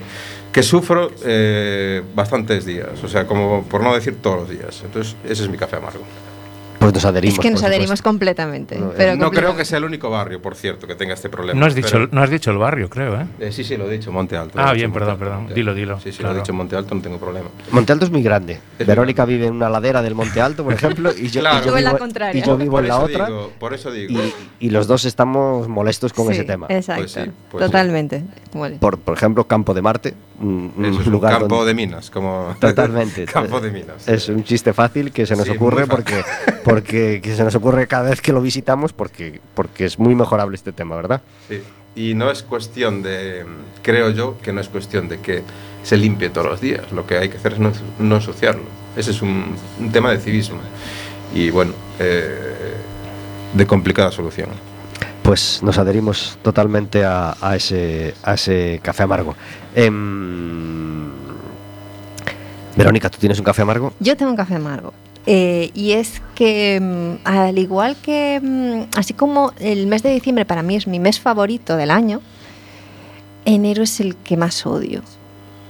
que 0.53 0.63
sufro 0.63 1.11
eh, 1.25 2.03
bastantes 2.15 2.67
días, 2.67 3.03
o 3.03 3.09
sea, 3.09 3.27
como 3.27 3.63
por 3.65 3.83
no 3.83 3.95
decir 3.95 4.17
todos 4.21 4.41
los 4.41 4.51
días. 4.51 4.83
Entonces 4.85 5.17
ese 5.25 5.45
es 5.45 5.49
mi 5.49 5.57
café 5.57 5.77
amargo. 5.77 6.03
Pues 6.79 6.93
nos 6.93 7.05
adherimos. 7.05 7.39
Es 7.39 7.41
que 7.43 7.51
nos 7.51 7.63
adherimos 7.63 8.03
completamente. 8.03 8.79
No, 8.79 8.91
pero 8.97 9.17
no 9.17 9.31
creo 9.31 9.57
que 9.57 9.65
sea 9.65 9.79
el 9.79 9.85
único 9.85 10.11
barrio, 10.11 10.41
por 10.43 10.55
cierto, 10.55 10.87
que 10.87 10.95
tenga 10.95 11.15
este 11.15 11.29
problema. 11.29 11.59
No 11.59 11.67
has 11.67 11.75
dicho, 11.75 11.89
pero- 11.93 12.09
no 12.11 12.23
has 12.23 12.31
dicho 12.31 12.51
el 12.51 12.59
barrio, 12.59 12.91
creo, 12.91 13.21
¿eh? 13.21 13.27
Eh, 13.41 13.53
sí, 13.53 13.65
sí, 13.65 13.77
lo 13.77 13.89
he 13.91 13.93
dicho, 13.97 14.13
Monte 14.13 14.37
Alto. 14.37 14.59
Ah, 14.61 14.73
bien, 14.73 14.93
perdón, 14.93 15.19
perdón. 15.19 15.49
Dilo, 15.55 15.75
dilo, 15.75 15.99
Sí, 16.01 16.13
sí, 16.13 16.19
claro. 16.19 16.35
lo 16.35 16.39
he 16.39 16.43
dicho 16.43 16.53
Monte 16.53 16.77
Alto, 16.77 16.95
no 16.95 17.01
tengo 17.01 17.19
problema. 17.19 17.49
Monte 17.71 17.93
Alto 17.93 18.05
es 18.05 18.11
muy 18.11 18.23
grande. 18.23 18.61
Es 18.79 18.87
Verónica 18.87 19.25
vive 19.25 19.47
en 19.47 19.55
una 19.55 19.71
ladera 19.71 20.03
del 20.03 20.15
Monte 20.15 20.41
Alto, 20.41 20.65
por 20.65 20.73
ejemplo, 20.75 21.11
y 21.17 21.29
yo, 21.29 21.41
Claro. 21.41 21.59
y 21.59 21.61
yo 21.67 21.71
Yo 21.73 21.79
en 21.79 21.85
la 21.85 21.91
vivo, 21.91 21.99
contraria. 21.99 22.39
y 22.43 22.47
yo 22.47 22.57
vivo 22.57 22.73
por 22.73 22.83
en 22.83 22.89
la 22.89 22.99
otra. 22.99 23.27
digo, 23.27 23.53
por 23.59 23.73
eso 23.75 23.91
digo. 23.91 24.13
y, 24.61 24.67
y 24.67 24.71
los 24.71 24.87
dos 24.87 25.05
estamos 25.05 25.69
molestos 25.69 26.13
con 26.13 26.27
Sí, 26.29 26.33
ese 26.35 26.45
tema. 26.45 26.67
Exacto. 26.69 27.03
Pues 27.03 27.13
sí, 27.13 27.31
pues. 27.51 27.65
Totalmente. 27.65 28.25
Por, 28.81 28.99
por 28.99 29.17
ejemplo, 29.17 29.45
Campo 29.47 29.75
de 29.75 29.83
Marte, 29.83 30.15
un, 30.41 30.73
un 30.77 30.85
Eso 30.85 31.01
es 31.01 31.07
un 31.07 31.13
lugar 31.13 31.39
campo 31.39 31.57
donde- 31.57 31.69
de 31.71 31.75
minas, 31.75 32.11
como... 32.11 32.55
Totalmente. 32.61 33.25
campo 33.33 33.61
de 33.61 33.71
minas. 33.71 34.07
Es 34.09 34.29
un 34.29 34.45
chiste 34.45 34.73
fácil 34.73 35.13
que 35.13 35.27
se 35.27 35.35
nos 35.37 35.49
ocurre 35.49 35.87
porque. 35.87 36.23
Porque 36.75 37.21
que 37.23 37.37
se 37.37 37.45
nos 37.45 37.55
ocurre 37.55 37.87
cada 37.87 38.11
vez 38.11 38.21
que 38.21 38.33
lo 38.33 38.41
visitamos 38.41 38.93
porque, 38.93 39.41
porque 39.55 39.85
es 39.85 40.01
muy 40.01 40.17
mejorable 40.17 40.57
este 40.57 40.73
tema, 40.73 40.97
¿verdad? 40.97 41.23
Sí. 41.49 41.63
Y 41.95 42.15
no 42.15 42.33
es 42.33 42.43
cuestión 42.43 43.01
de, 43.01 43.45
creo 43.81 44.11
yo, 44.11 44.39
que 44.43 44.53
no 44.53 44.61
es 44.61 44.69
cuestión 44.69 45.09
de 45.09 45.21
que 45.21 45.45
se 45.85 45.97
limpie 45.97 46.31
todos 46.31 46.49
los 46.49 46.61
días. 46.61 46.91
Lo 46.91 47.07
que 47.07 47.17
hay 47.17 47.29
que 47.29 47.37
hacer 47.37 47.53
es 47.53 47.59
no, 47.61 47.71
no 48.01 48.17
ensuciarlo. 48.17 48.65
Ese 48.97 49.13
es 49.13 49.23
un, 49.23 49.55
un 49.79 49.93
tema 49.93 50.11
de 50.11 50.19
civismo. 50.19 50.59
Y 51.33 51.51
bueno, 51.51 51.75
eh, 52.01 52.75
de 53.53 53.67
complicada 53.69 54.11
solución. 54.11 54.49
Pues 55.23 55.63
nos 55.63 55.79
adherimos 55.79 56.37
totalmente 56.43 57.05
a, 57.05 57.37
a 57.41 57.55
ese, 57.55 58.15
a 58.25 58.35
ese 58.35 58.81
café 58.83 59.05
amargo. 59.05 59.37
Em, 59.77 61.09
Verónica, 62.77 63.09
¿tú 63.11 63.19
tienes 63.19 63.39
un 63.39 63.45
café 63.45 63.63
amargo? 63.63 63.93
Yo 64.01 64.17
tengo 64.17 64.33
un 64.33 64.37
café 64.37 64.57
amargo. 64.57 64.93
Eh, 65.27 65.71
y 65.75 65.93
es 65.93 66.21
que, 66.35 66.79
mm, 66.83 67.27
al 67.27 67.59
igual 67.59 67.97
que, 67.97 68.41
mm, 68.43 68.99
así 68.99 69.15
como 69.15 69.53
el 69.59 69.87
mes 69.87 70.03
de 70.03 70.11
diciembre 70.13 70.45
para 70.45 70.63
mí 70.63 70.77
es 70.77 70.87
mi 70.87 70.99
mes 70.99 71.19
favorito 71.19 71.77
del 71.77 71.91
año, 71.91 72.21
enero 73.45 73.83
es 73.83 74.01
el 74.01 74.17
que 74.17 74.37
más 74.37 74.65
odio. 74.67 75.03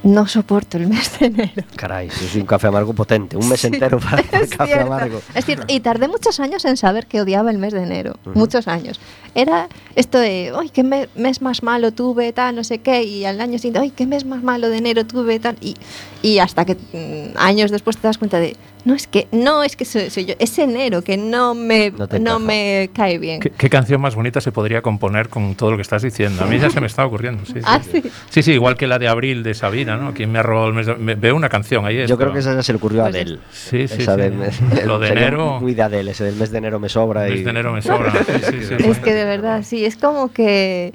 No 0.02 0.26
soporto 0.26 0.76
el 0.76 0.86
mes 0.86 1.18
de 1.18 1.26
enero. 1.26 1.62
Caray, 1.76 2.08
eso 2.08 2.26
es 2.26 2.34
un 2.34 2.44
café 2.44 2.66
amargo 2.66 2.92
potente. 2.92 3.38
Un 3.38 3.48
mes 3.48 3.60
Sí, 3.60 3.68
entero 3.68 3.98
para 3.98 4.18
el 4.32 4.48
café 4.50 4.72
cierto, 4.72 4.86
amargo. 4.86 5.22
es 5.34 5.44
cierto. 5.46 5.64
Y 5.66 5.80
tardé 5.80 6.08
muchos 6.08 6.40
años 6.40 6.62
en 6.66 6.76
saber 6.76 7.06
que 7.06 7.22
odiaba 7.22 7.50
el 7.50 7.56
mes 7.56 7.72
de 7.72 7.82
enero. 7.84 8.16
Ujú. 8.26 8.38
Muchos 8.38 8.68
años. 8.68 9.00
Era 9.34 9.66
esto 9.94 10.18
de, 10.18 10.52
¡ay, 10.60 10.68
qué 10.68 10.82
me- 10.82 11.08
mes 11.14 11.40
más 11.40 11.62
malo 11.62 11.90
tuve, 11.92 12.34
tal, 12.34 12.54
no 12.54 12.64
sé 12.64 12.78
qué! 12.80 13.02
Y 13.04 13.24
al 13.24 13.40
año 13.40 13.56
siguiente, 13.58 13.78
¡ay, 13.78 13.92
qué 13.92 14.06
mes 14.06 14.26
más 14.26 14.42
malo 14.42 14.68
de 14.68 14.76
enero 14.76 15.06
tuve, 15.06 15.40
tal! 15.40 15.56
Y, 15.62 15.74
y 16.20 16.38
hasta 16.38 16.66
que 16.66 16.74
mm, 16.74 17.38
años 17.38 17.70
después 17.70 17.96
te 17.96 18.06
das 18.06 18.18
cuenta 18.18 18.38
de, 18.38 18.56
no, 18.84 18.94
es 18.94 19.06
que, 19.06 19.26
no, 19.32 19.62
es 19.62 19.76
que 19.76 19.84
soy, 19.84 20.10
soy 20.10 20.26
yo, 20.26 20.34
es 20.38 20.58
enero 20.58 21.02
que 21.02 21.16
no 21.16 21.54
me, 21.54 21.90
No 21.90 22.06
no 22.20 22.38
me 22.38 22.90
cae 22.94 23.18
bien. 23.18 23.40
¿Qué, 23.40 23.50
qué 23.50 23.70
canción 23.70 24.00
más 24.00 24.14
bonita 24.14 24.40
se 24.40 24.52
podría 24.52 24.82
componer 24.82 25.28
con 25.28 25.54
todo 25.54 25.70
lo 25.70 25.76
que 25.76 25.82
estás 25.82 26.02
diciendo? 26.02 26.44
A 26.44 26.46
mí 26.46 26.58
ya 26.58 26.70
se 26.70 26.80
me 26.80 26.86
está 26.86 27.04
ocurriendo. 27.06 27.44
Sí, 27.46 27.54
sí. 27.54 27.60
Ah, 27.64 27.80
sí. 27.82 28.02
Sí, 28.30 28.42
sí, 28.42 28.52
igual 28.52 28.76
que 28.76 28.86
la 28.86 28.98
de 28.98 29.08
Abril 29.08 29.42
de 29.42 29.54
Sabina, 29.54 29.96
¿no? 29.96 30.12
¿Quién 30.14 30.30
me 30.30 30.38
ha 30.38 30.42
robado 30.42 30.68
el 30.68 30.74
mes 30.74 30.86
de... 30.86 30.94
me- 30.96 31.14
Veo 31.14 31.34
una 31.36 31.48
canción 31.48 31.86
ahí. 31.86 31.96
Yo 31.96 32.02
esto. 32.04 32.18
creo 32.18 32.32
que 32.32 32.38
esa 32.40 32.54
ya 32.54 32.62
se 32.62 32.72
le 32.72 32.76
ocurrió 32.76 33.02
a 33.02 33.10
Pues 33.10 33.14
Adele. 33.16 33.38
Sí, 33.52 33.88
sí, 33.88 34.02
Esa 34.02 34.16
mes- 34.16 34.60
Lo 34.84 34.98
de 34.98 35.08
enero... 35.12 35.60
Muy 35.60 35.74
de 35.74 35.82
Adele, 35.82 36.10
ese 36.10 36.24
del 36.24 36.36
mes 36.36 36.50
de 36.50 36.58
enero 36.58 36.78
me 36.78 36.88
sobra. 36.88 37.26
El 37.26 37.32
y- 37.32 37.36
mes 37.36 37.44
de 37.44 37.50
enero 37.50 37.72
me 37.72 37.82
sobra. 37.82 38.12
Sí, 38.24 38.32
sí, 38.50 38.64
sí. 38.64 38.74
Es 38.88 38.98
que 38.98 39.12
de 39.14 39.24
verdad, 39.24 39.62
sí, 39.62 39.84
es 39.84 39.96
como 39.96 40.32
que. 40.32 40.92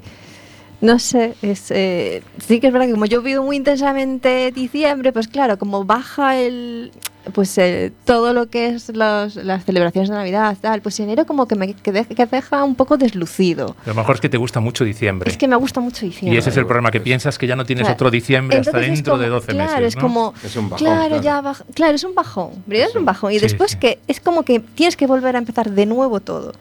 No 0.80 0.98
sé, 0.98 1.34
es, 1.42 1.70
eh, 1.70 2.22
sí 2.46 2.58
que 2.58 2.68
es 2.68 2.72
verdad 2.72 2.86
que 2.86 2.92
como 2.92 3.04
yo 3.04 3.20
vivo 3.20 3.44
muy 3.44 3.56
intensamente 3.56 4.50
diciembre, 4.50 5.12
pues 5.12 5.28
claro, 5.28 5.58
como 5.58 5.84
baja 5.84 6.36
el. 6.38 6.90
Pues 7.34 7.58
eh, 7.58 7.92
todo 8.06 8.32
lo 8.32 8.48
que 8.48 8.68
es 8.68 8.88
los- 8.96 9.36
las 9.36 9.66
celebraciones 9.66 10.08
de 10.08 10.16
Navidad, 10.16 10.56
tal, 10.58 10.80
pues 10.80 10.98
enero 11.00 11.26
como 11.26 11.46
que 11.46 11.54
me 11.54 11.74
que 11.74 11.92
de- 11.92 12.06
que 12.06 12.24
deja 12.24 12.64
un 12.64 12.74
poco 12.76 12.96
deslucido. 12.96 13.76
Lo 13.84 13.94
mejor 13.94 14.14
es 14.14 14.20
que 14.22 14.30
te 14.30 14.38
gusta 14.38 14.60
mucho 14.60 14.84
diciembre. 14.84 15.30
Es 15.30 15.36
que 15.36 15.46
me 15.46 15.56
gusta 15.56 15.80
mucho 15.80 16.06
diciembre. 16.06 16.34
y 16.34 16.38
ese 16.38 16.48
es 16.48 16.56
el 16.56 16.64
problema, 16.64 16.90
que 16.90 17.00
piensas 17.00 17.36
que 17.36 17.46
ya 17.46 17.56
no 17.56 17.66
tienes 17.66 17.82
Claro. 17.82 17.94
otro 17.96 18.10
diciembre 18.10 18.56
hasta 18.58 18.70
Entonces 18.70 18.90
es 18.90 18.96
dentro 18.98 19.18
de 19.18 19.26
como- 19.26 19.34
12 19.34 19.52
claro, 19.52 19.70
meses. 19.72 19.86
es 19.88 19.96
¿no? 19.96 20.02
como. 20.02 20.34
Es 20.42 20.56
un 20.56 20.70
bajón, 20.70 20.86
claro, 20.86 21.06
claro. 21.08 21.22
ya 21.22 21.40
baja- 21.42 21.64
claro, 21.74 21.94
es 21.94 22.04
un 22.04 22.14
bajón. 22.14 22.50
realidad 22.66 22.88
es 22.88 22.96
un 22.96 23.04
bajón. 23.04 23.32
Y 23.32 23.34
Sí, 23.38 23.42
después 23.42 23.72
sí. 23.72 23.76
que 23.78 23.98
es 24.08 24.18
como 24.18 24.42
que 24.42 24.60
tienes 24.60 24.96
que 24.96 25.06
volver 25.06 25.36
a 25.36 25.38
empezar 25.40 25.70
de 25.70 25.84
nuevo 25.84 26.20
todo. 26.20 26.52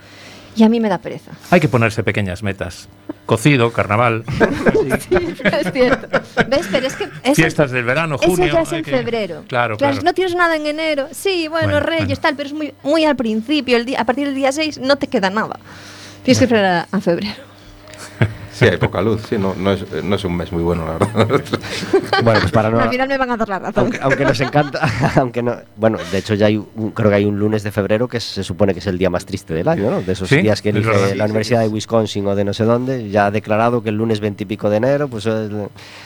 Y 0.57 0.63
a 0.63 0.69
mí 0.69 0.81
me 0.81 0.89
da 0.89 0.97
pereza. 0.97 1.31
Hay 1.51 1.61
que 1.61 1.69
ponerse 1.69 2.03
pequeñas 2.03 2.43
metas. 2.43 2.89
Cocido, 3.29 3.71
carnaval, 3.71 4.23
es 4.89 5.71
cierto. 5.71 6.07
¿Ves? 6.47 6.67
Pero 6.71 6.87
es 6.87 6.95
que. 6.95 7.03
eso- 7.23 7.35
fiestas 7.35 7.69
del 7.69 7.83
verano, 7.83 8.15
Eso 8.15 8.25
junio. 8.27 8.51
ya 8.51 8.61
es 8.63 8.71
en 8.73 8.83
que- 8.83 8.89
febrero. 8.89 9.43
Claro, 9.47 9.77
claro. 9.77 9.99
No 10.03 10.15
tienes 10.15 10.33
nada 10.33 10.55
en 10.55 10.65
enero. 10.65 11.07
Sí, 11.11 11.47
bueno, 11.47 11.67
Bueno, 11.73 11.79
Reyes, 11.85 12.07
bueno. 12.07 12.21
tal, 12.21 12.35
pero 12.35 12.47
es 12.47 12.53
muy, 12.55 12.73
muy 12.81 13.05
al 13.05 13.15
principio. 13.15 13.77
El 13.77 13.85
día, 13.85 14.01
a 14.01 14.05
partir 14.05 14.25
del 14.25 14.33
día 14.33 14.51
6 14.51 14.79
no 14.79 14.95
te 14.95 15.05
queda 15.05 15.29
nada. 15.29 15.59
Tienes 16.23 16.39
que 16.39 16.45
esperar 16.45 16.87
a, 16.91 16.97
a 16.97 16.99
febrero. 17.01 17.35
Sí, 18.59 18.65
hay 18.65 18.77
poca 18.77 19.01
luz, 19.01 19.21
sí, 19.29 19.37
no, 19.37 19.53
no, 19.55 19.71
es, 19.71 19.85
no 20.03 20.15
es 20.15 20.23
un 20.25 20.35
mes 20.35 20.51
muy 20.51 20.63
bueno, 20.63 20.85
la 20.85 20.93
verdad. 20.93 21.09
Bueno, 22.23 22.41
pues 22.41 22.51
para 22.51 22.69
no. 22.69 22.79
Al 22.79 22.89
final 22.89 23.07
me 23.07 23.17
van 23.17 23.31
a 23.31 23.37
dar 23.37 23.47
la 23.47 23.59
razón. 23.59 23.83
Aunque, 23.85 23.99
aunque 24.01 24.25
nos 24.25 24.39
encanta, 24.41 24.81
aunque 25.15 25.41
no, 25.41 25.55
bueno, 25.77 25.97
de 26.11 26.17
hecho 26.17 26.33
ya 26.33 26.47
hay 26.47 26.57
un, 26.57 26.91
creo 26.91 27.09
que 27.09 27.15
hay 27.15 27.25
un 27.25 27.39
lunes 27.39 27.63
de 27.63 27.71
febrero 27.71 28.07
que 28.09 28.19
se 28.19 28.43
supone 28.43 28.73
que 28.73 28.79
es 28.79 28.87
el 28.87 28.97
día 28.97 29.09
más 29.09 29.25
triste 29.25 29.53
del 29.53 29.67
año, 29.69 29.89
¿no? 29.89 30.01
De 30.01 30.11
esos 30.13 30.27
Sí, 30.27 30.41
días 30.41 30.61
que 30.61 30.69
elige 30.69 31.15
la 31.15 31.25
Universidad 31.25 31.61
de 31.61 31.69
Wisconsin 31.69 32.27
o 32.27 32.35
de 32.35 32.43
no 32.43 32.53
sé 32.53 32.65
dónde, 32.65 33.09
ya 33.09 33.27
ha 33.27 33.31
declarado 33.31 33.81
que 33.81 33.89
el 33.89 33.95
lunes 33.95 34.19
20 34.19 34.43
y 34.43 34.45
pico 34.45 34.69
de 34.69 34.77
enero, 34.77 35.07
pues 35.07 35.25
es- 35.25 35.49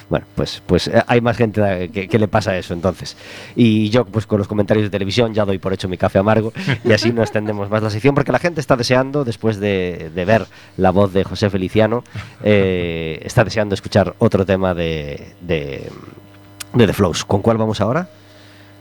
bueno, 0.10 0.26
pues 0.36 0.62
pues 0.68 0.88
eh, 0.88 1.01
hay 1.08 1.22
más 1.22 1.36
gente 1.38 1.89
que 1.89 2.20
le 2.20 2.28
pasa 2.28 2.56
eso 2.58 2.74
entonces. 2.76 3.18
Y 3.56 3.89
yo 3.89 4.06
pues 4.06 4.28
con 4.28 4.38
los 4.38 4.47
comentarios 4.47 4.86
de 4.86 4.89
televisión 4.91 5.34
ya 5.34 5.45
doy 5.45 5.58
por 5.58 5.74
hecho 5.74 5.88
mi 5.89 5.97
café 5.97 6.20
amargo 6.20 6.54
y 6.84 6.91
así 6.91 7.12
no 7.12 7.24
extendemos 7.24 7.70
más 7.72 7.82
la 7.82 7.89
sección 7.89 8.14
porque 8.14 8.32
la 8.32 8.39
gente 8.39 8.62
está 8.62 8.76
deseando 8.76 9.24
después 9.26 9.60
de, 9.60 10.12
de 10.14 10.26
ver 10.26 10.45
la 10.78 10.91
voz 10.91 11.12
de 11.14 11.24
José 11.24 11.49
Feliciano, 11.49 12.04
eh, 12.44 13.20
está 13.24 13.44
deseando 13.44 13.74
escuchar 13.74 14.14
otro 14.20 14.46
tema 14.46 14.74
de, 14.74 15.34
de 15.41 15.89
de 16.74 16.88
The 16.88 16.94
Flows. 16.94 17.24
¿Con 17.26 17.41
cuál 17.41 17.58
vamos 17.58 17.82
ahora? 17.82 18.10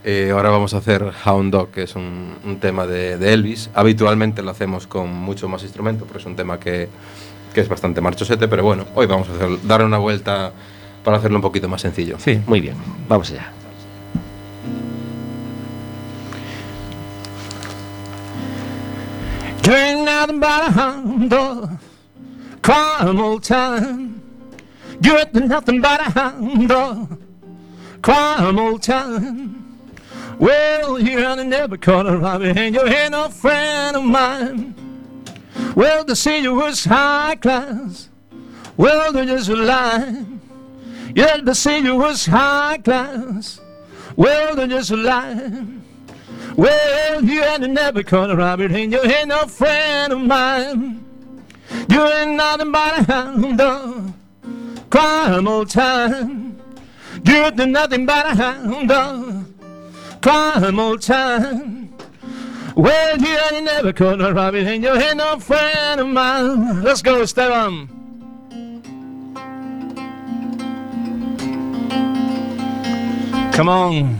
Eh, 0.03 0.31
ahora 0.33 0.49
vamos 0.49 0.73
a 0.73 0.77
hacer 0.77 1.11
Hound 1.25 1.51
Dog, 1.51 1.71
que 1.71 1.83
es 1.83 1.95
un, 1.95 2.35
un 2.43 2.59
tema 2.59 2.85
de, 2.85 3.17
de 3.17 3.33
Elvis. 3.33 3.69
Habitualmente 3.73 4.41
lo 4.41 4.51
hacemos 4.51 4.85
con 4.85 5.13
mucho 5.13 5.47
más 5.47 5.63
instrumento, 5.63 6.05
pero 6.05 6.19
es 6.19 6.25
un 6.25 6.35
tema 6.35 6.59
que, 6.59 6.89
que 7.53 7.61
es 7.61 7.69
bastante 7.69 8.01
marchosete, 8.01 8.47
pero 8.47 8.63
bueno, 8.63 8.85
hoy 8.95 9.05
vamos 9.05 9.29
a 9.29 9.35
hacer, 9.35 9.61
darle 9.63 9.85
una 9.85 9.99
vuelta 9.99 10.51
para 11.03 11.17
hacerlo 11.17 11.37
un 11.37 11.41
poquito 11.41 11.69
más 11.69 11.81
sencillo. 11.81 12.17
Sí. 12.19 12.41
Muy 12.47 12.59
bien, 12.59 12.75
vamos 13.07 13.31
allá. 13.31 13.51
Ain't 19.65 20.03
nothing 20.03 20.39
but 20.41 20.49
a 20.49 20.71
hound 20.71 21.29
dog, 21.29 21.69
crime 22.63 23.19
all 23.19 23.39
time. 23.39 24.21
You 25.01 25.17
ain't 25.17 25.33
nothing 25.33 25.81
but 25.81 25.99
a 25.99 26.03
hound 26.03 26.69
dog, 26.69 27.21
crime 28.01 28.57
all 28.57 28.79
time. 28.79 29.79
Well, 30.39 30.97
you 30.97 31.19
ain't 31.19 31.47
never 31.47 31.77
caught 31.77 32.07
a 32.07 32.17
robber, 32.17 32.45
and 32.45 32.73
you 32.73 32.81
ain't 32.81 33.11
no 33.11 33.29
friend 33.29 33.97
of 33.97 34.03
mine. 34.03 34.75
Well, 35.75 36.05
to 36.05 36.15
see 36.15 36.39
you 36.39 36.55
was 36.55 36.85
high 36.85 37.35
class. 37.35 38.09
Well, 38.77 39.11
they 39.11 39.25
just 39.25 39.49
lie. 39.49 40.25
Yeah, 41.13 41.37
to 41.37 41.53
see 41.53 41.79
you 41.79 41.95
was 41.95 42.25
high 42.25 42.79
class. 42.83 43.59
Well, 44.15 44.55
they 44.55 44.67
just 44.67 44.91
lie. 44.91 45.65
Well, 46.55 47.23
you 47.23 47.43
ain't 47.43 47.69
never 47.69 48.03
caught 48.03 48.31
a 48.31 48.35
robber, 48.35 48.65
and 48.65 48.91
you 48.91 49.01
ain't 49.03 49.27
no 49.27 49.45
friend 49.47 50.13
of 50.13 50.21
mine. 50.21 51.12
You 51.89 52.07
ain't 52.07 52.35
nothing 52.35 52.71
but 52.71 52.99
a 52.99 53.03
hound 53.03 54.13
crime 54.89 55.47
all 55.47 55.65
time. 55.65 56.61
You 57.25 57.45
ain't 57.45 57.71
nothing 57.71 58.05
but 58.05 58.25
a 58.31 58.35
hound 58.35 58.89
crime 60.21 60.79
all 60.79 60.97
time. 60.97 61.93
Well, 62.75 63.17
you 63.17 63.37
ain't 63.51 63.65
never 63.65 63.93
caught 63.93 64.19
a 64.21 64.33
robber, 64.33 64.57
and 64.57 64.83
you 64.83 64.93
ain't 64.93 65.17
no 65.17 65.39
friend 65.39 66.01
of 66.01 66.07
mine. 66.07 66.81
Let's 66.81 67.01
go, 67.01 67.21
Esteban. 67.21 67.89
Come 73.53 73.69
on, 73.69 74.19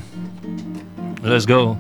let's 1.24 1.48
go. 1.48 1.78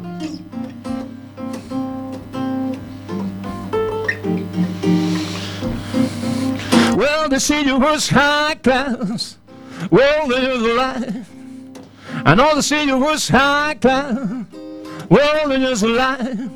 Well, 7.04 7.28
the 7.28 7.38
senior 7.38 7.78
was 7.78 8.08
high 8.08 8.56
class. 8.64 9.38
Well, 9.92 10.26
there's 10.30 10.62
a 10.62 10.74
lie. 10.74 11.26
I 12.24 12.34
know 12.34 12.56
the 12.56 12.64
senior 12.64 12.98
was 12.98 13.28
high 13.28 13.76
class. 13.76 14.46
Well, 15.10 15.50
there's 15.50 15.84
a 15.84 15.90
lie. 15.90 16.50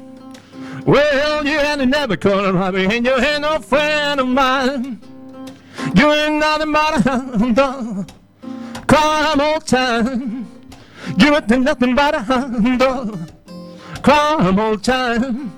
Well, 0.86 1.46
you 1.46 1.60
ain't 1.60 1.90
never 1.90 2.16
caught 2.16 2.46
a 2.46 2.54
robber, 2.54 2.78
and 2.78 3.06
you 3.06 3.16
ain't 3.18 3.42
no 3.42 3.60
friend 3.60 4.22
of 4.22 4.28
mine. 4.30 5.02
You 5.94 6.14
ain't 6.14 6.36
nothing 6.36 6.72
but 6.72 6.96
a 6.96 7.10
hound 7.10 7.56
dog. 7.58 8.10
Crime 8.88 9.42
all 9.42 9.60
time. 9.60 10.48
You 11.18 11.36
ain't 11.36 11.60
nothing 11.60 11.94
but 11.94 12.16
a 12.16 12.20
hound 12.20 12.80
dog. 12.80 13.32
Crime 14.02 14.58
all 14.58 14.78
time. 14.78 15.57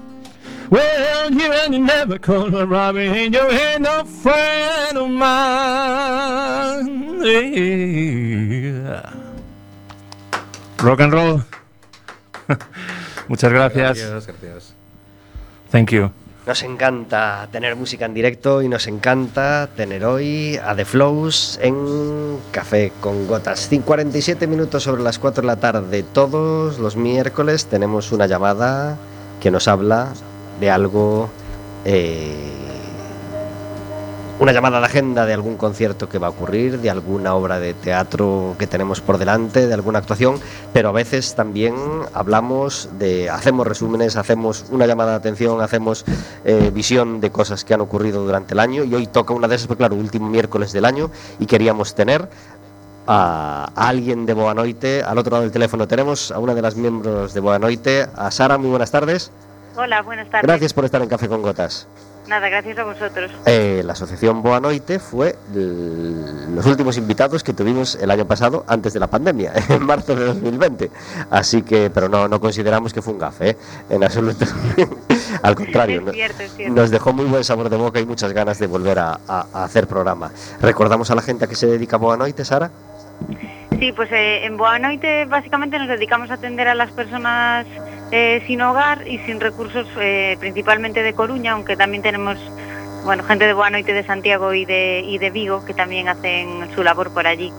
Well, 0.69 1.31
you 1.31 1.51
ain't 1.51 1.83
never 1.83 2.19
caught 2.19 2.53
a 2.53 2.65
robber, 2.65 2.99
and 2.99 3.33
you 3.33 3.41
ain't 3.49 3.81
no 3.81 4.05
friend 4.05 4.97
of 4.97 5.09
mine. 5.09 6.89
Yeah. 7.23 9.09
Rock 10.83 10.99
and 11.01 11.11
roll. 11.13 11.41
Muchas 13.27 13.51
gracias. 13.51 13.97
Gracias, 13.97 14.27
gracias. 14.27 14.73
Thank 15.71 15.89
you. 15.91 16.11
Nos 16.47 16.63
encanta 16.63 17.47
tener 17.51 17.75
música 17.75 18.05
en 18.05 18.13
directo 18.13 18.61
y 18.63 18.69
nos 18.69 18.87
encanta 18.87 19.67
tener 19.75 20.03
hoy 20.05 20.57
a 20.63 20.75
The 20.75 20.85
Flows 20.85 21.59
en 21.61 22.37
Café 22.51 22.91
con 23.01 23.27
Gotas. 23.27 23.69
Cin- 23.71 23.81
47 23.83 24.47
minutos 24.47 24.83
sobre 24.83 25.03
las 25.03 25.19
4 25.19 25.41
de 25.41 25.47
la 25.47 25.57
tarde. 25.57 26.01
Todos 26.03 26.79
los 26.79 26.95
miércoles 26.95 27.65
tenemos 27.67 28.11
una 28.11 28.25
llamada 28.25 28.97
que 29.41 29.51
nos 29.51 29.67
habla 29.67 30.13
de 30.59 30.71
algo. 30.71 31.29
eh, 31.85 32.59
una 34.39 34.53
llamada 34.53 34.79
de 34.79 34.85
agenda 34.85 35.25
de 35.25 35.33
algún 35.33 35.57
concierto 35.57 36.07
que 36.07 36.17
va 36.17 36.27
a 36.27 36.29
ocurrir, 36.29 36.79
de 36.79 36.89
alguna 36.89 37.35
obra 37.35 37.59
de 37.59 37.73
teatro 37.73 38.55
que 38.57 38.67
tenemos 38.67 39.01
por 39.01 39.17
delante, 39.17 39.67
de 39.67 39.73
alguna 39.73 39.99
actuación, 39.99 40.39
pero 40.71 40.89
a 40.89 40.91
veces 40.93 41.35
también 41.35 41.75
hablamos 42.13 42.89
de, 42.97 43.29
hacemos 43.29 43.67
resúmenes, 43.67 44.15
hacemos 44.15 44.65
una 44.71 44.87
llamada 44.87 45.11
de 45.11 45.17
atención, 45.17 45.61
hacemos 45.61 46.05
eh, 46.45 46.71
visión 46.73 47.19
de 47.19 47.31
cosas 47.31 47.65
que 47.65 47.73
han 47.73 47.81
ocurrido 47.81 48.23
durante 48.23 48.53
el 48.53 48.61
año 48.61 48.85
y 48.85 48.95
hoy 48.95 49.07
toca 49.07 49.33
una 49.33 49.49
de 49.49 49.55
esas, 49.55 49.67
porque 49.67 49.79
claro, 49.79 49.95
último 49.95 50.29
miércoles 50.29 50.71
del 50.71 50.85
año 50.85 51.11
y 51.37 51.45
queríamos 51.45 51.93
tener 51.93 52.29
a, 53.07 53.69
alguien 53.75 54.25
de 54.25 54.33
Boanoite, 54.33 55.03
al 55.03 55.17
otro 55.17 55.31
lado 55.31 55.43
del 55.43 55.51
teléfono 55.51 55.85
tenemos 55.85 56.31
a 56.31 56.39
una 56.39 56.55
de 56.55 56.61
las 56.61 56.77
miembros 56.77 57.33
de 57.33 57.41
Boanoite, 57.41 58.07
a 58.15 58.31
Sara, 58.31 58.57
muy 58.57 58.69
buenas 58.69 58.91
tardes, 58.91 59.31
Hola, 59.79 60.01
buenas 60.01 60.29
tardes. 60.29 60.45
gracias 60.47 60.73
por 60.73 60.83
estar 60.85 61.01
en 61.01 61.07
Café 61.07 61.27
con 61.29 61.41
Gotas. 61.41 61.87
Nada, 62.27 62.47
gracias 62.49 62.77
a 62.77 62.83
vosotros. 62.83 63.31
Eh, 63.45 63.81
la 63.83 63.93
asociación 63.93 64.43
Boanoite 64.43 64.99
fue 64.99 65.35
los 65.53 66.65
últimos 66.67 66.97
invitados 66.97 67.43
que 67.43 67.53
tuvimos 67.53 67.95
el 67.95 68.11
año 68.11 68.25
pasado, 68.27 68.65
antes 68.67 68.93
de 68.93 68.99
la 68.99 69.07
pandemia, 69.07 69.51
en 69.69 69.83
marzo 69.85 70.15
de 70.15 70.25
2020. 70.25 70.91
Así 71.31 71.61
que, 71.63 71.89
pero 71.89 72.07
no, 72.09 72.27
no 72.27 72.39
consideramos 72.39 72.93
que 72.93 73.01
fue 73.01 73.13
un 73.13 73.19
gafe, 73.19 73.51
¿eh? 73.51 73.57
en 73.89 74.03
absoluto. 74.03 74.45
Al 75.43 75.55
contrario, 75.55 76.03
Es 76.07 76.13
cierto, 76.13 76.43
es 76.43 76.53
cierto. 76.55 76.75
nos 76.75 76.91
dejó 76.91 77.13
muy 77.13 77.25
buen 77.25 77.43
sabor 77.43 77.69
de 77.69 77.77
boca 77.77 77.99
y 77.99 78.05
muchas 78.05 78.31
ganas 78.33 78.59
de 78.59 78.67
volver 78.67 78.99
a, 78.99 79.19
a- 79.27 79.45
a 79.53 79.63
hacer 79.63 79.87
programa. 79.87 80.31
¿Recordamos 80.61 81.09
a 81.11 81.15
la 81.15 81.21
gente 81.21 81.45
a 81.45 81.47
que 81.47 81.55
se 81.55 81.65
dedica 81.67 81.97
Boanoite, 81.97 82.43
Sara? 82.45 82.69
Sí, 83.79 83.91
pues 83.93 84.11
eh, 84.11 84.45
en 84.45 84.57
Boanoite 84.57 85.25
básicamente 85.25 85.79
nos 85.79 85.87
dedicamos 85.87 86.29
a 86.31 86.33
atender 86.35 86.67
a 86.67 86.75
las 86.75 86.91
personas 86.91 87.65
eh, 88.11 88.43
sin 88.47 88.61
hogar 88.61 89.07
y 89.07 89.19
sin 89.19 89.39
recursos, 89.39 89.87
eh, 89.99 90.35
principalmente 90.39 91.03
de 91.03 91.13
Coruña, 91.13 91.53
aunque 91.53 91.75
también 91.77 92.01
tenemos 92.01 92.37
bueno, 93.03 93.23
gente 93.23 93.45
de 93.45 93.53
Boanoite, 93.53 93.93
de 93.93 94.03
Santiago 94.03 94.53
y 94.53 94.65
de, 94.65 95.03
y 95.05 95.17
de 95.17 95.29
Vigo 95.29 95.63
que 95.65 95.73
también 95.73 96.09
hacen 96.09 96.69
su 96.75 96.83
labor 96.83 97.13
por 97.13 97.27
allí. 97.27 97.51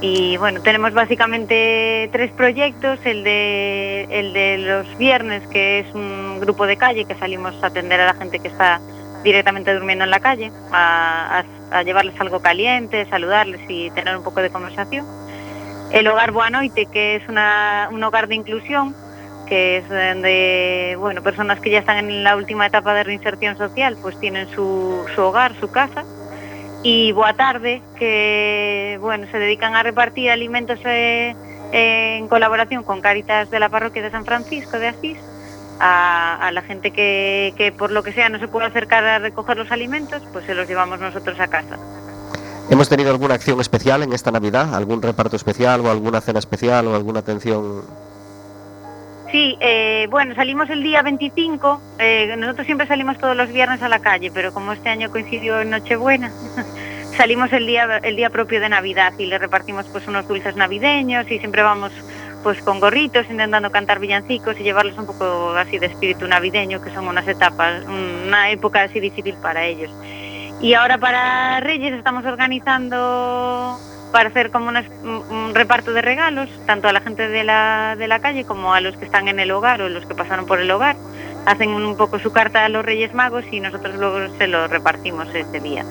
Y 0.00 0.36
bueno, 0.36 0.62
tenemos 0.62 0.94
básicamente 0.94 2.08
tres 2.12 2.30
proyectos, 2.32 3.00
el 3.04 3.24
de, 3.24 4.06
el 4.10 4.32
de 4.32 4.58
los 4.58 4.96
viernes, 4.96 5.44
que 5.48 5.80
es 5.80 5.94
un 5.94 6.38
grupo 6.40 6.66
de 6.66 6.76
calle 6.76 7.04
que 7.04 7.16
salimos 7.16 7.52
a 7.62 7.66
atender 7.66 8.00
a 8.00 8.06
la 8.06 8.14
gente 8.14 8.38
que 8.38 8.48
está 8.48 8.80
directamente 9.24 9.74
durmiendo 9.74 10.04
en 10.04 10.10
la 10.10 10.20
calle, 10.20 10.52
a, 10.70 11.42
llevarles 11.84 12.18
algo 12.20 12.40
caliente, 12.40 13.06
saludarles 13.10 13.60
y 13.68 13.90
tener 13.90 14.16
un 14.16 14.22
poco 14.22 14.40
de 14.40 14.50
conversación. 14.50 15.04
El 15.90 16.06
hogar 16.06 16.30
Boanoite, 16.30 16.86
que 16.86 17.16
es 17.16 17.22
un 17.28 18.04
hogar 18.04 18.28
de 18.28 18.36
inclusión, 18.36 18.94
que 19.48 19.78
es 19.78 19.88
donde 19.88 20.96
bueno, 20.98 21.22
personas 21.22 21.60
que 21.60 21.70
ya 21.70 21.78
están 21.78 21.98
en 21.98 22.22
la 22.22 22.36
última 22.36 22.66
etapa 22.66 22.94
de 22.94 23.04
reinserción 23.04 23.56
social, 23.56 23.96
pues 24.00 24.18
tienen 24.20 24.48
su, 24.50 25.04
su 25.14 25.22
hogar, 25.22 25.54
su 25.58 25.70
casa. 25.70 26.04
Y 26.82 27.12
Boa 27.12 27.32
Tarde, 27.32 27.82
que 27.98 28.98
bueno, 29.00 29.26
se 29.30 29.38
dedican 29.38 29.74
a 29.74 29.82
repartir 29.82 30.30
alimentos 30.30 30.78
eh, 30.84 31.34
en 31.72 32.28
colaboración 32.28 32.84
con 32.84 33.00
Cáritas 33.00 33.50
de 33.50 33.58
la 33.58 33.68
Parroquia 33.68 34.02
de 34.02 34.10
San 34.10 34.24
Francisco 34.24 34.78
de 34.78 34.88
Asís 34.88 35.18
a, 35.80 36.36
a 36.46 36.52
la 36.52 36.62
gente 36.62 36.92
que, 36.92 37.52
que 37.56 37.72
por 37.72 37.90
lo 37.90 38.02
que 38.02 38.12
sea 38.12 38.28
no 38.28 38.38
se 38.38 38.48
puede 38.48 38.66
acercar 38.66 39.04
a 39.04 39.18
recoger 39.18 39.56
los 39.56 39.72
alimentos, 39.72 40.22
pues 40.32 40.46
se 40.46 40.54
los 40.54 40.68
llevamos 40.68 41.00
nosotros 41.00 41.38
a 41.40 41.48
casa. 41.48 41.78
¿Hemos 42.70 42.88
tenido 42.88 43.10
alguna 43.10 43.34
acción 43.34 43.60
especial 43.60 44.02
en 44.02 44.12
esta 44.12 44.30
Navidad? 44.30 44.74
¿Algún 44.74 45.00
reparto 45.00 45.36
especial 45.36 45.80
o 45.80 45.90
alguna 45.90 46.20
cena 46.20 46.38
especial 46.38 46.86
o 46.86 46.94
alguna 46.94 47.20
atención? 47.20 47.82
Sí, 49.30 49.58
eh, 49.60 50.06
bueno, 50.10 50.34
salimos 50.34 50.70
el 50.70 50.82
día 50.82 51.02
25. 51.02 51.80
eh, 51.98 52.34
nosotros 52.38 52.64
siempre 52.64 52.86
salimos 52.86 53.18
todos 53.18 53.36
los 53.36 53.52
viernes 53.52 53.82
a 53.82 53.88
la 53.88 53.98
calle, 53.98 54.30
pero 54.32 54.54
como 54.54 54.72
este 54.72 54.88
año 54.88 55.10
coincidió 55.10 55.60
en 55.60 55.70
Nochebuena, 55.70 56.32
salimos 57.16 57.52
el 57.52 57.66
día 57.66 57.98
el 57.98 58.16
día 58.16 58.30
propio 58.30 58.60
de 58.60 58.70
Navidad 58.70 59.12
y 59.18 59.26
le 59.26 59.38
repartimos 59.38 59.86
pues 59.92 60.06
unos 60.08 60.26
dulces 60.26 60.56
navideños 60.56 61.30
y 61.30 61.38
siempre 61.38 61.62
vamos 61.62 61.92
pues 62.42 62.62
con 62.62 62.80
gorritos 62.80 63.26
intentando 63.28 63.70
cantar 63.70 63.98
villancicos 63.98 64.58
y 64.60 64.62
llevarles 64.62 64.96
un 64.96 65.06
poco 65.06 65.50
así 65.50 65.78
de 65.78 65.86
espíritu 65.86 66.28
navideño 66.28 66.80
que 66.80 66.90
son 66.90 67.08
unas 67.08 67.26
etapas 67.26 67.84
una 67.84 68.50
época 68.50 68.82
así 68.82 69.00
difícil 69.00 69.34
para 69.42 69.66
ellos 69.66 69.90
y 70.60 70.74
ahora 70.74 70.98
para 70.98 71.58
Reyes 71.58 71.92
estamos 71.94 72.24
organizando 72.24 73.80
para 74.12 74.28
hacer 74.28 74.50
como 74.50 74.70
un, 74.70 75.54
reparto 75.54 75.92
de 75.92 76.02
regalos, 76.02 76.48
tanto 76.66 76.88
a 76.88 76.92
la 76.92 77.00
gente 77.00 77.28
de 77.28 77.44
la, 77.44 77.96
de 77.96 78.08
la 78.08 78.20
calle 78.20 78.44
como 78.44 78.74
a 78.74 78.80
los 78.80 78.96
que 78.96 79.04
están 79.04 79.28
en 79.28 79.40
el 79.40 79.50
hogar 79.50 79.82
o 79.82 79.88
los 79.88 80.06
que 80.06 80.14
pasaron 80.14 80.46
por 80.46 80.60
el 80.60 80.70
hogar. 80.70 80.96
Hacen 81.46 81.70
un 81.70 81.96
poco 81.96 82.18
su 82.18 82.32
carta 82.32 82.64
a 82.64 82.68
los 82.68 82.84
Reyes 82.84 83.14
Magos 83.14 83.44
y 83.50 83.60
nosotros 83.60 83.96
luego 83.96 84.36
se 84.36 84.46
lo 84.46 84.68
repartimos 84.68 85.28
ese 85.34 85.60
día. 85.60 85.84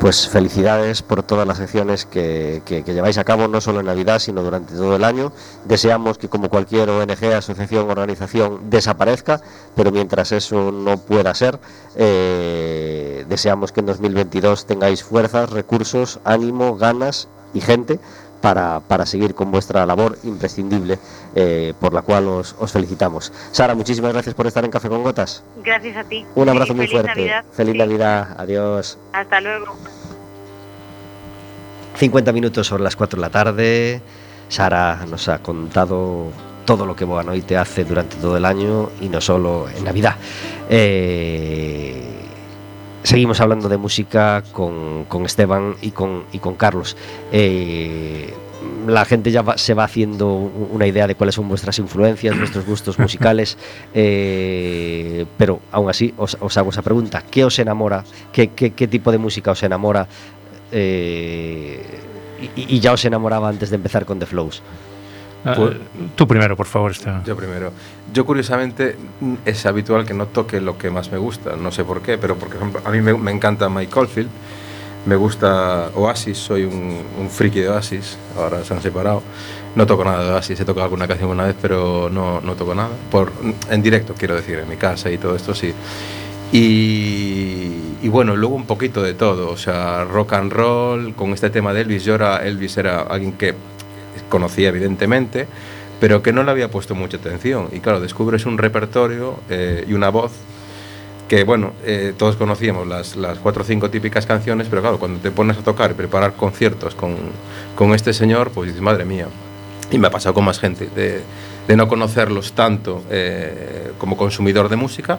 Pues 0.00 0.28
felicidades 0.28 1.02
por 1.02 1.22
todas 1.22 1.48
las 1.48 1.58
acciones 1.58 2.04
que, 2.04 2.62
que, 2.66 2.82
lleváis 2.82 3.16
a 3.18 3.24
cabo, 3.24 3.48
no 3.48 3.60
solo 3.60 3.80
en 3.80 3.86
Navidad, 3.86 4.18
sino 4.18 4.42
durante 4.42 4.74
todo 4.74 4.94
el 4.94 5.04
año. 5.04 5.32
Deseamos 5.64 6.18
que 6.18 6.28
como 6.28 6.50
cualquier 6.50 6.90
ONG, 6.90 7.32
asociación, 7.34 7.90
organización 7.90 8.68
desaparezca, 8.68 9.40
pero 9.74 9.90
mientras 9.90 10.32
eso 10.32 10.70
no 10.70 10.98
pueda 10.98 11.34
ser, 11.34 11.58
eh, 11.96 13.24
deseamos 13.28 13.72
que 13.72 13.80
en 13.80 13.86
2022 13.86 14.66
tengáis 14.66 15.02
fuerzas, 15.02 15.50
recursos, 15.50 16.20
ánimo, 16.24 16.76
ganas 16.76 17.28
y 17.56 17.60
gente 17.60 17.98
para, 18.40 18.80
para, 18.80 19.06
seguir 19.06 19.34
con 19.34 19.50
vuestra 19.50 19.86
labor 19.86 20.18
imprescindible, 20.22 20.98
eh, 21.34 21.72
por 21.80 21.94
la 21.94 22.02
cual 22.02 22.28
os, 22.28 22.54
os, 22.58 22.70
felicitamos. 22.70 23.32
Sara, 23.50 23.74
muchísimas 23.74 24.12
gracias 24.12 24.34
por 24.34 24.46
estar 24.46 24.64
en 24.64 24.70
Café 24.70 24.88
con 24.88 25.02
Gotas. 25.02 25.42
Gracias 25.64 25.96
a 25.96 26.04
ti. 26.04 26.24
Un 26.34 26.48
abrazo 26.48 26.74
muy 26.74 26.86
fuerte. 26.86 27.08
Navidad. 27.08 27.44
Feliz 27.52 27.74
Navidad. 27.74 28.36
Adiós. 28.38 28.98
Hasta 29.12 29.40
luego. 29.40 29.74
50 31.96 32.32
minutos 32.32 32.66
sobre 32.66 32.82
las 32.82 32.94
4 32.94 33.16
de 33.16 33.20
la 33.20 33.30
tarde. 33.30 34.02
Sara 34.48 35.04
nos 35.08 35.28
ha 35.28 35.38
contado 35.38 36.30
todo 36.66 36.84
lo 36.84 36.94
que 36.94 37.06
te 37.46 37.56
hace 37.56 37.84
durante 37.84 38.16
todo 38.16 38.36
el 38.36 38.44
año 38.44 38.90
y 39.00 39.08
no 39.08 39.20
solo 39.20 39.66
en 39.74 39.84
Navidad. 39.84 40.16
Eh, 40.68 42.15
seguimos 43.06 43.40
hablando 43.40 43.68
de 43.68 43.76
música 43.76 44.42
con, 44.52 45.04
con 45.04 45.24
Esteban 45.24 45.76
y 45.80 45.92
con, 45.92 46.24
y 46.32 46.40
con 46.40 46.56
Carlos. 46.56 46.96
Eh, 47.30 48.34
la 48.86 49.04
gente 49.04 49.30
ya 49.30 49.44
se 49.56 49.74
va 49.74 49.84
haciendo 49.84 50.34
una 50.34 50.88
idea 50.88 51.06
de 51.06 51.14
cuáles 51.14 51.36
son 51.36 51.48
vuestras 51.48 51.78
influencias, 51.78 52.36
vuestros 52.38 52.66
gustos 52.66 52.98
musicales, 52.98 53.56
eh, 53.94 55.24
pero 55.38 55.60
aún 55.70 55.88
así 55.88 56.14
os, 56.16 56.36
os, 56.40 56.56
hago 56.56 56.70
esa 56.70 56.82
pregunta, 56.82 57.22
¿qué 57.30 57.44
os 57.44 57.58
enamora? 57.60 58.02
¿Qué, 58.32 58.48
qué, 58.48 58.72
qué 58.72 58.88
tipo 58.88 59.12
de 59.12 59.18
música 59.18 59.52
os 59.52 59.62
enamora? 59.62 60.08
Eh, 60.72 61.80
y, 62.56 62.76
y, 62.76 62.80
ya 62.80 62.92
os 62.92 63.04
enamoraba 63.04 63.48
antes 63.48 63.70
de 63.70 63.76
empezar 63.76 64.04
con 64.04 64.18
The 64.18 64.26
Flows. 64.26 64.62
Ah, 65.44 65.54
pues, 65.56 65.76
tú 66.16 66.26
primero, 66.26 66.56
por 66.56 66.66
favor. 66.66 66.90
Esteban. 66.90 67.22
Yo 67.24 67.36
primero. 67.36 67.72
Yo 68.12 68.24
curiosamente 68.24 68.96
es 69.44 69.66
habitual 69.66 70.06
que 70.06 70.14
no 70.14 70.26
toque 70.26 70.60
lo 70.60 70.78
que 70.78 70.90
más 70.90 71.10
me 71.10 71.18
gusta, 71.18 71.56
no 71.56 71.72
sé 71.72 71.84
por 71.84 72.02
qué, 72.02 72.18
pero 72.18 72.36
por 72.36 72.54
ejemplo 72.54 72.80
a 72.84 72.90
mí 72.90 73.00
me, 73.00 73.30
encanta 73.30 73.68
Mike 73.68 73.98
Oldfield, 73.98 74.30
me 75.06 75.16
gusta 75.16 75.90
Oasis, 75.94 76.38
soy 76.38 76.64
un, 76.64 77.02
un, 77.18 77.28
friki 77.28 77.60
de 77.60 77.68
Oasis, 77.68 78.16
ahora 78.36 78.64
se 78.64 78.74
han 78.74 78.82
separado. 78.82 79.22
No 79.76 79.86
toco 79.86 80.04
nada 80.04 80.24
de 80.24 80.30
Oasis, 80.30 80.58
he 80.58 80.64
tocado 80.64 80.84
alguna 80.84 81.06
canción 81.06 81.30
una 81.30 81.44
vez, 81.44 81.56
pero 81.60 82.08
no, 82.10 82.40
no 82.40 82.54
toco 82.54 82.74
nada. 82.74 82.88
Por, 83.10 83.30
en 83.70 83.82
directo, 83.82 84.14
quiero 84.16 84.34
decir, 84.34 84.58
en 84.58 84.68
mi 84.68 84.76
casa 84.76 85.10
y 85.10 85.18
todo 85.18 85.36
esto, 85.36 85.54
sí. 85.54 85.74
Y, 86.52 88.08
bueno, 88.08 88.36
luego 88.36 88.54
un 88.54 88.66
poquito 88.66 89.02
de 89.02 89.14
todo, 89.14 89.50
o 89.50 89.56
sea, 89.56 90.04
rock 90.04 90.32
and 90.34 90.52
roll, 90.52 91.14
con 91.14 91.32
este 91.32 91.50
tema 91.50 91.74
de 91.74 91.82
Elvis. 91.82 92.04
Yo 92.04 92.14
Elvis 92.14 92.76
era 92.78 93.02
alguien 93.02 93.32
que 93.32 93.54
conocía 94.28 94.68
evidentemente, 94.68 95.46
pero 96.00 96.22
que 96.22 96.32
no 96.32 96.42
le 96.42 96.50
había 96.50 96.70
puesto 96.70 96.94
mucha 96.94 97.16
atención. 97.16 97.68
Y 97.72 97.80
claro, 97.80 98.00
descubres 98.00 98.46
un 98.46 98.58
repertorio 98.58 99.38
eh, 99.48 99.84
y 99.88 99.92
una 99.92 100.10
voz 100.10 100.32
que, 101.28 101.44
bueno, 101.44 101.72
eh, 101.84 102.12
todos 102.16 102.36
conocíamos 102.36 102.86
las, 102.86 103.16
las 103.16 103.38
cuatro 103.38 103.62
o 103.62 103.66
cinco 103.66 103.90
típicas 103.90 104.26
canciones, 104.26 104.68
pero 104.70 104.82
claro, 104.82 104.98
cuando 104.98 105.18
te 105.20 105.30
pones 105.30 105.58
a 105.58 105.62
tocar 105.62 105.90
y 105.90 105.94
preparar 105.94 106.34
conciertos 106.34 106.94
con, 106.94 107.16
con 107.74 107.94
este 107.94 108.12
señor, 108.12 108.50
pues 108.50 108.68
dices, 108.68 108.82
madre 108.82 109.04
mía. 109.04 109.26
Y 109.90 109.98
me 109.98 110.06
ha 110.06 110.10
pasado 110.10 110.34
con 110.34 110.44
más 110.44 110.58
gente, 110.58 110.88
de, 110.94 111.22
de 111.66 111.76
no 111.76 111.88
conocerlos 111.88 112.52
tanto 112.52 113.02
eh, 113.10 113.92
como 113.98 114.16
consumidor 114.16 114.68
de 114.68 114.76
música, 114.76 115.18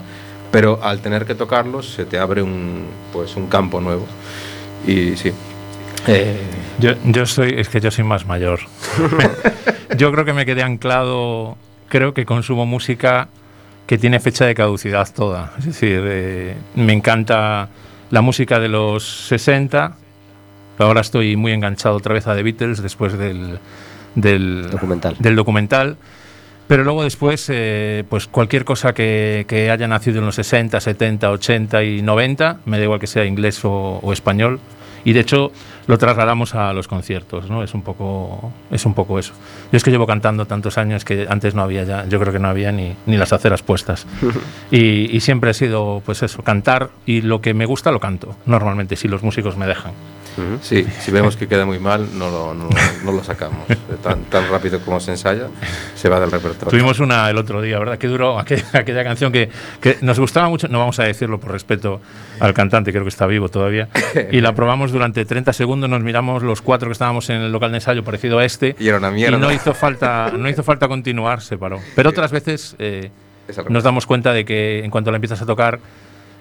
pero 0.52 0.80
al 0.82 1.02
tener 1.02 1.26
que 1.26 1.36
tocarlos 1.36 1.90
se 1.90 2.06
te 2.06 2.20
abre 2.20 2.42
un, 2.42 2.86
pues, 3.12 3.36
un 3.36 3.48
campo 3.48 3.82
nuevo. 3.82 4.06
Y 4.86 5.18
sí, 5.18 5.34
eh, 6.08 6.38
yo, 6.80 6.92
yo 7.06 7.26
soy, 7.26 7.56
es 7.58 7.68
que 7.70 7.82
yo 7.82 7.92
soy 7.92 8.04
más 8.06 8.26
mayor. 8.26 8.60
yo 9.98 10.12
creo 10.12 10.26
que 10.26 10.34
me 10.34 10.46
quedé 10.46 10.64
anclado, 10.64 11.58
creo 11.90 12.14
que 12.14 12.26
consumo 12.26 12.66
música 12.66 13.28
que 13.88 13.98
tiene 13.98 14.20
fecha 14.20 14.46
de 14.46 14.54
caducidad 14.54 15.08
toda. 15.14 15.54
Es 15.58 15.66
decir, 15.66 16.02
eh, 16.06 16.56
me 16.76 16.94
encanta 16.94 17.70
la 18.12 18.22
música 18.22 18.60
de 18.60 18.68
los 18.68 19.28
60. 19.28 19.96
Ahora 20.78 21.02
estoy 21.02 21.36
muy 21.36 21.52
enganchado 21.54 21.96
otra 21.96 22.14
vez 22.14 22.28
a 22.28 22.36
The 22.36 22.44
Beatles 22.44 22.82
después 22.82 23.18
del, 23.18 23.60
del 24.16 24.70
documental. 24.70 25.16
Del 25.20 25.36
documental. 25.36 25.98
Pero 26.68 26.84
luego 26.84 27.04
después, 27.04 27.48
eh, 27.50 28.04
pues 28.10 28.28
cualquier 28.28 28.66
cosa 28.66 28.94
que, 28.94 29.46
que, 29.48 29.72
haya 29.72 29.88
nacido 29.88 30.20
en 30.20 30.26
los 30.26 30.36
60, 30.36 30.80
70, 30.82 31.32
80 31.32 31.84
y 31.84 32.02
90, 32.02 32.60
me 32.66 32.78
da 32.78 32.84
igual 32.84 33.00
que 33.00 33.08
sea 33.08 33.26
inglés 33.26 33.64
o, 33.64 34.00
o 34.04 34.12
español. 34.12 34.60
Y 35.06 35.14
de 35.14 35.22
hecho, 35.22 35.54
lo 35.88 35.98
trasladamos 35.98 36.54
a 36.54 36.74
los 36.74 36.88
conciertos, 36.88 37.50
¿no? 37.50 37.64
Es 37.64 37.74
un 37.74 37.82
poco, 37.82 38.52
es 38.70 38.86
un 38.86 38.94
poco 38.94 39.18
eso. 39.20 39.34
Yo 39.72 39.78
es 39.78 39.84
que 39.84 39.92
llevo 39.92 40.06
cantando 40.06 40.46
tantos 40.46 40.78
años 40.78 41.06
que 41.06 41.26
antes 41.30 41.56
no 41.56 41.62
había 41.62 41.84
ya, 41.84 42.06
yo 42.08 42.20
creo 42.20 42.34
que 42.34 42.40
no 42.40 42.50
había 42.50 42.72
ni, 42.72 42.96
ni 43.06 43.18
las 43.18 43.34
aceras 43.34 43.64
puestas. 43.64 44.06
y, 44.72 45.16
y 45.16 45.20
siempre 45.22 45.52
he 45.52 45.54
sido, 45.54 46.02
pues 46.06 46.24
eso, 46.24 46.44
cantar 46.44 46.90
y 47.06 47.22
lo 47.22 47.42
que 47.42 47.54
me 47.54 47.66
gusta 47.66 47.92
lo 47.92 48.00
canto, 48.00 48.36
normalmente, 48.46 48.96
si 48.96 49.08
los 49.08 49.24
músicos 49.24 49.58
me 49.58 49.66
dejan. 49.66 49.94
Sí, 50.62 50.86
si 51.00 51.12
vemos 51.12 51.36
que 51.36 51.48
queda 51.48 51.66
muy 51.66 51.80
mal, 51.80 52.08
no 52.18 52.30
lo, 52.30 52.54
no, 52.54 52.70
no 53.04 53.12
lo 53.12 53.24
sacamos. 53.24 53.68
Tan, 54.04 54.24
tan, 54.26 54.50
rápido 54.50 54.80
como 54.82 55.00
se 55.00 55.12
ensaya, 55.12 55.48
se 55.96 56.10
va 56.10 56.20
del 56.20 56.32
repertorio. 56.32 56.70
Tuvimos 56.70 57.00
una 57.00 57.30
el 57.30 57.38
otro 57.38 57.62
día, 57.62 57.80
¿verdad? 57.80 57.98
Que 57.98 58.08
duró 58.08 58.40
aquella, 58.40 58.66
aquella 58.74 59.04
canción 59.04 59.32
que, 59.32 59.50
que, 59.82 59.98
nos 60.02 60.20
gustaba 60.20 60.50
mucho, 60.50 60.68
no 60.68 60.80
vamos 60.80 61.00
a 61.00 61.04
decirlo 61.04 61.40
por 61.40 61.52
respeto 61.52 62.02
al 62.40 62.54
cantante, 62.54 62.92
creo 62.92 63.04
que 63.04 63.10
está 63.10 63.26
vivo 63.26 63.50
todavía, 63.50 63.90
y 64.32 64.42
la 64.42 64.54
probamos 64.54 64.92
durante 64.92 65.26
30 65.26 65.54
segundos, 65.54 65.90
nos 65.90 66.02
miramos 66.02 66.44
los 66.44 66.62
cuatro 66.62 66.90
que 66.90 66.94
estábamos 66.94 67.30
en 67.30 67.38
el 67.42 67.52
local 67.52 67.72
de 67.72 67.78
ensayo 67.78 68.04
parecido 68.04 68.40
a 68.40 68.46
este, 68.46 68.76
y 68.80 68.88
era 68.88 68.98
una 68.98 69.12
mierda. 69.12 69.38
Y 69.38 69.40
no 69.40 69.52
hizo 69.52 69.74
falta, 69.74 70.32
no 70.38 70.48
hizo 70.50 70.64
falta 70.64 70.88
continuar, 70.88 71.42
se 71.42 71.58
paró. 71.58 71.80
Pero 71.96 72.10
otras 72.10 72.32
veces 72.32 72.76
eh, 72.80 73.10
nos 73.70 73.84
damos 73.84 74.06
cuenta 74.06 74.34
de 74.34 74.46
que 74.46 74.84
en 74.84 74.92
cuanto 74.92 75.12
la 75.12 75.18
empiezas 75.18 75.42
a 75.42 75.46
tocar, 75.46 75.80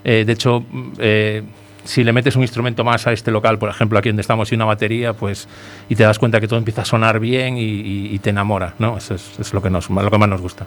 eh, 0.05 0.25
de 0.27 0.33
hecho... 0.33 0.65
Eh, 0.99 1.43
si 1.87 2.05
le 2.05 2.13
metes 2.13 2.37
un 2.37 2.43
instrumento 2.43 2.85
más 2.85 3.07
a 3.07 3.13
este 3.13 3.31
local, 3.31 3.59
por 3.59 3.71
ejemplo, 3.71 3.99
aquí 3.99 4.11
donde 4.11 4.21
estamos, 4.21 4.53
y 4.53 4.55
una 4.55 4.65
batería, 4.65 5.13
pues, 5.13 5.49
y 5.89 5.97
te 5.97 6.03
das 6.03 6.19
cuenta 6.19 6.41
que 6.41 6.49
todo 6.49 6.59
empieza 6.59 6.83
a 6.83 6.85
sonar 6.85 7.21
bien 7.21 7.57
y, 7.59 8.19
te 8.19 8.31
enamora, 8.31 8.75
¿no? 8.79 8.97
Eso 8.97 9.15
es, 9.15 9.39
es, 9.39 9.53
lo, 9.55 9.63
que 9.63 9.71
nos, 9.71 9.89
lo 9.89 10.11
que 10.11 10.19
más 10.19 10.29
nos 10.29 10.41
gusta. 10.41 10.67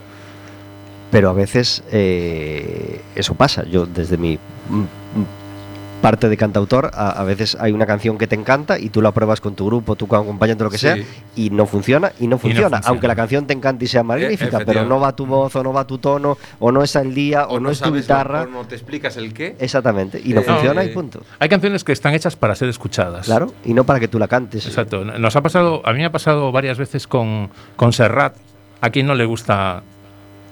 Pero 1.12 1.30
a 1.30 1.34
veces 1.34 1.84
eh, 1.92 3.02
eso 3.16 3.34
pasa. 3.34 3.66
Yo, 3.66 3.86
desde 3.86 4.18
mi 4.18 4.38
parte 6.00 6.30
de 6.30 6.38
cantautor, 6.38 6.92
a, 6.94 7.12
a, 7.12 7.24
veces 7.24 7.58
hay 7.60 7.72
una 7.72 7.86
canción 7.86 8.18
que 8.18 8.28
te 8.28 8.36
encanta 8.36 8.80
y 8.80 8.90
tú 8.90 9.02
la 9.02 9.12
pruebas 9.12 9.42
con 9.42 9.56
tu 9.56 9.66
grupo, 9.66 9.96
tu 9.96 10.06
acompañante, 10.06 10.64
lo 10.64 10.70
que 10.70 10.78
sí. 10.78 10.88
sea, 10.88 10.98
y 11.36 11.50
no 11.50 11.66
funciona, 11.66 12.12
y 12.20 12.28
no 12.28 12.38
funciona, 12.38 12.60
y 12.60 12.64
no 12.64 12.70
funciona. 12.70 12.82
Aunque 12.86 13.08
la 13.08 13.16
canción 13.16 13.46
te 13.46 13.54
encante 13.54 13.86
y 13.86 13.88
sea 13.88 14.04
magnífica, 14.04 14.60
pero 14.66 14.86
no 14.86 15.00
va 15.00 15.16
tu 15.16 15.26
voz, 15.26 15.56
o 15.56 15.64
no 15.64 15.74
va 15.74 15.86
tu 15.86 15.98
tono, 15.98 16.38
o 16.60 16.72
no 16.72 16.84
es 16.84 16.96
el 16.96 17.14
día, 17.14 17.46
o, 17.48 17.56
o 17.56 17.60
no, 17.60 17.66
no, 17.66 17.72
es 17.72 17.80
tu 17.80 17.94
guitarra. 17.94 18.44
O 18.44 18.48
no 18.48 18.66
te 18.66 18.76
explicas 18.76 19.18
el 19.18 19.34
qué. 19.34 19.56
Exactamente, 19.60 20.22
y 20.24 20.34
no 20.34 20.42
eh, 20.42 20.44
funciona 20.44 20.84
y 20.84 20.90
punto. 20.90 21.22
Hay 21.40 21.50
canciones 21.50 21.84
que 21.84 21.92
están 21.92 22.14
hechas 22.14 22.36
para 22.36 22.56
ser 22.56 22.70
escuchadas. 22.70 23.26
Claro, 23.26 23.54
y 23.66 23.74
no 23.74 23.84
para 23.84 24.00
que 24.00 24.08
tú 24.08 24.20
la 24.20 24.28
cantes. 24.28 24.66
Exacto. 24.66 25.04
Nos 25.04 25.36
ha 25.36 25.42
pasado, 25.42 25.82
a 25.86 25.92
mí 25.92 26.00
me 26.00 26.06
ha 26.06 26.12
pasado 26.12 26.52
varias 26.52 26.78
veces 26.78 27.08
con, 27.08 27.50
con 27.76 27.94
Serrat. 27.94 28.36
A 28.82 28.92
quien 28.92 29.08
no 29.08 29.14
le 29.14 29.26
gusta 29.26 29.84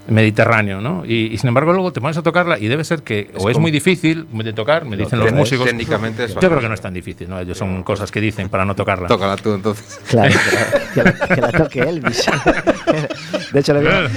Mediterráneo, 0.08 0.82
¿no? 0.82 1.04
Y, 1.06 1.34
y, 1.34 1.38
sin 1.38 1.50
embargo 1.50 1.74
luego 1.74 1.92
te 1.92 2.02
pones 2.02 2.18
a 2.18 2.24
tocarla 2.24 2.58
y 2.58 2.68
debe 2.68 2.84
ser 2.84 3.04
que 3.04 3.32
es 3.34 3.44
o 3.44 3.50
es 3.50 3.58
muy 3.58 3.72
difícil 3.72 4.26
de 4.32 4.54
tocar, 4.54 4.86
me 4.86 4.96
dicen 4.96 5.20
no, 5.20 5.26
los 5.26 5.34
músicos. 5.34 5.66
Técnicamente 5.66 6.26
es 6.26 6.34
Yo 6.34 6.40
creo 6.40 6.60
que 6.60 6.68
no 6.68 6.74
es 6.74 6.82
tan 6.82 6.94
difícil, 6.94 7.30
¿no? 7.30 7.40
Ellos 7.40 7.58
son 7.58 7.84
cosas 7.84 8.12
que 8.12 8.22
dicen 8.22 8.50
para 8.50 8.66
no 8.66 8.76
tocarla. 8.76 9.08
Tócala 9.08 9.36
tú 9.36 9.54
entonces. 9.54 10.00
Claro, 10.10 10.34
que 10.34 10.56
la, 10.56 10.94
que 10.94 11.04
la, 11.04 11.28
que 11.28 11.42
la 11.42 11.52
toque 11.52 11.80
Elvis. 11.82 12.26
de 13.54 13.60
hecho, 13.60 13.74
le 13.74 13.80
veo... 13.82 14.10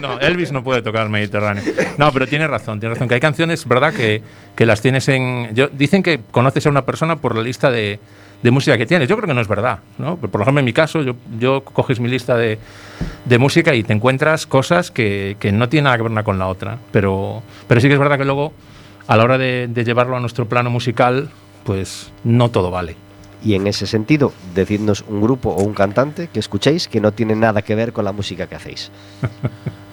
No, 0.00 0.20
Elvis 0.20 0.52
no 0.52 0.62
puede 0.62 0.82
tocar 0.82 1.02
el 1.02 1.10
Mediterráneo. 1.10 1.62
No, 1.96 2.12
pero 2.12 2.26
tiene 2.26 2.46
razón, 2.46 2.78
tiene 2.78 2.94
razón. 2.94 3.08
Que 3.08 3.14
hay 3.14 3.20
canciones, 3.20 3.66
¿verdad? 3.66 3.92
Que, 3.92 4.22
que 4.54 4.66
las 4.66 4.80
tienes 4.80 5.08
en. 5.08 5.54
Yo, 5.54 5.68
dicen 5.68 6.02
que 6.02 6.20
conoces 6.30 6.66
a 6.66 6.70
una 6.70 6.82
persona 6.82 7.16
por 7.16 7.34
la 7.34 7.42
lista 7.42 7.70
de, 7.70 7.98
de 8.42 8.50
música 8.50 8.78
que 8.78 8.86
tienes. 8.86 9.08
Yo 9.08 9.16
creo 9.16 9.28
que 9.28 9.34
no 9.34 9.40
es 9.40 9.48
verdad. 9.48 9.80
¿no? 9.98 10.16
Por 10.16 10.40
ejemplo, 10.40 10.60
en 10.60 10.64
mi 10.64 10.72
caso, 10.72 11.02
yo, 11.02 11.14
yo 11.38 11.62
coges 11.64 12.00
mi 12.00 12.08
lista 12.08 12.36
de, 12.36 12.58
de, 13.24 13.38
música 13.38 13.74
y 13.74 13.82
te 13.82 13.92
encuentras 13.92 14.46
cosas 14.46 14.90
que, 14.90 15.36
que, 15.40 15.52
no 15.52 15.68
tienen 15.68 15.84
nada 15.84 15.96
que 15.96 16.02
ver 16.04 16.12
una 16.12 16.22
con 16.22 16.38
la 16.38 16.48
otra. 16.48 16.78
Pero, 16.92 17.42
pero 17.66 17.80
sí 17.80 17.88
que 17.88 17.94
es 17.94 18.00
verdad 18.00 18.18
que 18.18 18.24
luego, 18.24 18.52
a 19.06 19.16
la 19.16 19.24
hora 19.24 19.38
de, 19.38 19.68
de 19.68 19.84
llevarlo 19.84 20.16
a 20.16 20.20
nuestro 20.20 20.48
plano 20.48 20.70
musical, 20.70 21.30
pues 21.64 22.12
no 22.24 22.50
todo 22.50 22.70
vale. 22.70 22.96
Y 23.44 23.54
en 23.54 23.66
ese 23.66 23.86
sentido, 23.86 24.32
decidnos 24.54 25.04
un 25.08 25.20
grupo 25.20 25.50
o 25.50 25.62
un 25.62 25.74
cantante 25.74 26.28
que 26.32 26.40
escuchéis 26.40 26.88
que 26.88 27.00
no 27.00 27.12
tiene 27.12 27.36
nada 27.36 27.62
que 27.62 27.74
ver 27.74 27.92
con 27.92 28.04
la 28.04 28.12
música 28.12 28.46
que 28.46 28.56
hacéis. 28.56 28.90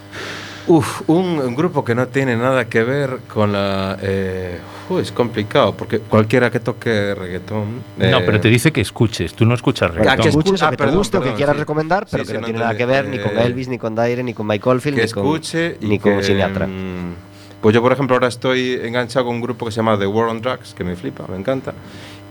Uf, 0.68 1.08
un, 1.08 1.40
un 1.40 1.56
grupo 1.56 1.84
que 1.86 1.94
no 1.94 2.08
tiene 2.08 2.36
nada 2.36 2.66
que 2.66 2.84
ver 2.84 3.20
con 3.32 3.52
la... 3.52 3.98
eh, 4.02 4.58
uf, 4.90 5.00
es 5.00 5.12
complicado, 5.12 5.76
porque 5.78 6.00
cualquiera 6.00 6.50
que 6.50 6.60
toque 6.60 7.14
reggaetón... 7.14 7.84
no, 7.98 8.18
eh, 8.18 8.24
pero 8.26 8.42
te 8.42 8.48
dice 8.50 8.72
que 8.72 8.82
escuches, 8.82 9.36
tú 9.36 9.46
no 9.46 9.54
escuchas 9.54 9.92
Ah, 9.92 9.94
reggaetón. 9.94 10.24
que 10.24 10.30
escu- 10.32 10.40
escuches 10.40 10.64
ah, 10.64 10.70
que 10.72 10.78
te 10.78 10.84
perdón, 10.84 10.98
guste 10.98 11.18
o 11.18 11.20
que 11.20 11.24
perdón, 11.26 11.38
quieras 11.38 11.56
sí. 11.56 11.60
recomendar, 11.60 12.08
pero 12.10 12.24
Sí, 12.24 12.28
que 12.28 12.32
sí, 12.32 12.34
no 12.38 12.42
no 12.42 12.46
tiene 12.48 12.60
nada 12.60 12.76
que 12.76 12.86
ver 12.88 13.08
ni 13.08 13.20
con 13.20 13.38
Eh, 13.38 13.46
Elvis, 13.46 13.68
ni 13.68 13.78
con 13.78 13.94
Daire, 13.94 14.24
ni 14.24 14.34
con 14.34 14.50
Oldfield, 14.50 14.96
que 14.98 15.06
ni 15.06 15.12
con, 15.12 15.24
escuche 15.24 15.78
y 15.82 15.86
ni 15.86 16.00
con 16.00 16.24
Sinatra. 16.24 16.66
mm, 16.66 17.14
Pues 17.62 17.74
yo, 17.76 17.82
por 17.84 17.92
ejemplo, 17.92 18.16
ahora 18.16 18.28
estoy 18.28 18.80
enganchado 18.84 19.26
con 19.26 19.36
un 19.36 19.42
grupo 19.42 19.66
que 19.66 19.72
se 19.72 19.78
llama 19.78 20.00
The 20.00 20.08
War 20.08 20.30
on 20.30 20.42
Drugs, 20.42 20.74
que 20.74 20.84
me 20.84 20.96
flipa, 20.96 21.26
me 21.28 21.38
encanta, 21.38 21.74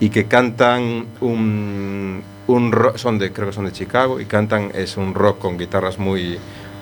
y 0.00 0.08
que 0.10 0.24
cantan 0.26 1.06
un, 1.20 2.22
un 2.48 2.72
rock, 2.72 2.96
son 2.96 3.18
de, 3.18 3.32
creo 3.32 3.48
que 3.48 3.52
son 3.54 3.64
de 3.66 3.72
Chicago, 3.72 4.20
y 4.20 4.24
cantan, 4.26 4.70
es 4.74 4.96
un 4.96 5.14
rock 5.14 5.38
con 5.38 5.56
guitarras 5.56 5.98
muy 5.98 6.38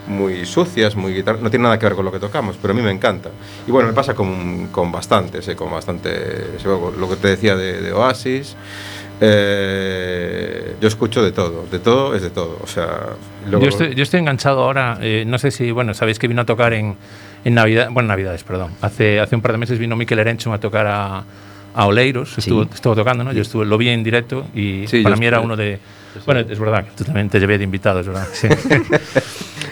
muy 0.07 0.44
sucias, 0.46 0.96
muy 0.96 1.14
guitar 1.14 1.38
no 1.40 1.48
tiene 1.50 1.62
nada 1.64 1.78
que 1.78 1.86
ver 1.86 1.94
con 1.94 2.05
lo 2.05 2.11
que 2.12 2.18
tocamos, 2.18 2.57
pero 2.61 2.72
a 2.72 2.76
mí 2.76 2.82
me 2.82 2.90
encanta. 2.90 3.30
Y 3.66 3.70
bueno, 3.70 3.88
me 3.88 3.94
pasa 3.94 4.14
con, 4.14 4.66
con 4.68 4.90
bastantes, 4.90 5.46
eh, 5.48 5.55
con 5.57 5.70
bastante, 5.70 6.11
lo 6.98 7.09
que 7.09 7.16
te 7.16 7.28
decía 7.28 7.55
de, 7.57 7.80
de 7.80 7.92
Oasis, 7.92 8.57
eh, 9.20 10.74
yo 10.80 10.88
escucho 10.88 11.22
de 11.22 11.32
todo, 11.32 11.66
de 11.70 11.78
todo 11.78 12.14
es 12.14 12.22
de 12.22 12.30
todo, 12.30 12.59
o 12.62 12.66
sea... 12.66 12.88
luego- 13.48 13.62
Yo 13.64 13.68
estoy, 13.68 13.94
yo 13.94 14.03
estoy 14.03 14.20
enganchado 14.20 14.62
ahora, 14.64 14.98
eh, 15.00 15.24
no 15.26 15.38
sé 15.38 15.50
si, 15.50 15.70
bueno, 15.70 15.94
sabéis 15.94 16.18
que 16.18 16.28
vino 16.28 16.42
a 16.42 16.46
tocar 16.46 16.72
en, 16.72 16.96
en 17.44 17.55
Navidad, 17.55 17.88
bueno, 17.90 18.09
Navidades, 18.09 18.42
perdón. 18.44 18.72
Hace, 18.80 19.20
hace 19.20 19.36
un 19.36 19.42
par 19.42 19.53
de 19.53 19.59
meses 19.59 19.78
vino 19.78 19.96
Mikel 19.96 20.18
Erenchun 20.18 20.53
a 20.53 20.59
tocar 20.59 20.86
a, 20.86 21.24
a 21.74 21.86
Oleiros, 21.86 22.36
estuvo, 22.38 22.62
estuvo 22.74 22.94
tocando, 22.94 23.24
¿no? 23.24 23.32
Yo 23.32 23.42
estuve, 23.42 23.64
lo 23.64 23.78
vi 23.78 23.88
en 23.88 24.03
directo 24.03 24.46
y 24.55 24.86
Sí, 24.88 25.03
para 25.03 25.16
mí 25.16 25.26
era 25.26 25.38
uno 25.40 25.57
de... 25.57 25.78
Bueno, 26.26 26.40
es 26.40 26.58
verdad, 26.58 26.84
tú 26.96 27.04
también 27.04 27.28
te 27.28 27.38
llevé 27.40 27.58
de 27.58 27.64
invitado, 27.64 28.00
es 28.00 28.06
verdad. 28.06 28.28
sí. 28.32 28.48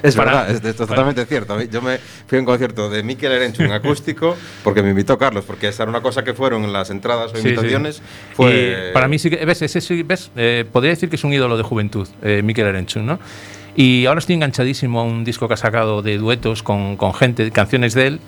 Es 0.02 0.16
Para- 0.16 0.32
verdad, 0.44 0.50
es, 0.50 0.64
es 0.64 0.76
totalmente 0.76 1.26
cierto. 1.26 1.60
Yo 1.62 1.82
me 1.82 1.98
fui 2.26 2.38
a 2.38 2.40
un 2.40 2.46
concierto 2.46 2.88
de 2.88 3.02
Mikel 3.02 3.32
Erenchun 3.32 3.66
en 3.66 3.72
acústico 3.72 4.34
porque 4.64 4.82
me 4.82 4.88
invitó 4.90 5.18
Carlos, 5.18 5.44
porque 5.46 5.68
esa 5.68 5.82
era 5.82 5.90
una 5.90 6.00
cosa 6.00 6.24
que 6.24 6.32
fueron 6.32 6.72
las 6.72 6.88
entradas 6.88 7.32
o 7.32 7.36
Sí, 7.36 7.42
sí. 7.42 7.48
invitaciones. 7.50 8.00
Fue, 8.32 8.88
Y 8.90 8.94
para 8.94 9.08
mí 9.08 9.18
sí 9.18 9.28
que, 9.28 9.44
ves, 9.44 9.60
ese 9.60 9.82
sí, 9.82 10.02
ves, 10.02 10.30
eh, 10.36 10.64
podría 10.72 10.92
decir 10.92 11.10
que 11.10 11.16
es 11.16 11.24
un 11.24 11.34
ídolo 11.34 11.58
de 11.58 11.64
juventud, 11.64 12.08
eh, 12.22 12.40
Mikel 12.42 12.66
Erenchun, 12.66 13.04
¿no? 13.04 13.18
Y 13.76 14.06
ahora 14.06 14.20
estoy 14.20 14.36
enganchadísimo 14.36 15.00
a 15.00 15.04
un 15.04 15.22
disco 15.22 15.48
que 15.48 15.54
ha 15.54 15.58
sacado 15.58 16.00
de 16.00 16.16
duetos 16.16 16.62
con, 16.62 16.96
con 16.96 17.12
gente, 17.12 17.50
canciones 17.50 17.92
de 17.92 18.06
él, 18.06 18.20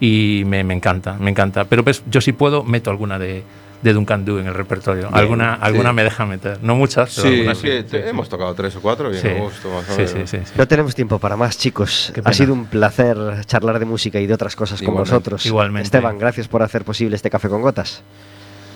y 0.00 0.42
me, 0.44 0.62
me 0.62 0.74
encanta, 0.74 1.14
me 1.14 1.30
encanta. 1.30 1.64
Pero 1.64 1.84
pues 1.84 2.02
yo 2.10 2.20
si 2.20 2.32
puedo, 2.32 2.64
meto 2.64 2.90
alguna 2.90 3.18
de, 3.18 3.44
de 3.84 3.92
Duncan 3.92 4.24
Du 4.24 4.38
en 4.38 4.46
el 4.48 4.54
repertorio. 4.54 5.04
Bien, 5.08 5.14
alguna 5.16 5.54
alguna 5.54 5.90
sí. 5.90 5.94
me 5.94 6.02
deja 6.04 6.26
meter. 6.26 6.58
No 6.62 6.74
muchas, 6.74 7.14
pero 7.14 7.28
Sí, 7.28 7.34
algunas 7.36 7.58
sí, 7.58 7.68
te- 7.88 8.08
hemos 8.08 8.28
tocado 8.28 8.52
tres 8.54 8.74
o 8.74 8.80
cuatro, 8.80 9.10
bien 9.10 9.22
Sí. 9.22 9.28
a 9.28 9.34
gusto, 9.34 9.68
más 9.68 9.88
o 9.88 9.92
Sí, 9.92 9.98
menos. 10.14 10.30
sí, 10.30 10.38
sí, 10.38 10.44
sí. 10.46 10.52
No 10.56 10.66
tenemos 10.66 10.94
tiempo 10.94 11.18
para 11.18 11.36
más, 11.36 11.56
chicos. 11.58 12.12
Ha 12.24 12.32
sido 12.32 12.52
un 12.54 12.64
placer 12.66 13.16
charlar 13.44 13.78
de 13.78 13.84
música 13.84 14.18
y 14.18 14.26
de 14.26 14.34
otras 14.34 14.56
cosas 14.56 14.80
con 14.80 14.88
Igualmente. 14.88 15.10
vosotros. 15.12 15.46
Igualmente. 15.46 15.84
Esteban, 15.84 16.18
gracias 16.18 16.48
por 16.48 16.62
hacer 16.62 16.82
posible 16.84 17.14
este 17.14 17.28
Café 17.30 17.48
con 17.48 17.62
Gotas. 17.62 18.02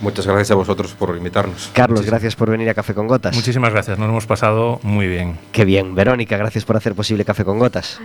Muchas 0.01 0.27
gracias 0.27 0.53
a 0.53 0.55
vosotros 0.55 0.93
por 0.93 1.17
invitarnos. 1.17 1.71
Carlos, 1.73 2.07
gracias 2.07 2.37
por 2.37 2.49
venir 2.51 2.69
a 2.69 2.75
Café 2.75 2.95
con 2.95 3.09
Gotas. 3.09 3.35
Muchísimas 3.35 3.73
gracias, 3.73 3.99
nos 3.99 4.09
hemos 4.09 4.27
pasado 4.27 4.79
muy 4.85 5.09
bien. 5.09 5.37
Qué 5.51 5.65
bien. 5.65 5.97
Verónica, 5.97 6.37
gracias 6.37 6.65
por 6.65 6.77
hacer 6.77 6.95
posible 6.95 7.25
Café 7.25 7.45
con 7.45 7.59
Gotas. 7.59 7.99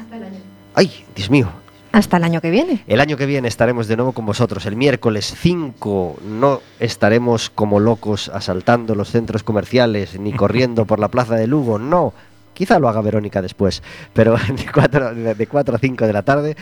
Ay, 0.74 1.06
Dios 1.16 1.30
mío. 1.30 1.52
Hasta 1.94 2.18
el 2.18 2.24
año 2.24 2.42
que 2.42 2.50
viene. 2.50 2.84
El 2.88 3.00
año 3.00 3.18
que 3.18 3.28
viene 3.28 3.48
estaremos 3.48 3.88
de 3.88 3.96
nuevo 3.96 4.14
con 4.14 4.26
vosotros. 4.26 4.66
El 4.66 4.76
miércoles 4.76 5.32
5 5.38 6.22
no 6.28 6.60
estaremos 6.80 7.52
como 7.52 7.80
locos 7.80 8.30
asaltando 8.34 8.96
los 8.96 9.12
centros 9.12 9.44
comerciales 9.44 10.20
ni 10.20 10.34
corriendo 10.36 10.86
por 10.86 11.00
la 11.00 11.10
plaza 11.10 11.36
de 11.36 11.46
Lugo. 11.46 11.78
No. 11.78 12.12
Quizá 12.56 12.80
lo 12.80 12.90
haga 12.90 13.02
Verónica 13.02 13.44
después, 13.44 13.84
pero 14.12 14.36
de 14.48 14.72
4, 14.74 15.14
de 15.36 15.48
4 15.48 15.76
a 15.76 15.78
5 15.78 16.08
de 16.08 16.14
la 16.14 16.24
tarde 16.24 16.52